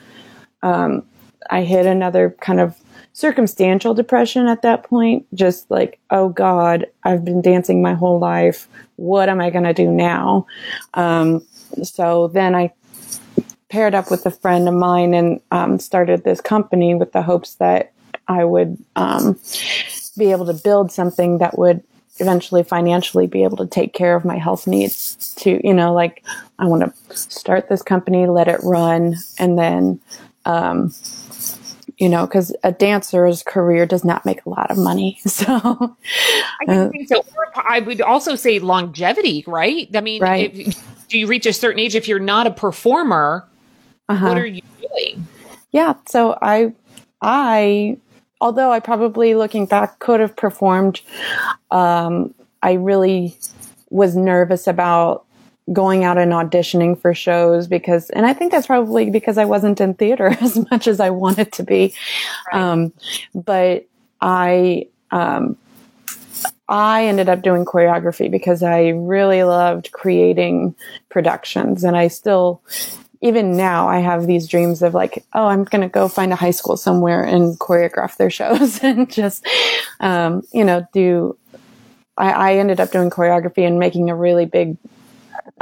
um, 0.62 1.04
i 1.50 1.64
hit 1.64 1.86
another 1.86 2.36
kind 2.42 2.60
of 2.60 2.78
circumstantial 3.14 3.94
depression 3.94 4.48
at 4.48 4.62
that 4.64 4.84
point. 4.84 5.26
Just 5.34 5.70
like, 5.72 6.00
oh 6.10 6.30
God, 6.30 6.86
I've 7.04 7.24
been 7.24 7.42
dancing 7.42 7.82
my 7.82 7.94
whole 7.94 8.20
life. 8.20 8.68
What 8.98 9.30
am 9.30 9.40
I 9.40 9.50
going 9.50 9.64
to 9.64 9.74
do 9.74 9.90
now? 9.90 10.46
Um, 10.96 11.46
so 11.84 12.28
then 12.28 12.56
I 12.56 12.74
paired 13.70 13.96
up 13.96 14.12
with 14.12 14.26
a 14.26 14.32
friend 14.32 14.68
of 14.68 14.74
mine 14.76 15.14
and 15.14 15.42
um, 15.52 15.80
started 15.80 16.24
this 16.24 16.42
company 16.42 16.94
with 16.94 17.12
the 17.12 17.22
hopes 17.24 17.56
that 17.56 17.92
I 18.28 18.46
would 18.46 18.78
um, 18.96 19.40
be 20.18 20.32
able 20.32 20.46
to 20.46 20.54
build 20.54 20.92
something 20.92 21.40
that 21.40 21.58
would 21.58 21.84
eventually 22.20 22.64
financially 22.64 23.26
be 23.26 23.44
able 23.44 23.58
to 23.58 23.66
take 23.66 23.94
care 23.94 24.16
of 24.16 24.24
my 24.24 24.38
health 24.38 24.68
needs 24.68 25.34
to 25.34 25.60
you 25.66 25.74
know 25.74 25.92
like 25.92 26.24
i 26.60 26.66
want 26.68 26.84
to 26.84 27.18
start 27.18 27.70
this 27.70 27.82
company 27.82 28.28
let 28.28 28.48
it 28.48 28.60
run 28.62 29.16
and 29.40 29.58
then 29.58 30.00
um, 30.46 30.94
you 32.04 32.10
know, 32.10 32.28
because 32.28 32.54
a 32.66 32.72
dancer's 32.74 33.44
career 33.44 33.86
does 33.86 34.04
not 34.04 34.26
make 34.26 34.46
a 34.46 34.50
lot 34.50 34.70
of 34.70 34.78
money. 34.78 35.20
So, 35.34 35.56
I 35.56 36.66
uh, 36.68 36.90
think 36.90 37.08
so. 37.08 37.24
I 37.56 37.80
would 37.80 38.02
also 38.02 38.36
say 38.36 38.60
longevity, 38.60 39.46
right? 39.48 39.88
I 39.96 40.02
mean, 40.02 40.22
right. 40.22 40.54
If, 40.54 41.08
do 41.08 41.18
you 41.18 41.28
reach 41.28 41.46
a 41.46 41.54
certain 41.54 41.80
age 41.80 41.96
if 41.96 42.10
you're 42.10 42.20
not 42.20 42.46
a 42.46 42.52
performer? 42.52 43.48
Uh-huh. 44.10 44.28
What 44.28 44.38
are 44.38 44.46
you 44.46 44.62
doing? 44.82 45.26
Yeah. 45.72 45.94
So 46.10 46.38
I, 46.42 46.74
I, 47.22 47.98
although 48.42 48.72
I 48.72 48.82
probably 48.82 49.34
looking 49.34 49.66
back 49.66 50.00
could 50.00 50.20
have 50.20 50.36
performed, 50.36 51.00
um, 51.72 52.34
I 52.62 52.74
really 52.74 53.38
was 53.90 54.16
nervous 54.16 54.68
about 54.68 55.26
going 55.72 56.04
out 56.04 56.18
and 56.18 56.32
auditioning 56.32 57.00
for 57.00 57.14
shows 57.14 57.68
because, 57.68 58.10
and 58.10 58.26
I 58.26 58.34
think 58.34 58.52
that's 58.52 58.68
probably 58.68 59.10
because 59.10 59.38
I 59.38 59.46
wasn't 59.46 59.80
in 59.80 59.94
theater 59.94 60.28
as 60.42 60.58
much 60.70 60.88
as 60.88 61.00
I 61.00 61.10
wanted 61.10 61.52
to 61.54 61.64
be. 61.64 61.94
Right. 62.52 62.62
Um, 62.62 62.94
but 63.34 63.86
I, 64.20 64.88
um, 65.12 65.58
I 66.68 67.06
ended 67.06 67.30
up 67.30 67.42
doing 67.42 67.66
choreography 67.66 68.32
because 68.32 68.64
I 68.64 68.90
really 68.90 69.44
loved 69.44 69.92
creating 69.92 70.76
productions 71.10 71.84
and 71.84 71.96
I 71.96 72.08
still, 72.08 72.62
even 73.22 73.56
now 73.56 73.88
I 73.88 74.00
have 74.00 74.28
these 74.28 74.48
dreams 74.48 74.82
of 74.82 74.94
like, 74.94 75.24
oh, 75.34 75.46
I'm 75.46 75.66
going 75.66 75.82
to 75.82 75.90
go 75.90 76.08
find 76.08 76.34
a 76.34 76.38
high 76.38 76.52
school 76.52 76.76
somewhere 76.76 77.24
and 77.24 77.58
choreograph 77.60 78.18
their 78.18 78.30
shows 78.32 78.82
and 78.84 79.12
just, 79.12 79.46
um, 80.00 80.42
you 80.52 80.64
know, 80.64 80.86
do, 80.94 81.38
I, 82.18 82.32
I 82.32 82.54
ended 82.56 82.80
up 82.80 82.92
doing 82.92 83.10
choreography 83.10 83.66
and 83.66 83.80
making 83.80 84.10
a 84.10 84.16
really 84.16 84.46
big 84.46 84.78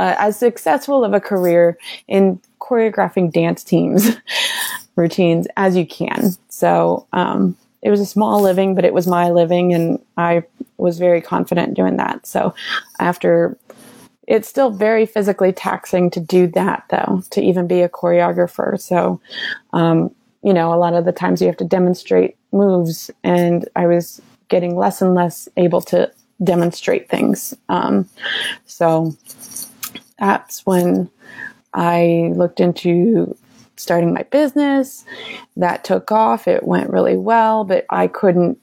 uh, 0.01 0.15
as 0.17 0.37
successful 0.37 1.05
of 1.05 1.13
a 1.13 1.19
career 1.19 1.77
in 2.07 2.39
choreographing 2.59 3.31
dance 3.31 3.63
teams 3.63 4.17
routines 4.95 5.47
as 5.57 5.75
you 5.75 5.85
can. 5.85 6.31
So, 6.49 7.07
um, 7.13 7.55
it 7.81 7.89
was 7.89 7.99
a 7.99 8.05
small 8.05 8.41
living, 8.41 8.75
but 8.75 8.85
it 8.85 8.93
was 8.93 9.07
my 9.07 9.31
living, 9.31 9.73
and 9.73 9.99
I 10.15 10.43
was 10.77 10.99
very 10.99 11.19
confident 11.19 11.73
doing 11.73 11.97
that. 11.97 12.27
So 12.27 12.53
after 12.99 13.57
it's 14.27 14.47
still 14.47 14.69
very 14.69 15.05
physically 15.05 15.51
taxing 15.51 16.09
to 16.11 16.19
do 16.19 16.47
that 16.47 16.85
though 16.89 17.23
to 17.31 17.41
even 17.41 17.67
be 17.67 17.81
a 17.81 17.89
choreographer 17.89 18.79
so 18.79 19.19
um, 19.73 20.13
you 20.43 20.53
know 20.53 20.73
a 20.73 20.77
lot 20.77 20.93
of 20.93 21.05
the 21.05 21.11
times 21.11 21.41
you 21.41 21.47
have 21.47 21.57
to 21.57 21.65
demonstrate 21.65 22.37
moves 22.51 23.11
and 23.23 23.67
i 23.75 23.85
was 23.85 24.21
getting 24.47 24.75
less 24.75 25.01
and 25.01 25.15
less 25.15 25.49
able 25.57 25.81
to 25.81 26.09
demonstrate 26.43 27.09
things 27.09 27.53
um, 27.69 28.07
so 28.65 29.15
that's 30.21 30.65
when 30.65 31.09
i 31.73 32.31
looked 32.35 32.61
into 32.61 33.35
starting 33.75 34.13
my 34.13 34.23
business 34.23 35.03
that 35.57 35.83
took 35.83 36.11
off 36.11 36.47
it 36.47 36.63
went 36.63 36.89
really 36.89 37.17
well 37.17 37.65
but 37.65 37.85
i 37.89 38.07
couldn't 38.07 38.57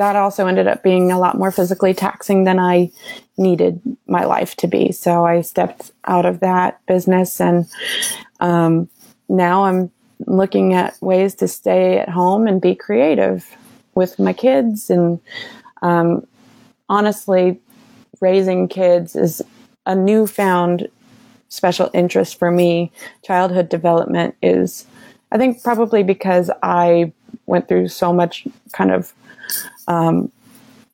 that 0.00 0.16
also 0.16 0.46
ended 0.46 0.66
up 0.66 0.82
being 0.82 1.12
a 1.12 1.18
lot 1.18 1.36
more 1.36 1.50
physically 1.50 1.92
taxing 1.92 2.44
than 2.44 2.58
I 2.58 2.90
needed 3.36 3.82
my 4.06 4.24
life 4.24 4.56
to 4.56 4.66
be. 4.66 4.92
So 4.92 5.26
I 5.26 5.42
stepped 5.42 5.92
out 6.06 6.24
of 6.24 6.40
that 6.40 6.80
business 6.86 7.38
and 7.38 7.66
um, 8.40 8.88
now 9.28 9.64
I'm 9.64 9.90
looking 10.26 10.72
at 10.72 10.96
ways 11.02 11.34
to 11.34 11.48
stay 11.48 11.98
at 11.98 12.08
home 12.08 12.46
and 12.46 12.62
be 12.62 12.74
creative 12.74 13.46
with 13.94 14.18
my 14.18 14.32
kids. 14.32 14.88
And 14.88 15.20
um, 15.82 16.26
honestly, 16.88 17.60
raising 18.22 18.68
kids 18.68 19.14
is 19.14 19.42
a 19.90 19.94
newfound 19.94 20.88
special 21.48 21.90
interest 21.92 22.38
for 22.38 22.50
me. 22.50 22.92
Childhood 23.24 23.68
development 23.68 24.36
is, 24.40 24.86
I 25.32 25.38
think, 25.38 25.62
probably 25.62 26.02
because 26.02 26.50
I 26.62 27.12
went 27.46 27.66
through 27.66 27.88
so 27.88 28.12
much 28.12 28.46
kind 28.72 28.92
of 28.92 29.12
um, 29.88 30.30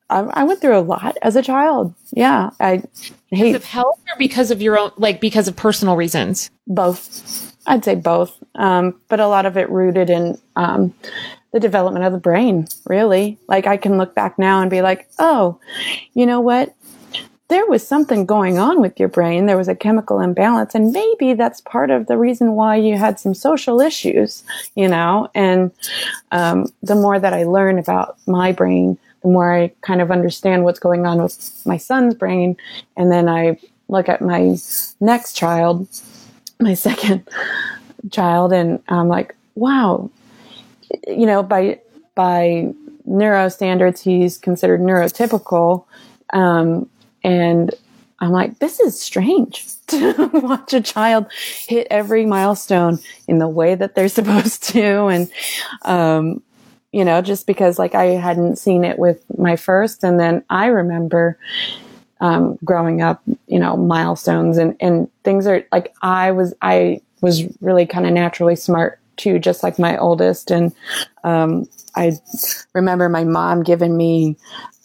I, 0.09 0.19
I, 0.19 0.43
went 0.45 0.61
through 0.61 0.77
a 0.77 0.81
lot 0.81 1.17
as 1.21 1.35
a 1.35 1.41
child. 1.41 1.93
Yeah, 2.11 2.49
I 2.59 2.81
hate 3.29 3.51
because 3.51 3.55
of 3.55 3.65
health 3.65 3.99
or 4.07 4.17
because 4.17 4.51
of 4.51 4.61
your 4.61 4.79
own, 4.79 4.91
like 4.97 5.21
because 5.21 5.47
of 5.47 5.55
personal 5.55 5.95
reasons. 5.95 6.49
Both, 6.65 7.55
I'd 7.67 7.85
say 7.85 7.95
both, 7.95 8.35
um, 8.55 8.99
but 9.09 9.19
a 9.19 9.27
lot 9.27 9.45
of 9.45 9.57
it 9.57 9.69
rooted 9.69 10.09
in 10.09 10.39
um, 10.55 10.93
the 11.51 11.59
development 11.59 12.05
of 12.05 12.13
the 12.13 12.19
brain. 12.19 12.67
Really, 12.85 13.37
like 13.47 13.67
I 13.67 13.77
can 13.77 13.97
look 13.97 14.15
back 14.15 14.39
now 14.39 14.61
and 14.61 14.71
be 14.71 14.81
like, 14.81 15.07
oh, 15.19 15.59
you 16.13 16.25
know 16.25 16.39
what? 16.39 16.73
There 17.49 17.65
was 17.65 17.87
something 17.87 18.25
going 18.25 18.57
on 18.57 18.81
with 18.81 18.99
your 18.99 19.07
brain. 19.07 19.45
There 19.45 19.57
was 19.57 19.69
a 19.69 19.75
chemical 19.75 20.19
imbalance, 20.19 20.75
and 20.75 20.91
maybe 20.91 21.33
that's 21.33 21.61
part 21.61 21.91
of 21.91 22.07
the 22.07 22.17
reason 22.17 22.53
why 22.53 22.75
you 22.75 22.97
had 22.97 23.19
some 23.19 23.33
social 23.33 23.79
issues. 23.79 24.43
You 24.75 24.89
know, 24.89 25.29
and 25.33 25.71
um, 26.31 26.67
the 26.83 26.95
more 26.95 27.19
that 27.19 27.33
I 27.33 27.43
learn 27.43 27.79
about 27.79 28.17
my 28.27 28.51
brain 28.51 28.97
the 29.21 29.27
more 29.29 29.53
I 29.53 29.71
kind 29.81 30.01
of 30.01 30.11
understand 30.11 30.63
what's 30.63 30.79
going 30.79 31.05
on 31.05 31.21
with 31.21 31.61
my 31.65 31.77
son's 31.77 32.13
brain. 32.13 32.55
And 32.95 33.11
then 33.11 33.27
I 33.27 33.59
look 33.87 34.09
at 34.09 34.21
my 34.21 34.57
next 34.99 35.33
child, 35.33 35.87
my 36.59 36.73
second 36.87 37.27
child, 38.11 38.53
and 38.53 38.81
I'm 38.87 39.07
like, 39.07 39.35
wow, 39.55 40.09
you 41.07 41.25
know, 41.25 41.43
by, 41.43 41.79
by 42.15 42.73
neuro 43.05 43.49
standards, 43.49 44.01
he's 44.01 44.37
considered 44.37 44.81
neurotypical. 44.81 45.85
Um, 46.33 46.89
and 47.27 47.75
I'm 48.19 48.31
like, 48.31 48.59
this 48.59 48.79
is 48.79 48.99
strange 48.99 49.65
to 49.87 50.29
watch 50.33 50.73
a 50.73 50.79
child 50.79 51.27
hit 51.67 51.87
every 51.91 52.25
milestone 52.25 52.99
in 53.27 53.37
the 53.37 53.49
way 53.49 53.75
that 53.75 53.95
they're 53.95 54.07
supposed 54.19 54.63
to. 54.69 55.07
And, 55.07 55.31
um, 55.81 56.41
you 56.93 57.03
know, 57.03 57.21
just 57.21 57.45
because 57.45 57.77
like 57.77 57.95
I 57.95 58.05
hadn't 58.05 58.55
seen 58.57 58.85
it 58.85 58.97
with 58.97 59.25
my 59.37 59.57
first. 59.57 60.05
And 60.05 60.17
then 60.17 60.45
I 60.49 60.67
remember, 60.67 61.37
um, 62.21 62.57
growing 62.63 63.01
up, 63.01 63.21
you 63.47 63.59
know, 63.59 63.75
milestones 63.75 64.57
and, 64.57 64.77
and 64.79 65.09
things 65.23 65.45
are 65.45 65.65
like 65.73 65.93
I 66.01 66.31
was, 66.31 66.53
I 66.61 67.01
was 67.19 67.43
really 67.59 67.85
kind 67.85 68.07
of 68.07 68.13
naturally 68.13 68.55
smart 68.55 68.99
too, 69.17 69.37
just 69.37 69.63
like 69.63 69.77
my 69.77 69.97
oldest. 69.97 70.49
And, 70.49 70.73
um, 71.25 71.67
I 71.93 72.13
remember 72.73 73.09
my 73.09 73.25
mom 73.25 73.63
giving 73.63 73.97
me 73.97 74.37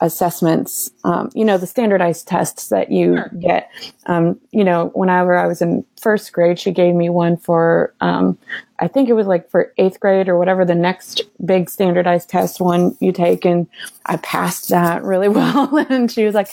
assessments, 0.02 0.90
um, 1.04 1.30
you 1.32 1.44
know, 1.44 1.56
the 1.56 1.66
standardized 1.66 2.26
tests 2.26 2.68
that 2.68 2.90
you 2.90 3.16
sure. 3.16 3.30
get. 3.38 3.70
Um, 4.06 4.38
you 4.50 4.64
know, 4.64 4.90
whenever 4.94 5.38
I 5.38 5.46
was 5.46 5.62
in 5.62 5.84
first 6.00 6.32
grade, 6.32 6.58
she 6.58 6.72
gave 6.72 6.94
me 6.94 7.08
one 7.08 7.36
for, 7.36 7.94
um, 8.00 8.36
I 8.80 8.88
think 8.88 9.08
it 9.08 9.12
was 9.12 9.28
like 9.28 9.48
for 9.48 9.72
eighth 9.78 10.00
grade 10.00 10.28
or 10.28 10.36
whatever 10.36 10.64
the 10.64 10.74
next 10.74 11.22
big 11.44 11.70
standardized 11.70 12.28
test 12.28 12.60
one 12.60 12.96
you 12.98 13.12
take. 13.12 13.44
And 13.44 13.68
I 14.04 14.16
passed 14.16 14.68
that 14.70 15.04
really 15.04 15.28
well. 15.30 15.78
and 15.88 16.10
she 16.10 16.24
was 16.24 16.34
like, 16.34 16.48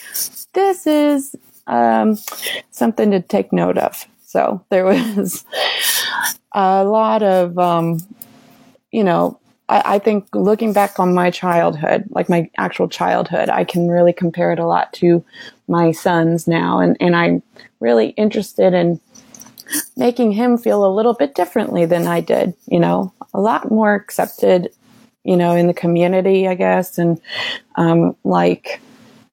this 0.54 0.86
is 0.86 1.36
um, 1.66 2.20
something 2.70 3.10
to 3.10 3.20
take 3.20 3.52
note 3.52 3.80
of. 3.80 4.06
So 4.26 4.64
there 4.70 4.86
was 4.86 5.44
a 6.54 6.84
lot 6.84 7.24
of, 7.24 7.58
um, 7.58 8.00
you 8.92 9.04
know, 9.04 9.40
I, 9.70 9.96
I, 9.96 10.00
think 10.00 10.28
looking 10.34 10.74
back 10.74 11.00
on 11.00 11.14
my 11.14 11.30
childhood, 11.30 12.06
like 12.10 12.28
my 12.28 12.50
actual 12.58 12.90
childhood, 12.90 13.50
I 13.50 13.64
can 13.64 13.88
really 13.88 14.12
compare 14.12 14.52
it 14.52 14.60
a 14.60 14.66
lot 14.66 14.92
to 14.94 15.24
my 15.68 15.92
son's 15.92 16.48
now. 16.48 16.80
And, 16.80 16.98
and 17.00 17.16
I'm 17.16 17.44
really 17.80 18.10
interested 18.10 18.74
in 18.74 19.00
making 19.96 20.32
him 20.32 20.58
feel 20.58 20.86
a 20.86 20.94
little 20.94 21.14
bit 21.14 21.36
differently 21.36 21.86
than 21.86 22.08
I 22.08 22.20
did, 22.20 22.56
you 22.68 22.80
know, 22.80 23.14
a 23.34 23.40
lot 23.40 23.70
more 23.70 23.94
accepted, 23.94 24.70
you 25.24 25.38
know, 25.38 25.56
in 25.56 25.68
the 25.68 25.74
community, 25.74 26.48
I 26.48 26.56
guess. 26.56 26.98
And, 26.98 27.22
um, 27.76 28.16
like 28.24 28.82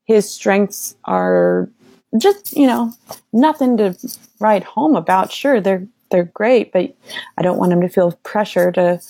his 0.05 0.31
strengths 0.31 0.95
are 1.05 1.71
just, 2.19 2.55
you 2.55 2.67
know, 2.67 2.93
nothing 3.33 3.79
to 3.79 3.97
write 4.39 4.65
home 4.65 4.97
about. 4.97 5.33
Sure, 5.33 5.61
they're, 5.61 5.87
they're 6.11 6.25
great, 6.25 6.73
but 6.73 6.95
I 7.39 7.43
don't 7.43 7.59
want 7.59 7.73
him 7.73 7.81
to 7.81 7.89
feel 7.89 8.13
pressure 8.23 8.71
to 8.73 9.01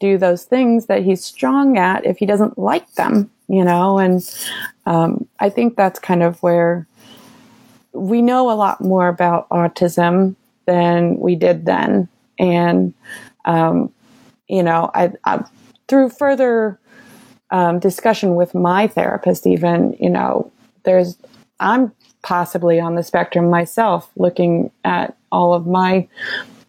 do 0.00 0.18
those 0.18 0.44
things 0.44 0.86
that 0.86 1.02
he's 1.02 1.24
strong 1.24 1.78
at 1.78 2.04
if 2.04 2.18
he 2.18 2.26
doesn't 2.26 2.58
like 2.58 2.92
them, 2.94 3.30
you 3.48 3.64
know? 3.64 3.98
And 3.98 4.22
um, 4.86 5.26
I 5.40 5.48
think 5.48 5.76
that's 5.76 5.98
kind 5.98 6.22
of 6.22 6.42
where 6.42 6.86
we 7.92 8.20
know 8.22 8.50
a 8.50 8.54
lot 8.54 8.80
more 8.80 9.08
about 9.08 9.48
autism 9.50 10.34
than 10.66 11.18
we 11.18 11.36
did 11.36 11.64
then. 11.64 12.08
And, 12.38 12.92
um, 13.44 13.92
you 14.48 14.62
know, 14.62 14.90
I, 14.94 15.12
I 15.24 15.44
through 15.88 16.10
further 16.10 16.78
um, 17.50 17.78
discussion 17.78 18.34
with 18.34 18.54
my 18.54 18.88
therapist, 18.88 19.46
even, 19.46 19.96
you 20.00 20.10
know, 20.10 20.50
there's, 20.82 21.16
I'm 21.60 21.92
possibly 22.22 22.80
on 22.80 22.94
the 22.94 23.02
spectrum 23.02 23.48
myself 23.48 24.10
looking 24.16 24.70
at 24.84 25.16
all 25.30 25.54
of 25.54 25.66
my 25.66 26.08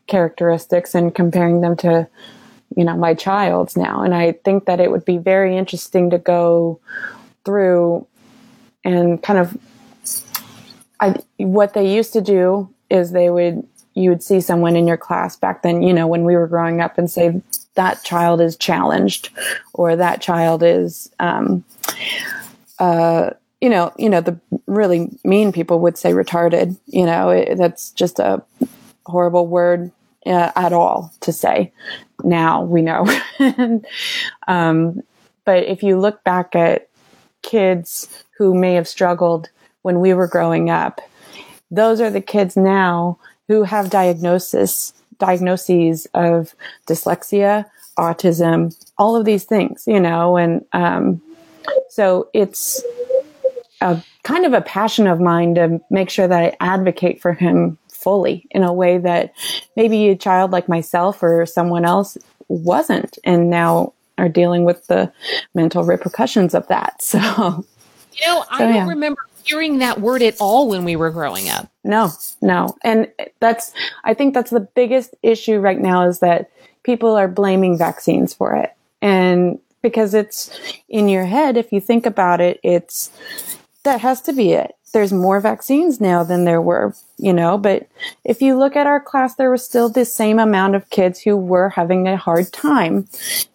characteristics 0.08 0.94
and 0.94 1.16
comparing 1.16 1.62
them 1.62 1.76
to 1.78 2.08
you 2.76 2.84
know, 2.84 2.96
my 2.96 3.14
child's 3.14 3.76
now. 3.76 4.02
And 4.02 4.14
I 4.14 4.34
think 4.44 4.66
that 4.66 4.80
it 4.80 4.92
would 4.92 5.06
be 5.06 5.18
very 5.18 5.58
interesting 5.58 6.10
to 6.10 6.18
go 6.18 6.80
through 7.44 8.08
and 8.84 9.22
kind 9.22 9.40
of, 9.40 9.58
I, 11.00 11.16
what 11.38 11.74
they 11.74 11.94
used 11.94 12.14
to 12.14 12.22
do 12.22 12.70
is 12.90 13.12
they 13.12 13.30
would, 13.30 13.68
you 13.94 14.10
would 14.10 14.24
see 14.24 14.42
someone 14.42 14.76
in 14.76 14.88
your 14.88 14.98
class 14.98 15.36
back 15.36 15.64
then, 15.64 15.82
you 15.82 15.94
know, 15.94 16.08
when 16.08 16.24
we 16.24 16.36
were 16.36 16.48
growing 16.48 16.82
up 16.82 16.98
and 16.98 17.10
say, 17.10 17.42
that 17.76 18.04
child 18.04 18.42
is 18.42 18.56
challenged 18.56 19.30
or 19.74 19.96
that 19.96 20.22
child 20.22 20.64
is, 20.64 21.12
um, 21.20 21.64
uh, 22.80 23.32
you 23.62 23.70
know, 23.70 23.92
you 23.98 24.10
know, 24.10 24.22
the 24.22 24.40
really 24.68 25.10
mean 25.24 25.52
people 25.52 25.80
would 25.80 25.98
say 25.98 26.12
retarded, 26.12 26.78
you 26.88 27.06
know, 27.06 27.30
it, 27.30 27.58
that's 27.58 27.92
just 27.92 28.20
a 28.20 28.44
horrible 29.06 29.48
word 29.48 29.92
uh, 30.26 30.52
at 30.56 30.74
all 30.74 31.14
to 31.22 31.32
say. 31.32 31.72
Now 32.26 32.64
we 32.64 32.82
know. 32.82 33.06
um, 34.48 35.02
but 35.46 35.64
if 35.66 35.84
you 35.84 36.00
look 36.00 36.24
back 36.24 36.56
at 36.56 36.90
kids 37.42 38.24
who 38.38 38.54
may 38.54 38.74
have 38.74 38.88
struggled 38.88 39.50
when 39.84 40.00
we 40.00 40.14
were 40.14 40.28
growing 40.28 40.70
up, 40.70 41.00
those 41.72 42.02
are 42.02 42.10
the 42.10 42.22
kids 42.22 42.58
now 42.58 43.20
who 43.48 43.64
have 43.64 43.90
diagnosis 43.90 44.94
diagnoses 45.18 46.08
of 46.14 46.54
dyslexia, 46.88 47.66
autism, 47.98 48.76
all 48.98 49.16
of 49.16 49.24
these 49.24 49.46
things, 49.46 49.86
you 49.88 50.00
know, 50.00 50.36
and 50.36 50.66
um, 50.74 51.22
so 51.90 52.30
it's 52.34 52.84
a 53.82 54.04
kind 54.24 54.46
of 54.46 54.54
a 54.54 54.62
passion 54.62 55.08
of 55.08 55.20
mine 55.20 55.56
to 55.56 55.80
make 55.90 56.10
sure 56.10 56.28
that 56.28 56.44
I 56.44 56.58
advocate 56.60 57.22
for 57.22 57.34
him 57.34 57.78
fully 58.06 58.48
in 58.52 58.64
a 58.64 58.72
way 58.72 59.00
that 59.00 59.34
maybe 59.76 60.10
a 60.10 60.16
child 60.16 60.52
like 60.52 60.70
myself 60.70 61.22
or 61.24 61.46
someone 61.46 61.84
else 61.84 62.18
wasn't 62.48 63.18
and 63.24 63.50
now 63.50 63.92
are 64.18 64.30
dealing 64.30 64.64
with 64.64 64.86
the 64.88 65.12
mental 65.56 65.84
repercussions 65.84 66.54
of 66.54 66.68
that. 66.68 67.02
So, 67.02 67.66
you 68.14 68.28
know, 68.28 68.46
I 68.50 68.60
so, 68.60 68.72
don't 68.72 68.88
remember 68.88 69.20
hearing 69.44 69.80
that 69.80 70.00
word 70.00 70.22
at 70.22 70.38
all 70.40 70.70
when 70.70 70.86
we 70.86 70.96
were 70.96 71.12
growing 71.12 71.50
up. 71.50 71.70
No, 71.84 72.12
no. 72.42 72.78
And 72.82 73.12
that's, 73.42 73.74
I 74.06 74.14
think 74.14 74.34
that's 74.34 74.52
the 74.52 74.62
biggest 74.62 75.16
issue 75.22 75.60
right 75.60 75.80
now 75.80 76.08
is 76.08 76.20
that 76.20 76.50
people 76.84 77.14
are 77.18 77.28
blaming 77.28 77.78
vaccines 77.78 78.34
for 78.34 78.56
it. 78.56 78.72
And 79.02 79.60
because 79.86 80.16
it's 80.16 80.50
in 80.90 81.08
your 81.08 81.26
head. 81.26 81.58
If 81.58 81.72
you 81.72 81.80
think 81.80 82.08
about 82.08 82.42
it, 82.42 82.60
it's 82.64 83.12
that 83.84 84.02
has 84.02 84.20
to 84.22 84.34
be 84.34 84.54
it. 84.54 84.76
There's 84.96 85.12
more 85.12 85.42
vaccines 85.42 86.00
now 86.00 86.24
than 86.24 86.46
there 86.46 86.62
were, 86.62 86.96
you 87.18 87.34
know, 87.34 87.58
but 87.58 87.86
if 88.24 88.42
you 88.42 88.58
look 88.58 88.78
at 88.78 88.88
our 88.88 89.02
class, 89.02 89.36
there 89.36 89.52
was 89.52 89.62
still 89.62 89.90
the 89.90 90.06
same 90.06 90.40
amount 90.40 90.74
of 90.74 90.90
kids 90.90 91.20
who 91.20 91.36
were 91.36 91.68
having 91.68 92.08
a 92.08 92.16
hard 92.16 92.54
time 92.54 93.06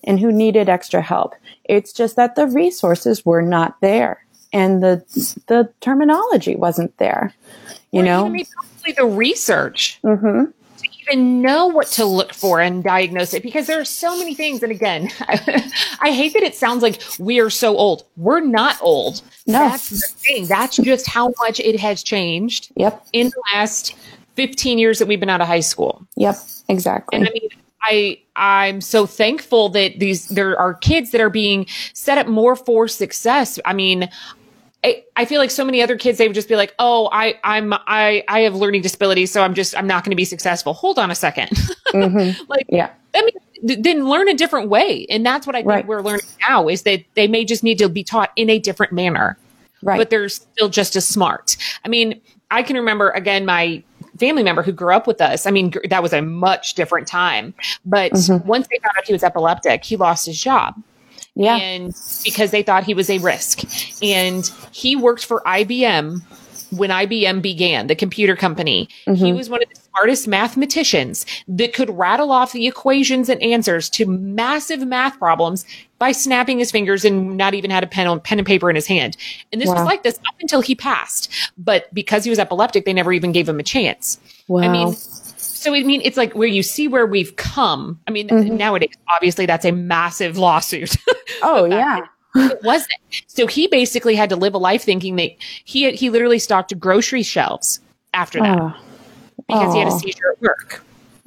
and 0.04 0.20
who 0.20 0.32
needed 0.32 0.68
extra 0.68 1.00
help. 1.00 1.32
It's 1.64 1.94
just 1.94 2.16
that 2.16 2.34
the 2.34 2.46
resources 2.46 3.24
were 3.24 3.40
not 3.40 3.80
there 3.80 4.22
and 4.52 4.82
the, 4.82 5.02
the 5.46 5.72
terminology 5.80 6.56
wasn't 6.56 6.94
there, 6.98 7.32
you 7.90 8.02
or 8.02 8.04
know, 8.04 8.22
probably 8.24 8.92
the 8.92 9.06
research. 9.06 9.98
Mm-hmm 10.04 10.50
even 11.10 11.42
know 11.42 11.66
what 11.66 11.86
to 11.88 12.04
look 12.04 12.32
for 12.32 12.60
and 12.60 12.82
diagnose 12.82 13.34
it 13.34 13.42
because 13.42 13.66
there 13.66 13.80
are 13.80 13.84
so 13.84 14.16
many 14.18 14.34
things. 14.34 14.62
And 14.62 14.72
again, 14.72 15.10
I, 16.00 16.12
hate 16.12 16.32
that 16.34 16.42
it 16.42 16.54
sounds 16.54 16.82
like 16.82 17.02
we 17.18 17.40
are 17.40 17.50
so 17.50 17.76
old. 17.76 18.04
We're 18.16 18.40
not 18.40 18.76
old. 18.80 19.22
No. 19.46 19.58
That's 19.58 19.90
the 19.90 19.96
thing. 19.96 20.46
That's 20.46 20.76
just 20.76 21.06
how 21.06 21.32
much 21.38 21.60
it 21.60 21.78
has 21.80 22.02
changed. 22.02 22.72
Yep. 22.76 23.06
In 23.12 23.28
the 23.28 23.42
last 23.54 23.94
15 24.36 24.78
years 24.78 24.98
that 24.98 25.06
we've 25.06 25.20
been 25.20 25.30
out 25.30 25.40
of 25.40 25.46
high 25.46 25.60
school. 25.60 26.06
Yep. 26.16 26.36
Exactly. 26.68 27.18
And 27.18 27.28
I 27.28 27.32
mean, 27.32 27.48
I 27.82 28.20
I'm 28.36 28.80
so 28.80 29.06
thankful 29.06 29.70
that 29.70 29.98
these 29.98 30.28
there 30.28 30.58
are 30.58 30.74
kids 30.74 31.10
that 31.10 31.20
are 31.20 31.30
being 31.30 31.66
set 31.94 32.18
up 32.18 32.26
more 32.26 32.54
for 32.54 32.88
success. 32.88 33.58
I 33.64 33.72
mean, 33.72 34.08
I, 34.82 35.04
I 35.14 35.24
feel 35.26 35.40
like 35.40 35.50
so 35.50 35.64
many 35.64 35.82
other 35.82 35.98
kids 35.98 36.18
they 36.18 36.26
would 36.26 36.34
just 36.34 36.48
be 36.48 36.56
like, 36.56 36.74
"Oh, 36.78 37.08
I 37.12 37.38
I'm 37.44 37.72
I 37.72 38.24
I 38.28 38.40
have 38.40 38.54
learning 38.54 38.82
disabilities, 38.82 39.30
so 39.30 39.42
I'm 39.42 39.54
just 39.54 39.76
I'm 39.76 39.86
not 39.86 40.04
going 40.04 40.10
to 40.10 40.16
be 40.16 40.24
successful." 40.24 40.72
Hold 40.72 40.98
on 40.98 41.10
a 41.10 41.14
2nd 41.14 41.48
mm-hmm. 41.88 42.42
like, 42.48 42.66
yeah. 42.68 42.90
I 43.14 43.22
mean, 43.22 43.82
then 43.82 44.08
learn 44.08 44.28
a 44.28 44.34
different 44.34 44.70
way, 44.70 45.06
and 45.10 45.24
that's 45.26 45.46
what 45.46 45.54
I 45.54 45.60
think 45.60 45.68
right. 45.68 45.86
we're 45.86 46.00
learning 46.00 46.26
now 46.48 46.68
is 46.68 46.82
that 46.82 47.04
they 47.14 47.28
may 47.28 47.44
just 47.44 47.62
need 47.62 47.78
to 47.78 47.88
be 47.88 48.02
taught 48.02 48.30
in 48.36 48.48
a 48.48 48.58
different 48.58 48.92
manner, 48.92 49.36
right? 49.82 49.98
But 49.98 50.08
they're 50.08 50.28
still 50.28 50.70
just 50.70 50.96
as 50.96 51.06
smart. 51.06 51.56
I 51.84 51.88
mean, 51.88 52.20
I 52.50 52.62
can 52.62 52.76
remember 52.76 53.10
again 53.10 53.44
my 53.44 53.82
family 54.18 54.42
member 54.42 54.62
who 54.62 54.72
grew 54.72 54.94
up 54.94 55.06
with 55.06 55.20
us. 55.20 55.46
I 55.46 55.50
mean, 55.50 55.72
that 55.88 56.02
was 56.02 56.12
a 56.12 56.22
much 56.22 56.74
different 56.74 57.08
time. 57.08 57.54
But 57.84 58.12
mm-hmm. 58.12 58.46
once 58.46 58.68
they 58.70 58.78
found 58.78 58.96
out 58.96 59.06
he 59.06 59.12
was 59.12 59.24
epileptic, 59.24 59.84
he 59.84 59.96
lost 59.96 60.26
his 60.26 60.40
job. 60.40 60.74
Yeah. 61.34 61.56
And 61.56 61.94
because 62.24 62.50
they 62.50 62.62
thought 62.62 62.84
he 62.84 62.94
was 62.94 63.08
a 63.08 63.18
risk. 63.18 63.62
And 64.02 64.50
he 64.72 64.96
worked 64.96 65.24
for 65.24 65.42
IBM 65.46 66.22
when 66.70 66.90
IBM 66.90 67.42
began, 67.42 67.88
the 67.88 67.96
computer 67.96 68.36
company. 68.36 68.88
Mm-hmm. 69.06 69.24
He 69.24 69.32
was 69.32 69.50
one 69.50 69.62
of 69.62 69.68
the 69.68 69.80
smartest 69.80 70.28
mathematicians 70.28 71.26
that 71.48 71.72
could 71.72 71.90
rattle 71.90 72.30
off 72.30 72.52
the 72.52 72.66
equations 72.66 73.28
and 73.28 73.42
answers 73.42 73.90
to 73.90 74.06
massive 74.06 74.86
math 74.86 75.18
problems 75.18 75.64
by 75.98 76.12
snapping 76.12 76.58
his 76.58 76.70
fingers 76.70 77.04
and 77.04 77.36
not 77.36 77.54
even 77.54 77.70
had 77.70 77.82
a 77.82 77.86
pen 77.86 78.06
on 78.06 78.20
pen 78.20 78.38
and 78.38 78.46
paper 78.46 78.70
in 78.70 78.76
his 78.76 78.86
hand. 78.86 79.16
And 79.52 79.60
this 79.60 79.68
wow. 79.68 79.76
was 79.76 79.84
like 79.84 80.02
this 80.02 80.18
up 80.28 80.34
until 80.40 80.60
he 80.60 80.74
passed. 80.74 81.30
But 81.58 81.92
because 81.92 82.24
he 82.24 82.30
was 82.30 82.38
epileptic, 82.38 82.84
they 82.84 82.92
never 82.92 83.12
even 83.12 83.32
gave 83.32 83.48
him 83.48 83.58
a 83.58 83.64
chance. 83.64 84.18
Wow. 84.48 84.62
I 84.62 84.68
mean, 84.68 84.94
so 85.60 85.74
I 85.74 85.82
mean, 85.82 86.00
it's 86.02 86.16
like 86.16 86.32
where 86.32 86.48
you 86.48 86.62
see 86.62 86.88
where 86.88 87.04
we've 87.04 87.36
come. 87.36 88.00
I 88.08 88.12
mean, 88.12 88.28
mm-hmm. 88.28 88.56
nowadays, 88.56 88.94
obviously, 89.14 89.44
that's 89.44 89.66
a 89.66 89.72
massive 89.72 90.38
lawsuit. 90.38 90.96
Oh 91.42 91.64
yeah. 91.64 92.00
it 92.34 92.62
wasn't. 92.64 92.90
So 93.28 93.46
he 93.46 93.68
basically 93.68 94.16
had 94.16 94.28
to 94.30 94.36
live 94.36 94.52
a 94.52 94.58
life 94.58 94.82
thinking 94.82 95.14
that 95.16 95.30
he 95.64 95.90
he 95.92 96.10
literally 96.10 96.40
stocked 96.40 96.76
grocery 96.78 97.22
shelves 97.22 97.78
after 98.12 98.40
that 98.40 98.60
oh. 98.60 98.74
because 99.46 99.70
oh. 99.70 99.72
he 99.72 99.78
had 99.78 99.88
a 99.88 99.92
seizure 99.92 100.32
at 100.32 100.42
work. 100.42 100.84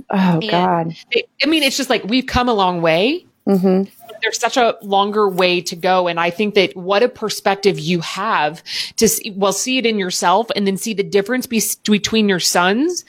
Oh 0.09 0.39
and 0.41 0.49
God! 0.49 0.95
It, 1.11 1.29
I 1.41 1.47
mean, 1.47 1.63
it's 1.63 1.77
just 1.77 1.89
like 1.89 2.03
we've 2.03 2.27
come 2.27 2.49
a 2.49 2.53
long 2.53 2.81
way. 2.81 3.25
Mm-hmm 3.47 3.83
there's 4.23 4.39
such 4.39 4.57
a 4.57 4.77
longer 4.81 5.29
way 5.29 5.61
to 5.61 5.75
go. 5.75 6.07
And 6.07 6.19
I 6.19 6.29
think 6.29 6.55
that 6.55 6.75
what 6.75 7.03
a 7.03 7.09
perspective 7.09 7.77
you 7.77 7.99
have 7.99 8.63
to 8.95 9.07
see, 9.07 9.31
well, 9.31 9.53
see 9.53 9.77
it 9.77 9.85
in 9.85 9.99
yourself 9.99 10.49
and 10.55 10.65
then 10.65 10.77
see 10.77 10.93
the 10.93 11.03
difference 11.03 11.45
be- 11.45 11.61
between 11.83 12.29
your 12.29 12.39
sons 12.39 13.05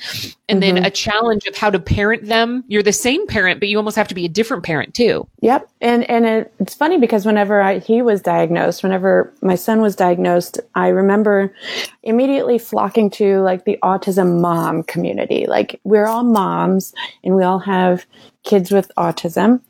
and 0.49 0.63
mm-hmm. 0.63 0.75
then 0.77 0.85
a 0.85 0.91
challenge 0.91 1.47
of 1.47 1.57
how 1.57 1.71
to 1.71 1.79
parent 1.79 2.27
them. 2.27 2.65
You're 2.69 2.83
the 2.83 2.93
same 2.93 3.27
parent, 3.27 3.61
but 3.61 3.69
you 3.69 3.77
almost 3.79 3.97
have 3.97 4.09
to 4.09 4.15
be 4.15 4.27
a 4.27 4.29
different 4.29 4.63
parent 4.63 4.95
too. 4.95 5.27
Yep. 5.41 5.69
And, 5.81 6.09
and 6.11 6.27
it, 6.27 6.55
it's 6.61 6.75
funny 6.75 6.99
because 6.99 7.25
whenever 7.25 7.63
I, 7.63 7.79
he 7.79 8.03
was 8.03 8.21
diagnosed, 8.21 8.83
whenever 8.83 9.33
my 9.41 9.55
son 9.55 9.81
was 9.81 9.97
diagnosed, 9.97 10.61
I 10.75 10.89
remember 10.89 11.55
immediately 12.03 12.59
flocking 12.59 13.11
to 13.11 13.41
like 13.41 13.65
the 13.65 13.79
autism 13.83 14.41
mom 14.41 14.83
community. 14.83 15.47
Like 15.47 15.81
we're 15.85 16.07
all 16.07 16.25
moms 16.25 16.95
and 17.23 17.35
we 17.37 17.43
all 17.43 17.61
have 17.61 18.05
kids 18.43 18.71
with 18.71 18.93
autism. 18.99 19.61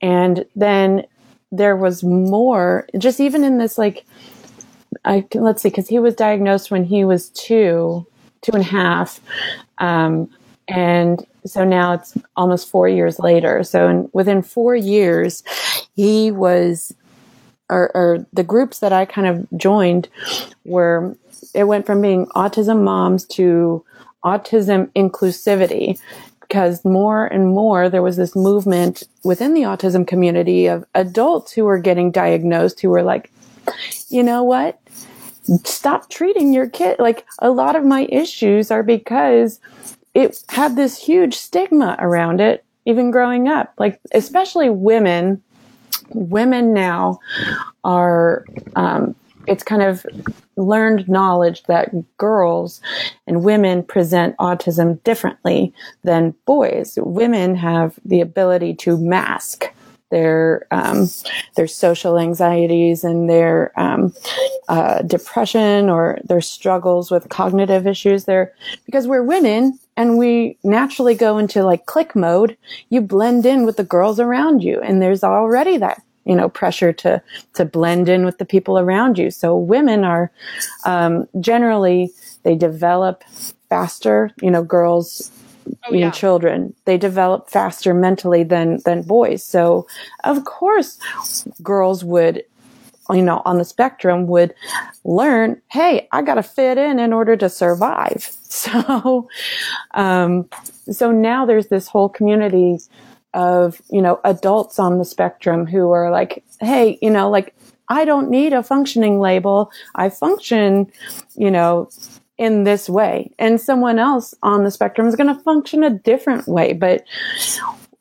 And 0.00 0.46
then 0.56 1.04
there 1.50 1.76
was 1.76 2.02
more, 2.02 2.88
just 2.96 3.20
even 3.20 3.44
in 3.44 3.58
this, 3.58 3.76
like, 3.76 4.06
I 5.04 5.26
let's 5.34 5.62
see, 5.62 5.68
because 5.68 5.88
he 5.88 5.98
was 5.98 6.14
diagnosed 6.14 6.70
when 6.70 6.84
he 6.84 7.04
was 7.04 7.28
two, 7.30 8.06
two 8.42 8.52
and 8.52 8.62
a 8.62 8.66
half. 8.66 9.20
Um, 9.78 10.28
and 10.68 11.24
so 11.44 11.64
now 11.64 11.94
it's 11.94 12.16
almost 12.36 12.68
four 12.68 12.88
years 12.88 13.18
later. 13.18 13.64
So 13.64 13.88
in, 13.88 14.10
within 14.12 14.42
four 14.42 14.76
years, 14.76 15.42
he 15.94 16.30
was, 16.30 16.94
or, 17.68 17.90
or 17.94 18.26
the 18.32 18.44
groups 18.44 18.80
that 18.80 18.92
I 18.92 19.04
kind 19.04 19.26
of 19.26 19.46
joined 19.58 20.08
were, 20.64 21.16
it 21.54 21.64
went 21.64 21.86
from 21.86 22.00
being 22.00 22.26
autism 22.26 22.82
moms 22.82 23.24
to 23.26 23.84
autism 24.24 24.90
inclusivity 24.92 25.98
because 26.40 26.84
more 26.84 27.26
and 27.26 27.48
more 27.48 27.88
there 27.88 28.02
was 28.02 28.16
this 28.16 28.36
movement 28.36 29.02
within 29.24 29.54
the 29.54 29.62
autism 29.62 30.06
community 30.06 30.66
of 30.66 30.84
adults 30.94 31.52
who 31.52 31.64
were 31.64 31.78
getting 31.78 32.10
diagnosed 32.10 32.80
who 32.80 32.90
were 32.90 33.02
like, 33.02 33.32
you 34.08 34.22
know 34.22 34.42
what? 34.42 34.78
Stop 35.64 36.08
treating 36.08 36.52
your 36.52 36.68
kid. 36.68 36.98
Like 36.98 37.26
a 37.40 37.50
lot 37.50 37.76
of 37.76 37.84
my 37.84 38.06
issues 38.10 38.70
are 38.70 38.82
because 38.82 39.60
it 40.14 40.42
had 40.48 40.76
this 40.76 40.98
huge 40.98 41.36
stigma 41.36 41.96
around 41.98 42.40
it, 42.40 42.64
even 42.84 43.10
growing 43.10 43.48
up. 43.48 43.72
Like, 43.78 44.00
especially 44.12 44.70
women, 44.70 45.42
women 46.10 46.72
now 46.72 47.18
are, 47.84 48.44
um, 48.76 49.14
it's 49.46 49.64
kind 49.64 49.82
of 49.82 50.06
learned 50.56 51.08
knowledge 51.08 51.62
that 51.64 51.90
girls 52.18 52.80
and 53.26 53.42
women 53.42 53.82
present 53.82 54.36
autism 54.36 55.02
differently 55.02 55.72
than 56.04 56.34
boys. 56.44 56.98
Women 57.00 57.54
have 57.56 57.98
the 58.04 58.20
ability 58.20 58.74
to 58.74 58.96
mask 58.98 59.72
their 60.12 60.66
um, 60.70 61.08
their 61.56 61.66
social 61.66 62.18
anxieties 62.18 63.02
and 63.02 63.28
their 63.28 63.72
um, 63.80 64.14
uh, 64.68 65.02
depression 65.02 65.88
or 65.88 66.18
their 66.22 66.42
struggles 66.42 67.10
with 67.10 67.30
cognitive 67.30 67.86
issues. 67.86 68.26
There, 68.26 68.54
because 68.86 69.08
we're 69.08 69.24
women 69.24 69.78
and 69.96 70.18
we 70.18 70.58
naturally 70.62 71.14
go 71.14 71.38
into 71.38 71.64
like 71.64 71.86
click 71.86 72.14
mode. 72.14 72.56
You 72.90 73.00
blend 73.00 73.44
in 73.44 73.66
with 73.66 73.78
the 73.78 73.84
girls 73.84 74.20
around 74.20 74.62
you, 74.62 74.80
and 74.80 75.02
there's 75.02 75.24
already 75.24 75.78
that 75.78 76.02
you 76.24 76.36
know 76.36 76.48
pressure 76.48 76.92
to 76.92 77.20
to 77.54 77.64
blend 77.64 78.08
in 78.08 78.24
with 78.24 78.38
the 78.38 78.44
people 78.44 78.78
around 78.78 79.18
you 79.18 79.28
so 79.28 79.56
women 79.56 80.04
are 80.04 80.30
um, 80.84 81.26
generally 81.40 82.12
they 82.44 82.54
develop 82.54 83.24
faster 83.68 84.30
you 84.40 84.48
know 84.48 84.62
girls 84.62 85.32
oh, 85.84 85.94
yeah. 85.94 86.10
children 86.10 86.74
they 86.84 86.98
develop 86.98 87.48
faster 87.48 87.94
mentally 87.94 88.42
than 88.42 88.78
than 88.84 89.02
boys 89.02 89.42
so 89.42 89.86
of 90.24 90.44
course 90.44 90.98
girls 91.62 92.04
would 92.04 92.44
you 93.10 93.22
know 93.22 93.42
on 93.44 93.58
the 93.58 93.64
spectrum 93.64 94.26
would 94.26 94.54
learn 95.04 95.60
hey 95.70 96.08
i 96.12 96.22
got 96.22 96.34
to 96.34 96.42
fit 96.42 96.78
in 96.78 96.98
in 96.98 97.12
order 97.12 97.36
to 97.36 97.48
survive 97.48 98.22
so 98.42 99.28
um 99.94 100.48
so 100.90 101.10
now 101.10 101.44
there's 101.44 101.68
this 101.68 101.88
whole 101.88 102.08
community 102.08 102.78
of, 103.34 103.80
you 103.90 104.02
know, 104.02 104.20
adults 104.24 104.78
on 104.78 104.98
the 104.98 105.04
spectrum 105.04 105.66
who 105.66 105.90
are 105.90 106.10
like, 106.10 106.44
Hey, 106.60 106.98
you 107.00 107.10
know, 107.10 107.30
like 107.30 107.54
I 107.88 108.04
don't 108.04 108.30
need 108.30 108.52
a 108.52 108.62
functioning 108.62 109.20
label. 109.20 109.70
I 109.94 110.08
function, 110.08 110.90
you 111.34 111.50
know, 111.50 111.88
in 112.38 112.64
this 112.64 112.88
way. 112.88 113.30
And 113.38 113.60
someone 113.60 113.98
else 113.98 114.34
on 114.42 114.64
the 114.64 114.70
spectrum 114.70 115.06
is 115.06 115.16
going 115.16 115.34
to 115.34 115.42
function 115.42 115.84
a 115.84 115.90
different 115.90 116.48
way, 116.48 116.72
but 116.72 117.04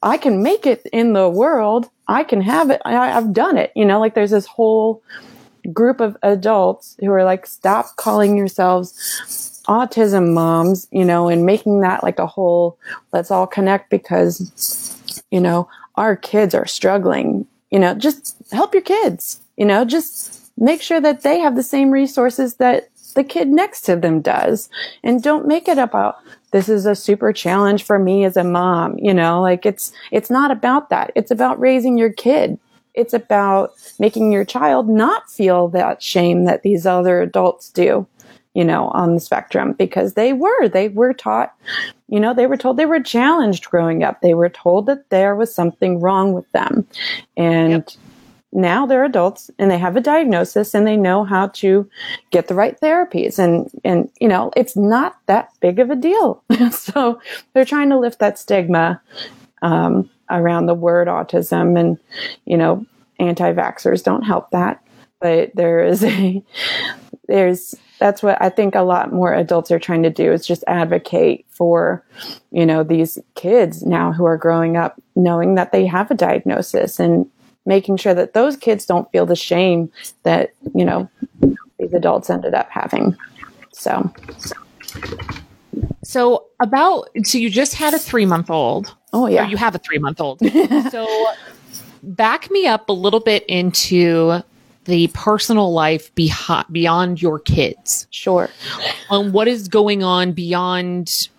I 0.04 0.18
can 0.18 0.42
make 0.42 0.66
it 0.66 0.86
in 0.92 1.14
the 1.14 1.30
world. 1.30 1.90
I 2.08 2.24
can 2.24 2.42
have 2.42 2.70
it. 2.70 2.82
I, 2.86 3.08
have 3.08 3.34
done 3.34 3.58
it. 3.58 3.72
You 3.76 3.86
know, 3.86 4.00
like 4.00 4.16
there's 4.16 4.32
this 4.32 4.48
whole 4.48 5.04
group 5.72 6.00
of 6.00 6.18
adults 6.24 6.98
who 7.00 7.12
are 7.12 7.24
like, 7.24 7.46
stop 7.46 7.96
calling 7.98 8.36
yourselves 8.38 9.62
autism 9.68 10.34
moms, 10.34 10.88
you 10.92 11.06
know, 11.06 11.28
and 11.28 11.46
making 11.46 11.82
that 11.82 12.04
like 12.04 12.18
a 12.18 12.26
whole, 12.26 12.80
let's 13.14 13.30
all 13.30 13.46
connect 13.46 13.92
because 13.92 14.92
you 15.32 15.40
know, 15.40 15.68
our 15.96 16.16
kids 16.16 16.54
are 16.54 16.68
struggling, 16.68 17.48
you 17.72 17.80
know, 17.80 17.96
just 17.96 18.36
help 18.52 18.74
your 18.74 18.84
kids, 18.84 19.42
you 19.58 19.66
know, 19.66 19.84
just 19.86 20.52
make 20.58 20.82
sure 20.82 21.02
that 21.02 21.24
they 21.24 21.40
have 21.40 21.56
the 21.56 21.64
same 21.64 21.90
resources 21.90 22.56
that 22.56 22.90
the 23.12 23.24
kid 23.24 23.48
next 23.48 23.82
to 23.82 23.96
them 23.96 24.22
does. 24.22 24.70
And 25.04 25.24
don't 25.24 25.48
make 25.48 25.68
it 25.68 25.78
about, 25.78 26.18
this 26.52 26.70
is 26.70 26.86
a 26.86 26.96
super 26.96 27.34
challenge 27.34 27.84
for 27.84 28.00
me 28.00 28.24
as 28.26 28.38
a 28.38 28.44
mom, 28.44 28.98
you 28.98 29.14
know, 29.14 29.42
like 29.42 29.66
it's, 29.66 29.92
it's 30.12 30.30
not 30.30 30.52
about 30.52 30.90
that. 30.90 31.12
It's 31.16 31.32
about 31.32 31.60
raising 31.60 31.98
your 31.98 32.12
kid, 32.12 32.60
it's 32.94 33.14
about 33.14 33.72
making 34.00 34.32
your 34.32 34.46
child 34.46 34.90
not 34.90 35.30
feel 35.30 35.70
that 35.70 36.04
shame 36.04 36.44
that 36.46 36.64
these 36.64 36.86
other 36.86 37.22
adults 37.22 37.70
do 37.70 38.06
you 38.54 38.66
know, 38.66 38.90
on 38.90 39.14
the 39.14 39.20
spectrum 39.22 39.74
because 39.74 40.14
they 40.14 40.34
were, 40.34 40.68
they 40.68 40.90
were 40.90 41.14
taught, 41.14 41.54
you 42.10 42.20
know, 42.20 42.34
they 42.34 42.48
were 42.48 42.58
told 42.58 42.76
they 42.76 42.86
were 42.86 43.00
challenged 43.00 43.70
growing 43.70 44.04
up. 44.04 44.20
They 44.22 44.34
were 44.34 44.50
told 44.50 44.88
that 44.88 45.10
there 45.10 45.36
was 45.36 45.54
something 45.54 46.02
wrong 46.02 46.34
with 46.34 46.52
them. 46.52 46.86
And 47.38 47.72
yep. 47.72 47.90
Now 48.54 48.86
they're 48.86 49.06
adults 49.06 49.50
and 49.58 49.72
they 49.72 49.78
have 49.78 49.96
a 49.96 50.02
diagnosis 50.02 50.74
and 50.74 50.86
they 50.86 50.98
know 50.98 51.24
how 51.24 51.48
to 51.48 51.90
get 52.32 52.48
the 52.48 52.56
right 52.56 52.80
therapies. 52.80 53.40
And, 53.40 53.70
and, 53.84 54.10
you 54.20 54.28
know, 54.28 54.52
it's 54.56 54.76
not 54.76 55.18
that 55.28 55.52
big 55.62 55.80
of 55.80 55.90
a 55.90 55.96
deal. 55.96 56.44
so 56.72 57.22
they're 57.54 57.66
trying 57.66 57.90
to 57.90 58.00
lift 58.00 58.20
that 58.20 58.38
stigma, 58.38 59.02
um, 59.62 60.10
around 60.30 60.66
the 60.66 60.74
word 60.74 61.08
autism 61.08 61.80
and, 61.80 61.98
you 62.46 62.58
know, 62.58 62.86
anti-vaxxers 63.20 64.04
don't 64.04 64.24
help 64.24 64.52
that. 64.52 64.84
But 65.20 65.56
there 65.56 65.84
is 65.84 66.04
a, 66.04 66.44
there's 67.28 67.76
that's 68.00 68.24
what 68.24 68.42
I 68.42 68.50
think 68.50 68.74
a 68.74 68.82
lot 68.82 69.14
more 69.14 69.32
adults 69.32 69.70
are 69.70 69.78
trying 69.78 70.02
to 70.04 70.10
do 70.10 70.32
is 70.32 70.48
just 70.48 70.64
advocate 70.66 71.46
for, 71.50 72.04
you 72.52 72.66
know, 72.66 72.84
these 72.84 73.20
kids 73.36 73.84
now 73.84 74.12
who 74.12 74.26
are 74.26 74.38
growing 74.38 74.76
up 74.76 75.00
knowing 75.16 75.54
that 75.54 75.72
they 75.72 75.86
have 75.86 76.10
a 76.10 76.16
diagnosis 76.16 77.00
and 77.00 77.30
making 77.66 77.98
sure 77.98 78.14
that 78.14 78.34
those 78.34 78.58
kids 78.58 78.86
don't 78.86 79.12
feel 79.12 79.26
the 79.26 79.36
shame 79.36 79.92
that, 80.24 80.54
you 80.74 80.86
know, 80.86 81.10
these 81.80 81.94
adults 81.94 82.30
ended 82.30 82.54
up 82.54 82.70
having. 82.70 83.16
So, 83.72 84.12
so 86.04 86.46
about, 86.60 87.10
so 87.24 87.38
you 87.38 87.50
just 87.50 87.74
had 87.76 87.94
a 87.94 88.00
three 88.00 88.26
month 88.26 88.50
old. 88.50 88.96
Oh, 89.14 89.28
yeah. 89.28 89.48
you 89.48 89.58
have 89.58 89.76
a 89.76 89.80
three 89.80 90.00
month 90.00 90.22
old. 90.22 90.40
so 90.92 91.26
back 92.04 92.50
me 92.52 92.68
up 92.68 92.90
a 92.90 92.94
little 92.94 93.20
bit 93.20 93.46
into 93.48 94.42
the 94.86 95.08
personal 95.14 95.74
life 95.74 96.14
behind, 96.16 96.66
beyond 96.72 97.22
your 97.22 97.40
kids. 97.40 98.08
Sure. 98.10 98.50
On 99.10 99.32
what 99.32 99.48
is 99.48 99.68
going 99.68 100.04
on 100.04 100.32
beyond 100.32 101.30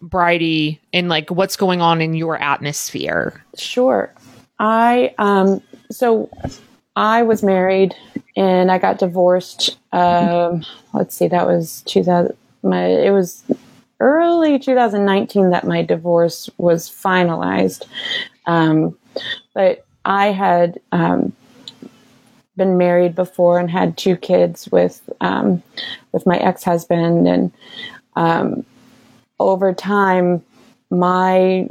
Bridie 0.00 0.80
and 0.92 1.08
like 1.08 1.30
what's 1.30 1.56
going 1.56 1.80
on 1.80 2.00
in 2.00 2.14
your 2.14 2.40
atmosphere. 2.40 3.44
Sure. 3.56 4.12
I 4.62 5.14
um 5.18 5.60
so 5.90 6.30
I 6.96 7.22
was 7.22 7.42
married 7.42 7.94
and 8.36 8.70
I 8.70 8.78
got 8.78 8.98
divorced 8.98 9.76
um 9.92 10.64
let's 10.94 11.14
see 11.16 11.28
that 11.28 11.46
was 11.46 11.82
2000 11.82 12.36
my 12.62 12.86
it 12.86 13.10
was 13.10 13.42
early 14.00 14.58
2019 14.58 15.50
that 15.50 15.66
my 15.66 15.82
divorce 15.82 16.48
was 16.58 16.88
finalized. 16.88 17.84
Um 18.46 18.96
but 19.52 19.84
I 20.04 20.28
had 20.28 20.80
um 20.92 21.32
been 22.56 22.76
married 22.76 23.14
before 23.14 23.58
and 23.58 23.70
had 23.70 23.96
two 23.96 24.16
kids 24.16 24.68
with 24.70 25.08
um, 25.20 25.62
with 26.12 26.26
my 26.26 26.36
ex 26.36 26.62
husband, 26.64 27.26
and 27.26 27.52
um, 28.16 28.64
over 29.40 29.72
time, 29.72 30.44
my 30.90 31.68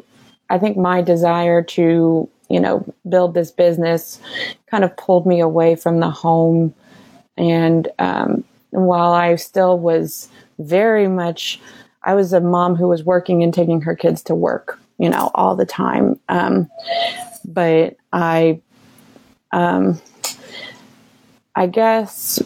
I 0.49 0.57
think 0.57 0.77
my 0.77 1.01
desire 1.01 1.61
to 1.61 2.29
you 2.51 2.59
know 2.59 2.85
build 3.07 3.33
this 3.33 3.51
business 3.51 4.19
kind 4.67 4.83
of 4.83 4.95
pulled 4.97 5.25
me 5.25 5.39
away 5.39 5.75
from 5.75 5.99
the 5.99 6.09
home, 6.09 6.73
and 7.37 7.87
um, 7.99 8.43
while 8.71 9.13
I 9.13 9.35
still 9.35 9.77
was 9.77 10.29
very 10.59 11.07
much, 11.07 11.59
I 12.03 12.13
was 12.13 12.33
a 12.33 12.39
mom 12.39 12.75
who 12.75 12.87
was 12.87 13.03
working 13.03 13.43
and 13.43 13.53
taking 13.53 13.81
her 13.81 13.95
kids 13.95 14.21
to 14.23 14.35
work, 14.35 14.79
you 14.97 15.09
know, 15.09 15.31
all 15.35 15.55
the 15.55 15.65
time. 15.65 16.19
Um, 16.29 16.69
but 17.45 17.97
I 18.13 18.61
um, 19.51 20.01
I 21.55 21.67
guess 21.67 22.41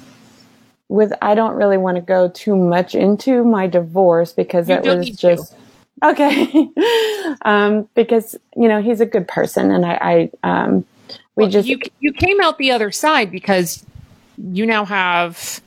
with 0.88 1.14
I 1.22 1.36
don't 1.36 1.56
really 1.56 1.78
want 1.78 1.95
to 1.95 2.01
go 2.01 2.30
too 2.30 2.56
much 2.56 2.95
into 2.95 3.43
my 3.43 3.68
divorce 3.68 4.34
because 4.34 4.70
it 4.70 4.84
was 4.84 5.10
just 5.10 5.51
to. 5.51 5.58
Okay. 6.04 6.70
um, 7.46 7.88
because 7.96 8.36
you 8.56 8.68
know 8.68 8.82
he's 8.82 9.02
a 9.02 9.06
good 9.06 9.28
person, 9.28 9.72
and 9.72 9.86
I, 9.86 10.30
I 10.43 10.64
um, 10.64 10.86
we 11.36 11.43
well, 11.43 11.50
just 11.50 11.68
you 11.68 11.80
you 12.00 12.14
came 12.14 12.41
out 12.41 12.58
the 12.58 12.72
other 12.72 12.91
side 12.91 13.32
because 13.32 13.86
you 14.38 14.66
now 14.66 14.86
have 14.86 15.62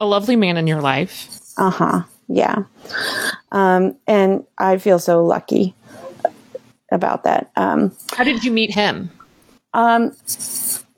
a 0.00 0.06
lovely 0.06 0.36
man 0.36 0.56
in 0.56 0.66
your 0.66 0.80
life. 0.80 1.28
Uh 1.56 1.70
huh. 1.70 2.02
Yeah. 2.28 2.64
Um, 3.52 3.96
and 4.06 4.44
I 4.58 4.78
feel 4.78 4.98
so 4.98 5.24
lucky 5.24 5.74
about 6.90 7.24
that. 7.24 7.50
Um, 7.56 7.94
How 8.16 8.24
did 8.24 8.44
you 8.44 8.52
meet 8.52 8.72
him? 8.72 9.10
Um, 9.74 10.12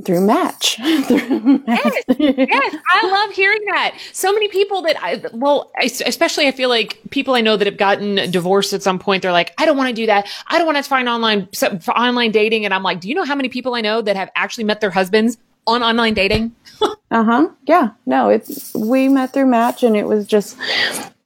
through 0.04 0.26
match. 0.26 0.76
through 1.06 1.58
match. 1.66 1.92
Yes, 2.08 2.18
yes, 2.18 2.76
I 2.88 3.10
love 3.10 3.34
hearing 3.34 3.64
that. 3.66 3.98
So 4.12 4.32
many 4.32 4.48
people 4.48 4.82
that 4.82 4.96
I, 5.02 5.22
well, 5.32 5.70
especially 5.82 6.46
I 6.46 6.52
feel 6.52 6.68
like 6.68 6.98
people 7.10 7.34
I 7.34 7.40
know 7.40 7.56
that 7.56 7.66
have 7.66 7.78
gotten 7.78 8.30
divorced 8.30 8.72
at 8.72 8.82
some 8.82 8.98
point, 8.98 9.22
they're 9.22 9.32
like, 9.32 9.54
I 9.58 9.64
don't 9.64 9.76
want 9.76 9.88
to 9.88 9.94
do 9.94 10.06
that. 10.06 10.28
I 10.48 10.58
don't 10.58 10.66
want 10.66 10.76
to 10.78 10.84
find 10.84 11.08
online, 11.08 11.48
online 11.88 12.30
dating. 12.30 12.64
And 12.64 12.74
I'm 12.74 12.82
like, 12.82 13.00
do 13.00 13.08
you 13.08 13.14
know 13.14 13.24
how 13.24 13.34
many 13.34 13.48
people 13.48 13.74
I 13.74 13.80
know 13.80 14.02
that 14.02 14.16
have 14.16 14.30
actually 14.36 14.64
met 14.64 14.80
their 14.80 14.90
husbands 14.90 15.38
on 15.66 15.82
online 15.82 16.14
dating? 16.14 16.54
uh 16.82 17.24
huh. 17.24 17.48
Yeah. 17.66 17.90
No, 18.04 18.28
it's, 18.28 18.74
we 18.74 19.08
met 19.08 19.32
through 19.32 19.46
match 19.46 19.82
and 19.82 19.96
it 19.96 20.06
was 20.06 20.26
just, 20.26 20.58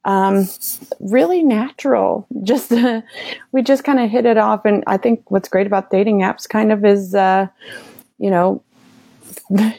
um, 0.05 0.47
really 0.99 1.43
natural. 1.43 2.25
Just 2.43 2.71
uh, 2.71 3.01
we 3.51 3.61
just 3.61 3.83
kind 3.83 3.99
of 3.99 4.09
hit 4.09 4.25
it 4.25 4.37
off, 4.37 4.65
and 4.65 4.83
I 4.87 4.97
think 4.97 5.29
what's 5.29 5.47
great 5.47 5.67
about 5.67 5.91
dating 5.91 6.21
apps 6.21 6.49
kind 6.49 6.71
of 6.71 6.83
is, 6.83 7.13
uh, 7.13 7.47
you 8.21 8.29
know, 8.29 8.63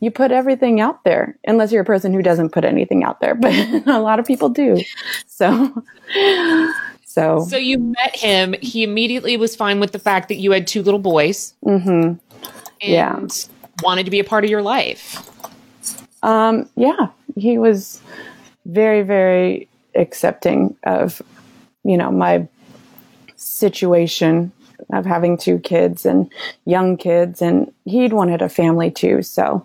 you 0.00 0.10
put 0.10 0.30
everything 0.30 0.80
out 0.80 1.04
there, 1.04 1.36
unless 1.44 1.72
you're 1.72 1.82
a 1.82 1.86
person 1.86 2.14
who 2.14 2.22
doesn't 2.22 2.50
put 2.50 2.64
anything 2.64 3.04
out 3.04 3.20
there, 3.20 3.34
but 3.34 3.52
a 3.86 3.98
lot 3.98 4.18
of 4.18 4.26
people 4.26 4.48
do. 4.48 4.82
So, 5.26 5.82
so, 7.04 7.44
so 7.44 7.56
you 7.56 7.78
met 7.78 8.16
him. 8.16 8.54
He 8.62 8.82
immediately 8.84 9.36
was 9.36 9.54
fine 9.56 9.80
with 9.80 9.92
the 9.92 9.98
fact 9.98 10.28
that 10.28 10.36
you 10.36 10.52
had 10.52 10.66
two 10.66 10.82
little 10.82 11.00
boys. 11.00 11.54
Mm-hmm. 11.64 12.14
yeah, 12.80 13.20
wanted 13.82 14.04
to 14.04 14.10
be 14.10 14.20
a 14.20 14.24
part 14.24 14.44
of 14.44 14.50
your 14.50 14.62
life. 14.62 15.24
Um, 16.22 16.68
yeah, 16.76 17.08
he 17.36 17.58
was 17.58 18.00
very, 18.66 19.02
very 19.02 19.68
accepting 19.94 20.76
of, 20.84 21.22
you 21.84 21.96
know, 21.96 22.10
my 22.10 22.48
situation 23.36 24.52
of 24.92 25.04
having 25.04 25.36
two 25.36 25.58
kids 25.58 26.06
and 26.06 26.30
young 26.64 26.96
kids 26.96 27.42
and 27.42 27.72
he'd 27.88 28.12
wanted 28.12 28.42
a 28.42 28.48
family 28.48 28.90
too 28.90 29.22
so. 29.22 29.64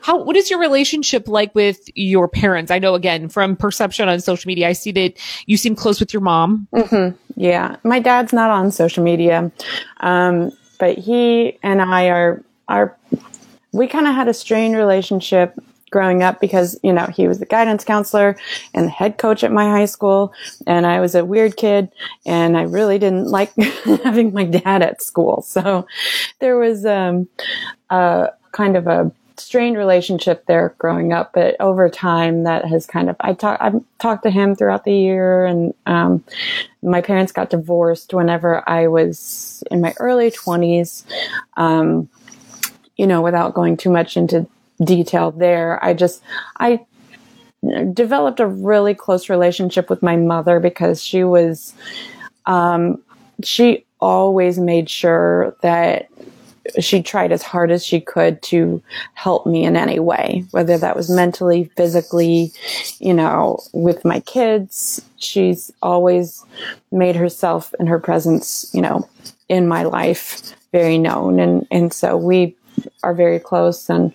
How 0.00 0.22
what 0.22 0.36
is 0.36 0.50
your 0.50 0.58
relationship 0.58 1.28
like 1.28 1.54
with 1.54 1.80
your 1.94 2.28
parents? 2.28 2.70
I 2.70 2.78
know 2.78 2.94
again 2.94 3.28
from 3.28 3.56
perception 3.56 4.08
on 4.08 4.20
social 4.20 4.48
media 4.48 4.68
i 4.68 4.72
see 4.72 4.92
that 4.92 5.14
you 5.46 5.56
seem 5.56 5.74
close 5.74 6.00
with 6.00 6.12
your 6.12 6.22
mom. 6.22 6.68
Mm-hmm. 6.74 7.16
yeah. 7.40 7.76
My 7.84 8.00
dad's 8.00 8.32
not 8.32 8.50
on 8.50 8.70
social 8.70 9.02
media 9.02 9.50
um, 10.00 10.52
but 10.78 10.98
he 10.98 11.58
and 11.62 11.80
i 11.80 12.08
are 12.08 12.42
are 12.68 12.96
we 13.72 13.86
kind 13.86 14.06
of 14.06 14.14
had 14.14 14.28
a 14.28 14.34
strained 14.34 14.76
relationship 14.76 15.54
growing 15.90 16.22
up 16.22 16.40
because, 16.40 16.78
you 16.82 16.92
know, 16.92 17.06
he 17.06 17.28
was 17.28 17.38
the 17.38 17.46
guidance 17.46 17.84
counselor 17.84 18.36
and 18.74 18.86
the 18.86 18.90
head 18.90 19.18
coach 19.18 19.44
at 19.44 19.52
my 19.52 19.64
high 19.64 19.84
school. 19.86 20.32
And 20.66 20.86
I 20.86 21.00
was 21.00 21.14
a 21.14 21.24
weird 21.24 21.56
kid 21.56 21.90
and 22.24 22.56
I 22.56 22.62
really 22.62 22.98
didn't 22.98 23.26
like 23.28 23.54
having 24.04 24.32
my 24.32 24.44
dad 24.44 24.82
at 24.82 25.02
school. 25.02 25.42
So 25.42 25.86
there 26.40 26.58
was, 26.58 26.84
um, 26.84 27.28
a 27.90 28.30
kind 28.52 28.76
of 28.76 28.86
a 28.86 29.12
strained 29.38 29.76
relationship 29.76 30.46
there 30.46 30.74
growing 30.78 31.12
up, 31.12 31.32
but 31.34 31.56
over 31.60 31.88
time 31.88 32.44
that 32.44 32.64
has 32.64 32.86
kind 32.86 33.10
of, 33.10 33.16
I 33.20 33.34
talk, 33.34 33.58
I've 33.60 33.82
talked 33.98 34.22
to 34.24 34.30
him 34.30 34.54
throughout 34.54 34.84
the 34.84 34.94
year 34.94 35.44
and, 35.44 35.74
um, 35.84 36.24
my 36.82 37.00
parents 37.00 37.32
got 37.32 37.50
divorced 37.50 38.14
whenever 38.14 38.68
I 38.68 38.86
was 38.86 39.62
in 39.70 39.80
my 39.80 39.92
early 39.98 40.30
twenties. 40.30 41.04
Um, 41.56 42.08
you 42.96 43.06
know, 43.06 43.20
without 43.20 43.52
going 43.54 43.76
too 43.76 43.90
much 43.90 44.16
into 44.16 44.46
detail 44.84 45.30
there. 45.30 45.82
I 45.84 45.94
just, 45.94 46.22
I 46.58 46.84
developed 47.92 48.40
a 48.40 48.46
really 48.46 48.94
close 48.94 49.28
relationship 49.28 49.90
with 49.90 50.02
my 50.02 50.16
mother 50.16 50.60
because 50.60 51.02
she 51.02 51.24
was, 51.24 51.74
um, 52.46 53.02
she 53.42 53.84
always 54.00 54.58
made 54.58 54.88
sure 54.88 55.56
that 55.62 56.08
she 56.80 57.02
tried 57.02 57.32
as 57.32 57.42
hard 57.42 57.70
as 57.70 57.84
she 57.84 58.00
could 58.00 58.42
to 58.42 58.82
help 59.14 59.46
me 59.46 59.64
in 59.64 59.76
any 59.76 59.98
way, 59.98 60.44
whether 60.50 60.76
that 60.76 60.96
was 60.96 61.08
mentally, 61.08 61.70
physically, 61.76 62.52
you 62.98 63.14
know, 63.14 63.60
with 63.72 64.04
my 64.04 64.20
kids. 64.20 65.00
She's 65.16 65.70
always 65.82 66.44
made 66.90 67.16
herself 67.16 67.74
and 67.78 67.88
her 67.88 67.98
presence, 68.00 68.70
you 68.74 68.82
know, 68.82 69.08
in 69.48 69.68
my 69.68 69.84
life 69.84 70.54
very 70.72 70.98
known. 70.98 71.38
And, 71.38 71.66
and 71.70 71.92
so 71.92 72.16
we 72.16 72.56
are 73.02 73.14
very 73.14 73.38
close. 73.38 73.88
And, 73.90 74.12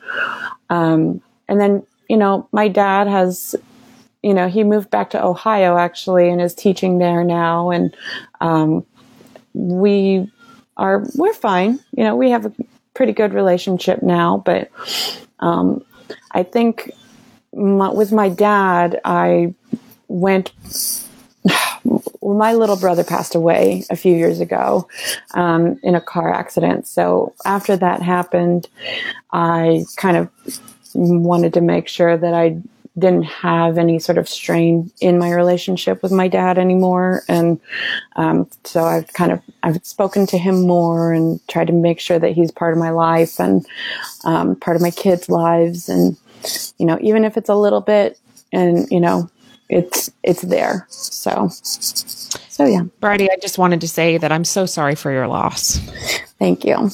um, 0.69 1.21
and 1.47 1.59
then, 1.59 1.83
you 2.09 2.17
know, 2.17 2.47
my 2.51 2.67
dad 2.67 3.07
has, 3.07 3.55
you 4.23 4.33
know, 4.33 4.47
he 4.47 4.63
moved 4.63 4.89
back 4.89 5.09
to 5.11 5.23
Ohio 5.23 5.77
actually 5.77 6.29
and 6.29 6.41
is 6.41 6.53
teaching 6.53 6.97
there 6.97 7.23
now. 7.23 7.71
And, 7.71 7.95
um, 8.39 8.85
we 9.53 10.31
are, 10.77 11.03
we're 11.15 11.33
fine. 11.33 11.79
You 11.95 12.03
know, 12.03 12.15
we 12.15 12.29
have 12.31 12.45
a 12.45 12.53
pretty 12.93 13.13
good 13.13 13.33
relationship 13.33 14.01
now, 14.01 14.41
but 14.45 14.69
um, 15.39 15.83
I 16.31 16.43
think 16.43 16.91
my, 17.53 17.89
with 17.89 18.11
my 18.11 18.29
dad, 18.29 18.99
I 19.03 19.53
went. 20.07 20.51
Well, 22.31 22.37
my 22.37 22.53
little 22.53 22.77
brother 22.77 23.03
passed 23.03 23.35
away 23.35 23.83
a 23.89 23.97
few 23.97 24.15
years 24.15 24.39
ago 24.39 24.87
um, 25.33 25.77
in 25.83 25.95
a 25.95 25.99
car 25.99 26.33
accident. 26.33 26.87
So 26.87 27.33
after 27.43 27.75
that 27.75 28.01
happened, 28.01 28.69
I 29.33 29.83
kind 29.97 30.15
of 30.15 30.29
wanted 30.93 31.53
to 31.55 31.61
make 31.61 31.89
sure 31.89 32.15
that 32.15 32.33
I 32.33 32.61
didn't 32.97 33.23
have 33.23 33.77
any 33.77 33.99
sort 33.99 34.17
of 34.17 34.29
strain 34.29 34.93
in 35.01 35.19
my 35.19 35.33
relationship 35.33 36.01
with 36.01 36.13
my 36.13 36.29
dad 36.29 36.57
anymore. 36.57 37.23
And 37.27 37.59
um, 38.15 38.49
so 38.63 38.85
I've 38.85 39.11
kind 39.11 39.33
of 39.33 39.41
I've 39.63 39.85
spoken 39.85 40.25
to 40.27 40.37
him 40.37 40.65
more 40.65 41.11
and 41.11 41.45
tried 41.49 41.67
to 41.67 41.73
make 41.73 41.99
sure 41.99 42.17
that 42.17 42.31
he's 42.31 42.49
part 42.49 42.71
of 42.71 42.79
my 42.79 42.91
life 42.91 43.41
and 43.41 43.65
um, 44.23 44.55
part 44.55 44.77
of 44.77 44.81
my 44.81 44.91
kids' 44.91 45.27
lives. 45.27 45.89
And 45.89 46.15
you 46.77 46.85
know, 46.85 46.97
even 47.01 47.25
if 47.25 47.35
it's 47.35 47.49
a 47.49 47.55
little 47.55 47.81
bit, 47.81 48.17
and 48.53 48.89
you 48.89 49.01
know, 49.01 49.29
it's 49.71 50.11
it's 50.23 50.41
there. 50.41 50.85
So 50.89 51.49
so 51.49 52.65
yeah, 52.65 52.83
Bridie, 52.99 53.31
I 53.31 53.37
just 53.41 53.57
wanted 53.57 53.81
to 53.81 53.87
say 53.87 54.17
that 54.17 54.31
I'm 54.31 54.45
so 54.45 54.65
sorry 54.65 54.95
for 54.95 55.11
your 55.11 55.27
loss. 55.27 55.79
Thank 56.39 56.65
you, 56.65 56.89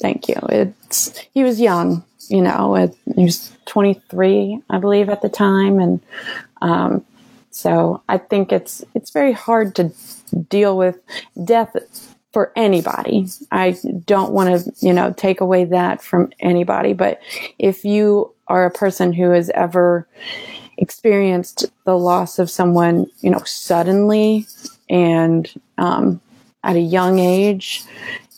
thank 0.00 0.28
you. 0.28 0.36
It's 0.48 1.16
he 1.34 1.44
was 1.44 1.60
young 1.60 2.04
you 2.32 2.40
know, 2.40 2.74
it, 2.76 2.96
he 3.14 3.24
was 3.24 3.54
23, 3.66 4.62
I 4.70 4.78
believe, 4.78 5.10
at 5.10 5.20
the 5.20 5.28
time, 5.28 5.78
and 5.78 6.00
um, 6.62 7.04
so 7.50 8.02
I 8.08 8.16
think 8.16 8.52
it's 8.52 8.82
it's 8.94 9.10
very 9.10 9.32
hard 9.32 9.74
to 9.76 9.92
deal 10.48 10.78
with 10.78 10.98
death 11.44 11.76
for 12.32 12.50
anybody. 12.56 13.26
I 13.50 13.76
don't 14.06 14.32
want 14.32 14.64
to, 14.64 14.72
you 14.80 14.94
know, 14.94 15.12
take 15.12 15.42
away 15.42 15.66
that 15.66 16.02
from 16.02 16.32
anybody, 16.40 16.94
but 16.94 17.20
if 17.58 17.84
you 17.84 18.32
are 18.48 18.64
a 18.64 18.70
person 18.70 19.12
who 19.12 19.30
has 19.30 19.50
ever 19.50 20.08
experienced 20.78 21.66
the 21.84 21.96
loss 21.96 22.38
of 22.38 22.50
someone, 22.50 23.06
you 23.20 23.30
know, 23.30 23.42
suddenly 23.44 24.46
and 24.88 25.52
um, 25.78 26.20
at 26.64 26.76
a 26.76 26.80
young 26.80 27.18
age, 27.18 27.82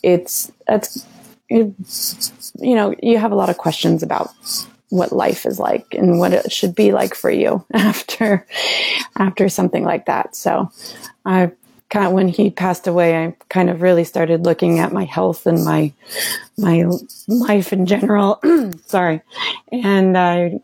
it's 0.03 0.51
that's 0.67 1.05
it, 1.49 1.73
you 2.59 2.75
know, 2.75 2.95
you 3.01 3.17
have 3.17 3.31
a 3.31 3.35
lot 3.35 3.49
of 3.49 3.57
questions 3.57 4.01
about 4.01 4.31
what 4.89 5.11
life 5.11 5.45
is 5.45 5.59
like 5.59 5.93
and 5.93 6.19
what 6.19 6.33
it 6.33 6.51
should 6.51 6.75
be 6.75 6.91
like 6.91 7.15
for 7.15 7.29
you 7.29 7.65
after 7.73 8.45
after 9.17 9.49
something 9.49 9.83
like 9.83 10.05
that. 10.05 10.35
So 10.35 10.71
I 11.25 11.51
kind 11.89 12.07
of 12.07 12.13
when 12.13 12.27
he 12.27 12.49
passed 12.49 12.87
away, 12.87 13.25
I 13.25 13.35
kind 13.49 13.69
of 13.69 13.81
really 13.81 14.03
started 14.03 14.45
looking 14.45 14.79
at 14.79 14.93
my 14.93 15.05
health 15.05 15.45
and 15.45 15.63
my 15.63 15.93
my 16.57 16.85
life 17.27 17.73
in 17.73 17.85
general. 17.85 18.41
Sorry, 18.85 19.21
and 19.71 20.17
I 20.17 20.59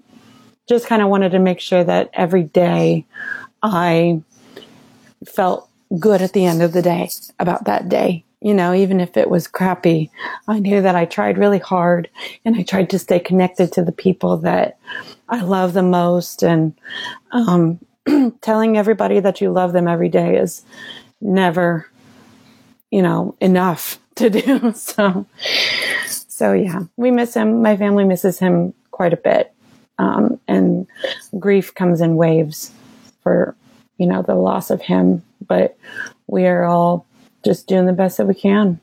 just 0.72 0.88
kind 0.88 1.02
of 1.02 1.10
wanted 1.10 1.32
to 1.32 1.40
make 1.40 1.60
sure 1.60 1.84
that 1.84 2.10
every 2.14 2.44
day 2.44 3.06
I 3.62 4.22
felt 5.26 5.70
good 6.00 6.22
at 6.22 6.34
the 6.34 6.46
end 6.46 6.62
of 6.62 6.72
the 6.72 6.82
day 6.82 7.10
about 7.40 7.66
that 7.66 7.90
day 7.90 8.24
you 8.42 8.56
know, 8.56 8.74
even 8.74 9.00
if 9.00 9.18
it 9.18 9.30
was 9.30 9.48
crappy, 9.48 10.10
I 10.48 10.60
knew 10.60 10.82
that 10.82 10.96
I 10.96 11.06
tried 11.06 11.38
really 11.38 11.60
hard 11.60 12.10
and 12.44 12.56
I 12.56 12.64
tried 12.64 12.90
to 12.90 13.00
stay 13.00 13.20
connected 13.20 13.72
to 13.74 13.84
the 13.84 13.92
people 13.92 14.38
that 14.38 14.80
I 15.30 15.42
love 15.42 15.74
the 15.74 15.84
most. 15.84 16.44
And 16.44 16.74
um, 17.32 17.80
telling 18.42 18.78
everybody 18.78 19.20
that 19.20 19.42
you 19.42 19.52
love 19.52 19.74
them 19.74 19.88
every 19.88 20.10
day 20.10 20.38
is 20.38 20.64
never, 21.22 21.88
you 22.90 23.04
know, 23.04 23.36
enough 23.40 24.00
to 24.16 24.32
do. 24.32 24.74
so, 24.74 25.28
so 26.08 26.54
yeah, 26.54 26.82
we 26.98 27.12
miss 27.12 27.36
him. 27.36 27.62
My 27.62 27.78
family 27.78 28.06
misses 28.06 28.40
him 28.40 28.74
quite 28.90 29.14
a 29.14 29.18
bit. 29.18 29.54
Um, 30.02 30.40
and 30.48 30.88
grief 31.40 31.76
comes 31.76 32.02
in 32.02 32.16
waves 32.16 32.72
for, 33.22 33.56
you 33.98 34.08
know, 34.08 34.24
the 34.24 34.36
loss 34.36 34.72
of 34.72 34.82
him. 34.82 35.24
But 35.48 35.78
we 36.28 36.48
are 36.48 36.64
all 36.64 37.06
just 37.46 37.68
doing 37.68 37.86
the 37.86 37.94
best 37.94 38.18
that 38.18 38.26
we 38.26 38.34
can. 38.34 38.80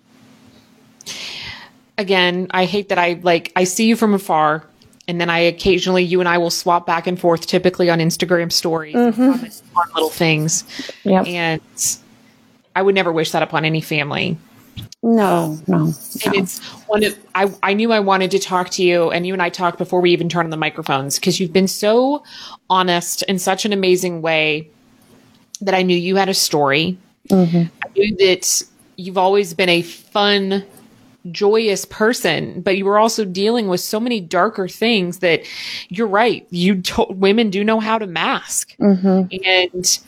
Again, 1.96 2.46
I 2.50 2.64
hate 2.64 2.90
that 2.90 2.98
I 2.98 3.18
like 3.22 3.52
I 3.56 3.64
see 3.64 3.86
you 3.86 3.96
from 3.96 4.14
afar 4.14 4.64
and 5.08 5.20
then 5.20 5.28
I 5.30 5.40
occasionally 5.40 6.04
you 6.04 6.20
and 6.20 6.28
I 6.28 6.38
will 6.38 6.50
swap 6.50 6.86
back 6.86 7.08
and 7.08 7.18
forth 7.18 7.46
typically 7.46 7.90
on 7.90 7.98
Instagram 7.98 8.52
stories 8.52 8.94
mm-hmm. 8.94 9.78
on 9.78 9.88
little 9.94 10.10
things. 10.10 10.64
Yep. 11.02 11.26
And 11.26 11.98
I 12.76 12.82
would 12.82 12.94
never 12.94 13.10
wish 13.10 13.32
that 13.32 13.42
upon 13.42 13.64
any 13.64 13.80
family. 13.80 14.38
No, 15.03 15.59
no. 15.66 15.86
no. 15.86 15.92
And 16.24 16.34
it's 16.34 16.59
one 16.86 17.05
of 17.05 17.16
I 17.34 17.53
I 17.62 17.72
knew 17.72 17.92
I 17.92 18.01
wanted 18.01 18.30
to 18.32 18.38
talk 18.38 18.70
to 18.70 18.82
you 18.82 19.11
and 19.11 19.26
you 19.26 19.32
and 19.32 19.42
I 19.42 19.49
talked 19.49 19.78
before 19.78 20.01
we 20.01 20.11
even 20.11 20.28
turned 20.28 20.46
on 20.46 20.51
the 20.51 20.57
microphones 20.57 21.18
because 21.18 21.38
you've 21.38 21.53
been 21.53 21.68
so 21.68 22.24
honest 22.68 23.22
in 23.22 23.38
such 23.38 23.64
an 23.64 23.72
amazing 23.72 24.22
way 24.22 24.68
that 25.61 25.74
I 25.74 25.82
knew 25.82 25.96
you 25.96 26.16
had 26.16 26.28
a 26.28 26.34
story 26.34 26.99
Mm-hmm. 27.28 27.64
I 27.84 27.88
knew 27.94 28.16
that 28.16 28.62
you've 28.96 29.18
always 29.18 29.55
been 29.55 29.68
a 29.68 29.82
fun, 29.82 30.64
joyous 31.30 31.84
person, 31.84 32.61
but 32.62 32.76
you 32.76 32.84
were 32.84 32.99
also 32.99 33.24
dealing 33.24 33.68
with 33.68 33.80
so 33.80 34.01
many 34.01 34.20
darker 34.20 34.68
things 34.68 35.18
that 35.18 35.42
you're 35.88 36.07
right. 36.07 36.46
You 36.51 36.82
women 37.11 37.51
do 37.51 37.64
know 37.64 37.80
how 37.80 37.99
to 37.99 38.07
mask, 38.07 38.76
mm-hmm. 38.78 39.26
and 39.44 39.99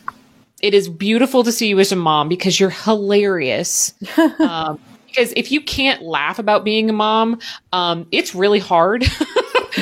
it 0.62 0.74
is 0.74 0.88
beautiful 0.88 1.44
to 1.44 1.52
see 1.52 1.68
you 1.68 1.78
as 1.78 1.92
a 1.92 1.96
mom 1.96 2.28
because 2.28 2.58
you're 2.58 2.70
hilarious. 2.70 3.94
um, 4.40 4.80
because 5.06 5.32
if 5.36 5.50
you 5.50 5.61
can't 5.61 6.02
laugh 6.02 6.38
about 6.38 6.64
being 6.64 6.88
a 6.88 6.92
mom, 6.92 7.40
um, 7.72 8.06
it's 8.12 8.34
really 8.34 8.61
hard. 8.61 9.04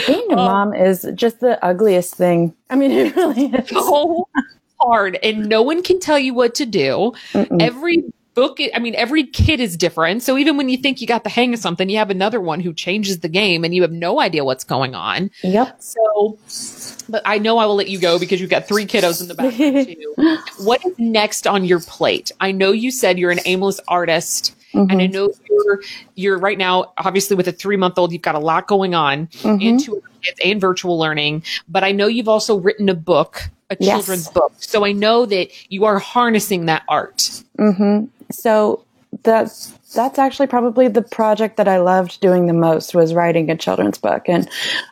being 0.07 0.33
a 0.33 0.37
um, 0.37 0.37
mom 0.37 0.74
is 0.74 1.07
just 1.14 1.41
the 1.41 1.62
ugliest 1.64 2.14
thing. 2.14 2.55
I 2.70 2.76
mean, 2.76 2.91
it 2.91 3.14
really 3.14 3.47
is. 3.47 3.68
So 3.70 4.29
hard 4.81 5.18
and 5.24 5.49
no 5.49 5.61
one 5.61 5.83
can 5.83 5.99
tell 5.99 6.18
you 6.18 6.33
what 6.33 6.55
to 6.55 6.64
do. 6.64 7.12
Mm-mm. 7.33 7.61
Every 7.61 8.05
book, 8.39 8.59
I 8.72 8.78
mean, 8.78 8.95
every 8.95 9.26
kid 9.26 9.59
is 9.59 9.76
different. 9.76 10.22
So 10.22 10.39
even 10.39 10.57
when 10.57 10.68
you 10.68 10.76
think 10.76 11.01
you 11.01 11.09
got 11.09 11.24
the 11.24 11.30
hang 11.30 11.53
of 11.55 11.59
something, 11.59 11.89
you 11.89 11.99
have 11.99 12.11
another 12.11 12.41
one 12.41 12.61
who 12.61 12.72
changes 12.72 13.18
the 13.18 13.28
game 13.28 13.64
and 13.64 13.74
you 13.74 13.82
have 13.82 13.91
no 13.91 14.20
idea 14.20 14.45
what's 14.45 14.62
going 14.62 14.95
on. 14.95 15.32
Yep. 15.43 15.82
So, 15.82 16.39
but 17.09 17.20
I 17.24 17.39
know 17.39 17.59
I 17.59 17.66
will 17.66 17.74
let 17.74 17.89
you 17.89 17.99
go 17.99 18.16
because 18.16 18.41
you've 18.41 18.51
got 18.51 18.68
three 18.68 18.86
kiddos 18.86 19.20
in 19.20 19.26
the 19.26 19.34
back 19.34 19.55
too. 19.55 20.39
what 20.64 20.84
is 20.86 20.97
next 20.99 21.49
on 21.49 21.64
your 21.64 21.80
plate? 21.80 22.30
I 22.39 22.53
know 22.53 22.70
you 22.70 22.93
said 22.93 23.18
you're 23.18 23.32
an 23.32 23.41
aimless 23.45 23.80
artist. 23.89 24.55
Mm-hmm. 24.72 24.91
And 24.91 25.03
I 25.03 25.07
know 25.07 25.30
you're 25.51 25.82
you're 26.14 26.39
right 26.39 26.59
now, 26.59 26.93
obviously 26.99 27.34
with 27.34 27.49
a 27.49 27.53
three 27.53 27.76
month 27.76 27.99
old, 27.99 28.12
you've 28.12 28.22
got 28.22 28.34
a 28.34 28.39
lot 28.39 28.68
going 28.68 28.95
on 28.95 29.26
mm-hmm. 29.28 29.61
into 29.61 30.01
kids 30.22 30.39
and 30.45 30.61
virtual 30.61 30.99
learning. 30.99 31.43
But 31.68 31.82
I 31.82 31.91
know 31.91 32.07
you've 32.07 32.28
also 32.28 32.57
written 32.57 32.89
a 32.89 32.95
book 32.95 33.51
a 33.70 33.76
children's 33.76 34.28
book. 34.28 34.53
So 34.59 34.84
I 34.84 34.93
know 34.93 35.26
that 35.26 35.51
you 35.70 35.84
are 35.84 35.99
harnessing 35.99 36.66
that 36.66 36.84
art. 36.89 37.30
Mm-hmm. 37.59 38.07
So 38.31 38.85
that's 39.22 39.72
that's 39.95 40.18
actually 40.18 40.49
probably 40.49 40.89
the 40.89 41.03
project 41.03 41.57
that 41.57 41.68
I 41.68 41.79
loved 41.79 42.20
doing 42.20 42.47
the 42.47 42.53
most 42.53 42.95
was 42.95 43.14
writing 43.14 43.51
a 43.51 43.57
children's 43.57 43.99
book, 43.99 44.29
and 44.29 44.49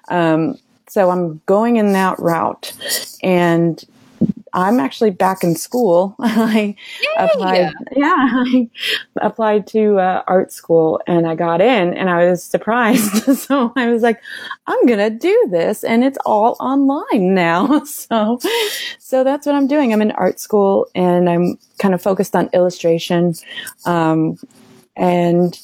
um, 0.09 0.59
so 0.89 1.11
I'm 1.11 1.41
going 1.47 1.77
in 1.77 1.93
that 1.93 2.19
route. 2.19 2.73
And 3.23 3.85
I'm 4.57 4.81
actually 4.81 5.11
back 5.11 5.45
in 5.45 5.55
school. 5.55 6.17
I 6.21 6.75
Yay! 7.03 7.25
applied, 7.25 7.73
yeah, 7.95 8.15
I 8.17 8.69
applied 9.21 9.67
to 9.69 9.99
uh, 9.99 10.23
art 10.27 10.51
school 10.51 11.01
and 11.07 11.27
I 11.27 11.35
got 11.35 11.61
in 11.61 11.93
and 11.93 12.09
I 12.09 12.25
was 12.31 12.43
surprised. 12.43 13.23
so 13.39 13.71
I 13.77 13.89
was 13.91 14.03
like, 14.03 14.19
I'm 14.67 14.87
going 14.87 14.99
to 14.99 15.11
do 15.11 15.49
this 15.51 15.85
and 15.85 16.03
it's 16.03 16.19
all 16.25 16.57
online 16.59 17.35
now. 17.35 17.81
so, 17.85 18.41
so 18.99 19.23
that's 19.23 19.45
what 19.45 19.55
I'm 19.55 19.67
doing. 19.67 19.93
I'm 19.93 20.01
in 20.01 20.13
art 20.13 20.41
school 20.41 20.89
and 20.95 21.29
I'm 21.29 21.59
kind 21.79 21.93
of 21.93 22.01
focused 22.01 22.35
on 22.35 22.49
illustration. 22.55 23.35
Um, 23.85 24.39
and 24.97 25.55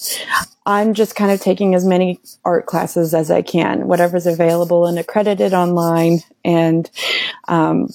I'm 0.67 0.93
just 0.93 1.17
kind 1.17 1.33
of 1.33 1.41
taking 1.41 1.75
as 1.75 1.85
many 1.85 2.21
art 2.45 2.67
classes 2.67 3.15
as 3.15 3.31
I 3.31 3.41
can, 3.41 3.89
whatever's 3.89 4.27
available 4.27 4.87
and 4.87 4.99
accredited 4.99 5.55
online, 5.55 6.21
and 6.45 6.91
um, 7.49 7.89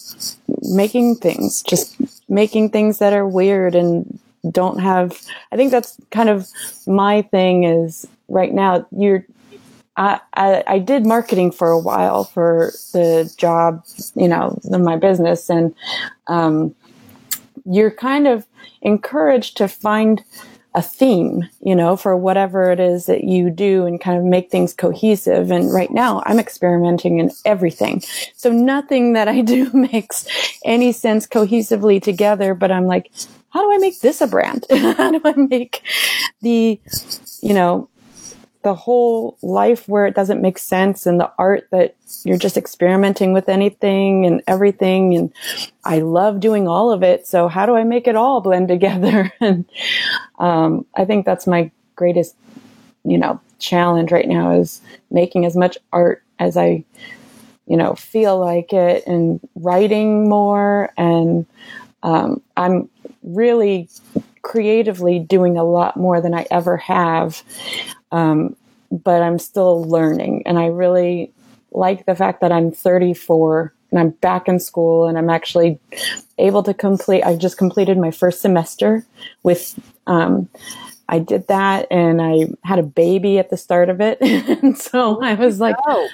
making 0.68 1.16
things, 1.16 1.62
just 1.64 1.96
making 2.30 2.70
things 2.70 3.00
that 3.00 3.14
are 3.14 3.28
weird 3.28 3.76
and 3.76 4.20
don't 4.52 4.80
have. 4.80 5.20
I 5.52 5.56
think 5.56 5.72
that's 5.72 5.98
kind 6.12 6.30
of 6.30 6.48
my 6.86 7.22
thing. 7.24 7.64
Is 7.64 8.08
right 8.28 8.54
now 8.54 8.86
you're. 8.92 9.26
I, 10.00 10.20
I, 10.68 10.78
did 10.78 11.08
marketing 11.08 11.52
for 11.52 11.72
a 11.72 11.80
while 11.80 12.24
for 12.24 12.72
the 12.94 13.34
job, 13.36 13.84
you 14.14 14.28
know, 14.28 14.60
my 14.70 14.96
business, 14.96 15.50
and 15.50 15.74
um, 16.28 16.76
you're 17.66 17.90
kind 17.90 18.28
of 18.28 18.46
encouraged 18.84 19.58
to 19.58 19.68
find 19.68 20.24
a 20.78 20.82
theme, 20.82 21.50
you 21.60 21.76
know, 21.76 21.98
for 21.98 22.16
whatever 22.16 22.72
it 22.72 22.80
is 22.80 23.08
that 23.08 23.24
you 23.24 23.50
do 23.50 23.88
and 23.88 24.00
kind 24.00 24.16
of 24.16 24.24
make 24.24 24.52
things 24.52 24.76
cohesive. 24.76 25.50
And 25.50 25.74
right 25.74 25.90
now 25.90 26.22
I'm 26.28 26.38
experimenting 26.38 27.18
in 27.18 27.32
everything. 27.46 28.04
So 28.36 28.52
nothing 28.52 29.14
that 29.14 29.28
I 29.28 29.42
do 29.56 29.72
makes 29.74 30.28
any 30.64 30.92
sense 30.92 31.26
cohesively 31.26 32.00
together, 32.00 32.54
but 32.54 32.72
I'm 32.72 32.86
like, 32.86 33.12
how 33.50 33.64
do 33.64 33.74
I 33.74 33.80
make 33.80 34.02
this 34.02 34.22
a 34.22 34.28
brand? 34.28 34.68
how 34.70 35.10
do 35.10 35.20
I 35.26 35.34
make 35.34 35.82
the, 36.44 36.80
you 37.42 37.54
know, 37.56 37.90
the 38.64 38.74
whole 38.74 39.38
life 39.42 39.88
where 39.88 40.06
it 40.06 40.16
doesn't 40.16 40.42
make 40.42 40.58
sense 40.58 41.06
and 41.06 41.20
the 41.20 41.32
art 41.38 41.68
that 41.72 41.96
you're 42.24 42.38
just 42.38 42.58
experimenting 42.58 43.34
with 43.34 43.50
anything 43.50 44.26
and 44.26 44.42
everything. 44.48 45.16
And 45.16 45.34
I 45.84 46.00
love 46.00 46.40
doing 46.40 46.68
all 46.68 46.92
of 46.92 47.04
it. 47.04 47.28
So 47.28 47.48
how 47.48 47.66
do 47.66 47.76
I 47.76 47.84
make 47.84 48.08
it 48.08 48.16
all 48.16 48.42
blend 48.42 48.68
together? 48.68 49.32
and, 49.40 49.66
um, 50.40 50.86
I 50.96 51.06
think 51.06 51.26
that's 51.26 51.48
my 51.48 51.72
greatest, 51.96 52.36
you 53.04 53.18
know, 53.18 53.40
challenge 53.60 54.12
right 54.12 54.28
now 54.28 54.52
is 54.52 54.82
making 55.10 55.46
as 55.46 55.56
much 55.56 55.78
art 55.92 56.24
as 56.40 56.58
I, 56.58 56.84
you 57.66 57.78
know, 57.78 57.96
feel 57.96 58.40
like 58.40 58.74
it 58.74 59.06
and 59.08 59.40
writing 59.56 60.30
more. 60.30 60.92
And, 60.98 61.46
um, 62.04 62.42
I'm 62.56 62.90
really 63.24 63.90
creatively 64.48 65.20
doing 65.20 65.58
a 65.58 65.64
lot 65.64 65.98
more 65.98 66.22
than 66.22 66.34
I 66.34 66.48
ever 66.50 66.78
have. 66.78 67.44
Um, 68.12 68.56
but 68.92 69.22
I'm 69.22 69.40
still 69.40 69.84
learning. 69.84 70.44
And 70.46 70.58
I 70.58 70.68
really 70.68 71.32
like 71.72 72.06
the 72.06 72.16
fact 72.16 72.42
that 72.42 72.52
I'm 72.52 72.72
34 72.72 73.74
and 73.92 74.00
I'm 74.00 74.10
back 74.10 74.48
in 74.48 74.60
school 74.60 75.08
and 75.08 75.18
I'm 75.18 75.30
actually 75.30 75.80
able 76.38 76.64
to 76.64 76.74
complete, 76.74 77.24
I 77.24 77.36
just 77.36 77.58
completed 77.58 77.98
my 77.98 78.12
first 78.12 78.42
semester 78.42 79.06
with, 79.44 79.80
um, 80.08 80.50
I 81.10 81.20
did 81.20 81.48
that 81.48 81.88
and 81.90 82.22
I 82.22 82.48
had 82.64 82.80
a 82.80 82.84
baby 82.84 83.40
at 83.40 83.50
the 83.50 83.58
start 83.58 83.90
of 83.90 84.02
it. 84.02 84.18
and 84.22 84.78
so 84.78 85.22
I 85.22 85.36
was 85.36 85.60
like, 85.60 85.76
oh. 85.88 86.10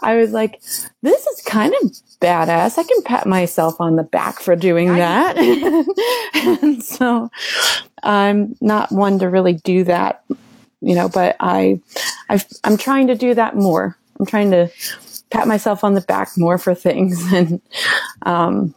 I 0.00 0.16
was 0.16 0.32
like, 0.32 0.62
this 1.02 1.26
is 1.26 1.42
kind 1.42 1.74
of 1.82 1.90
badass. 2.20 2.78
I 2.78 2.84
can 2.84 3.02
pat 3.02 3.26
myself 3.26 3.80
on 3.80 3.96
the 3.96 4.02
back 4.02 4.40
for 4.40 4.56
doing 4.56 4.94
that. 4.94 5.36
and 6.34 6.82
so 6.82 7.30
I'm 8.02 8.56
not 8.60 8.90
one 8.90 9.18
to 9.18 9.28
really 9.28 9.54
do 9.54 9.84
that, 9.84 10.24
you 10.80 10.94
know, 10.94 11.08
but 11.08 11.36
I, 11.40 11.80
i 12.28 12.42
am 12.64 12.76
trying 12.76 13.06
to 13.08 13.14
do 13.14 13.34
that 13.34 13.56
more. 13.56 13.96
I'm 14.18 14.26
trying 14.26 14.50
to 14.52 14.68
pat 15.30 15.46
myself 15.46 15.84
on 15.84 15.94
the 15.94 16.00
back 16.00 16.36
more 16.36 16.58
for 16.58 16.74
things. 16.74 17.20
And, 17.32 17.60
um, 18.22 18.74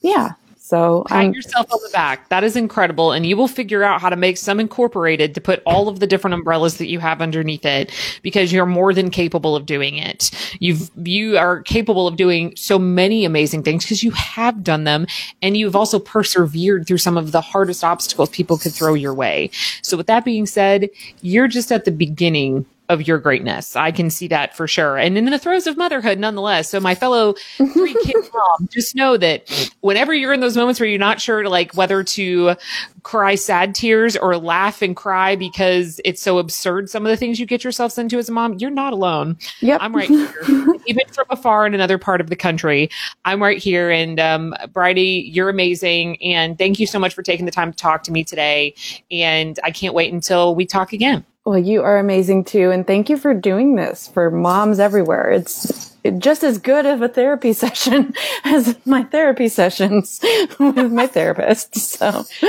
yeah, 0.00 0.32
so 0.66 1.04
pat 1.06 1.32
yourself 1.32 1.72
on 1.72 1.78
the 1.84 1.90
back. 1.90 2.28
That 2.28 2.42
is 2.42 2.56
incredible, 2.56 3.12
and 3.12 3.24
you 3.24 3.36
will 3.36 3.46
figure 3.46 3.84
out 3.84 4.00
how 4.00 4.10
to 4.10 4.16
make 4.16 4.36
some 4.36 4.58
incorporated 4.58 5.32
to 5.36 5.40
put 5.40 5.62
all 5.64 5.86
of 5.88 6.00
the 6.00 6.08
different 6.08 6.34
umbrellas 6.34 6.78
that 6.78 6.88
you 6.88 6.98
have 6.98 7.22
underneath 7.22 7.64
it 7.64 7.92
because 8.22 8.52
you're 8.52 8.66
more 8.66 8.92
than 8.92 9.10
capable 9.10 9.54
of 9.54 9.64
doing 9.64 9.96
it. 9.96 10.32
You've 10.58 10.90
you 10.96 11.38
are 11.38 11.62
capable 11.62 12.08
of 12.08 12.16
doing 12.16 12.52
so 12.56 12.80
many 12.80 13.24
amazing 13.24 13.62
things 13.62 13.84
because 13.84 14.02
you 14.02 14.10
have 14.10 14.64
done 14.64 14.82
them, 14.82 15.06
and 15.40 15.56
you've 15.56 15.76
also 15.76 16.00
persevered 16.00 16.88
through 16.88 16.98
some 16.98 17.16
of 17.16 17.30
the 17.30 17.40
hardest 17.40 17.84
obstacles 17.84 18.30
people 18.30 18.58
could 18.58 18.72
throw 18.72 18.94
your 18.94 19.14
way. 19.14 19.50
So, 19.82 19.96
with 19.96 20.08
that 20.08 20.24
being 20.24 20.46
said, 20.46 20.90
you're 21.22 21.46
just 21.46 21.70
at 21.70 21.84
the 21.84 21.92
beginning 21.92 22.66
of 22.88 23.06
your 23.06 23.18
greatness. 23.18 23.76
I 23.76 23.90
can 23.90 24.10
see 24.10 24.28
that 24.28 24.56
for 24.56 24.66
sure. 24.68 24.96
And 24.96 25.18
in 25.18 25.24
the 25.26 25.38
throes 25.38 25.66
of 25.66 25.76
motherhood, 25.76 26.18
nonetheless. 26.18 26.70
So 26.70 26.80
my 26.80 26.94
fellow 26.94 27.34
three 27.56 27.94
kid 28.04 28.16
mom, 28.32 28.68
just 28.70 28.94
know 28.94 29.16
that 29.16 29.70
whenever 29.80 30.14
you're 30.14 30.32
in 30.32 30.40
those 30.40 30.56
moments 30.56 30.80
where 30.80 30.88
you're 30.88 30.98
not 30.98 31.20
sure 31.20 31.48
like 31.48 31.74
whether 31.74 32.04
to 32.04 32.54
cry 33.02 33.34
sad 33.34 33.74
tears 33.74 34.16
or 34.16 34.36
laugh 34.36 34.82
and 34.82 34.96
cry 34.96 35.36
because 35.36 36.00
it's 36.04 36.22
so 36.22 36.38
absurd, 36.38 36.90
some 36.90 37.04
of 37.04 37.10
the 37.10 37.16
things 37.16 37.38
you 37.38 37.46
get 37.46 37.64
yourselves 37.64 37.98
into 37.98 38.18
as 38.18 38.28
a 38.28 38.32
mom, 38.32 38.54
you're 38.54 38.70
not 38.70 38.92
alone. 38.92 39.36
Yep. 39.60 39.80
I'm 39.80 39.94
right 39.94 40.08
here. 40.08 40.34
Even 40.86 41.06
from 41.08 41.26
afar 41.30 41.66
in 41.66 41.74
another 41.74 41.98
part 41.98 42.20
of 42.20 42.30
the 42.30 42.36
country, 42.36 42.90
I'm 43.24 43.42
right 43.42 43.58
here. 43.58 43.90
And 43.90 44.20
um, 44.20 44.54
Bridie, 44.72 45.30
you're 45.32 45.48
amazing. 45.48 46.22
And 46.22 46.56
thank 46.58 46.78
you 46.78 46.86
so 46.86 46.98
much 46.98 47.14
for 47.14 47.22
taking 47.22 47.46
the 47.46 47.52
time 47.52 47.72
to 47.72 47.76
talk 47.76 48.02
to 48.04 48.12
me 48.12 48.24
today. 48.24 48.74
And 49.10 49.58
I 49.64 49.70
can't 49.70 49.94
wait 49.94 50.12
until 50.12 50.54
we 50.54 50.66
talk 50.66 50.92
again. 50.92 51.24
Well, 51.46 51.58
you 51.58 51.84
are 51.84 51.98
amazing 51.98 52.42
too. 52.42 52.72
And 52.72 52.84
thank 52.84 53.08
you 53.08 53.16
for 53.16 53.32
doing 53.32 53.76
this 53.76 54.08
for 54.08 54.32
moms 54.32 54.80
everywhere. 54.80 55.30
It's 55.30 55.94
just 56.18 56.42
as 56.42 56.58
good 56.58 56.86
of 56.86 57.02
a 57.02 57.08
therapy 57.08 57.52
session 57.64 58.12
as 58.44 58.76
my 58.84 59.04
therapy 59.04 59.46
sessions 59.46 60.18
with 60.58 60.90
my 60.90 61.06
therapist. 61.06 61.78
So 61.78 62.24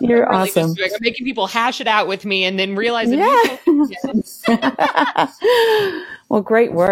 you're 0.00 0.20
really 0.20 0.50
awesome. 0.50 0.76
I'm 0.80 0.90
making 1.00 1.26
people 1.26 1.48
hash 1.48 1.80
it 1.80 1.88
out 1.88 2.06
with 2.06 2.24
me 2.24 2.44
and 2.44 2.56
then 2.56 2.76
realize 2.76 3.10
yeah. 3.10 3.56
well, 6.28 6.40
great 6.40 6.72
work. 6.72 6.88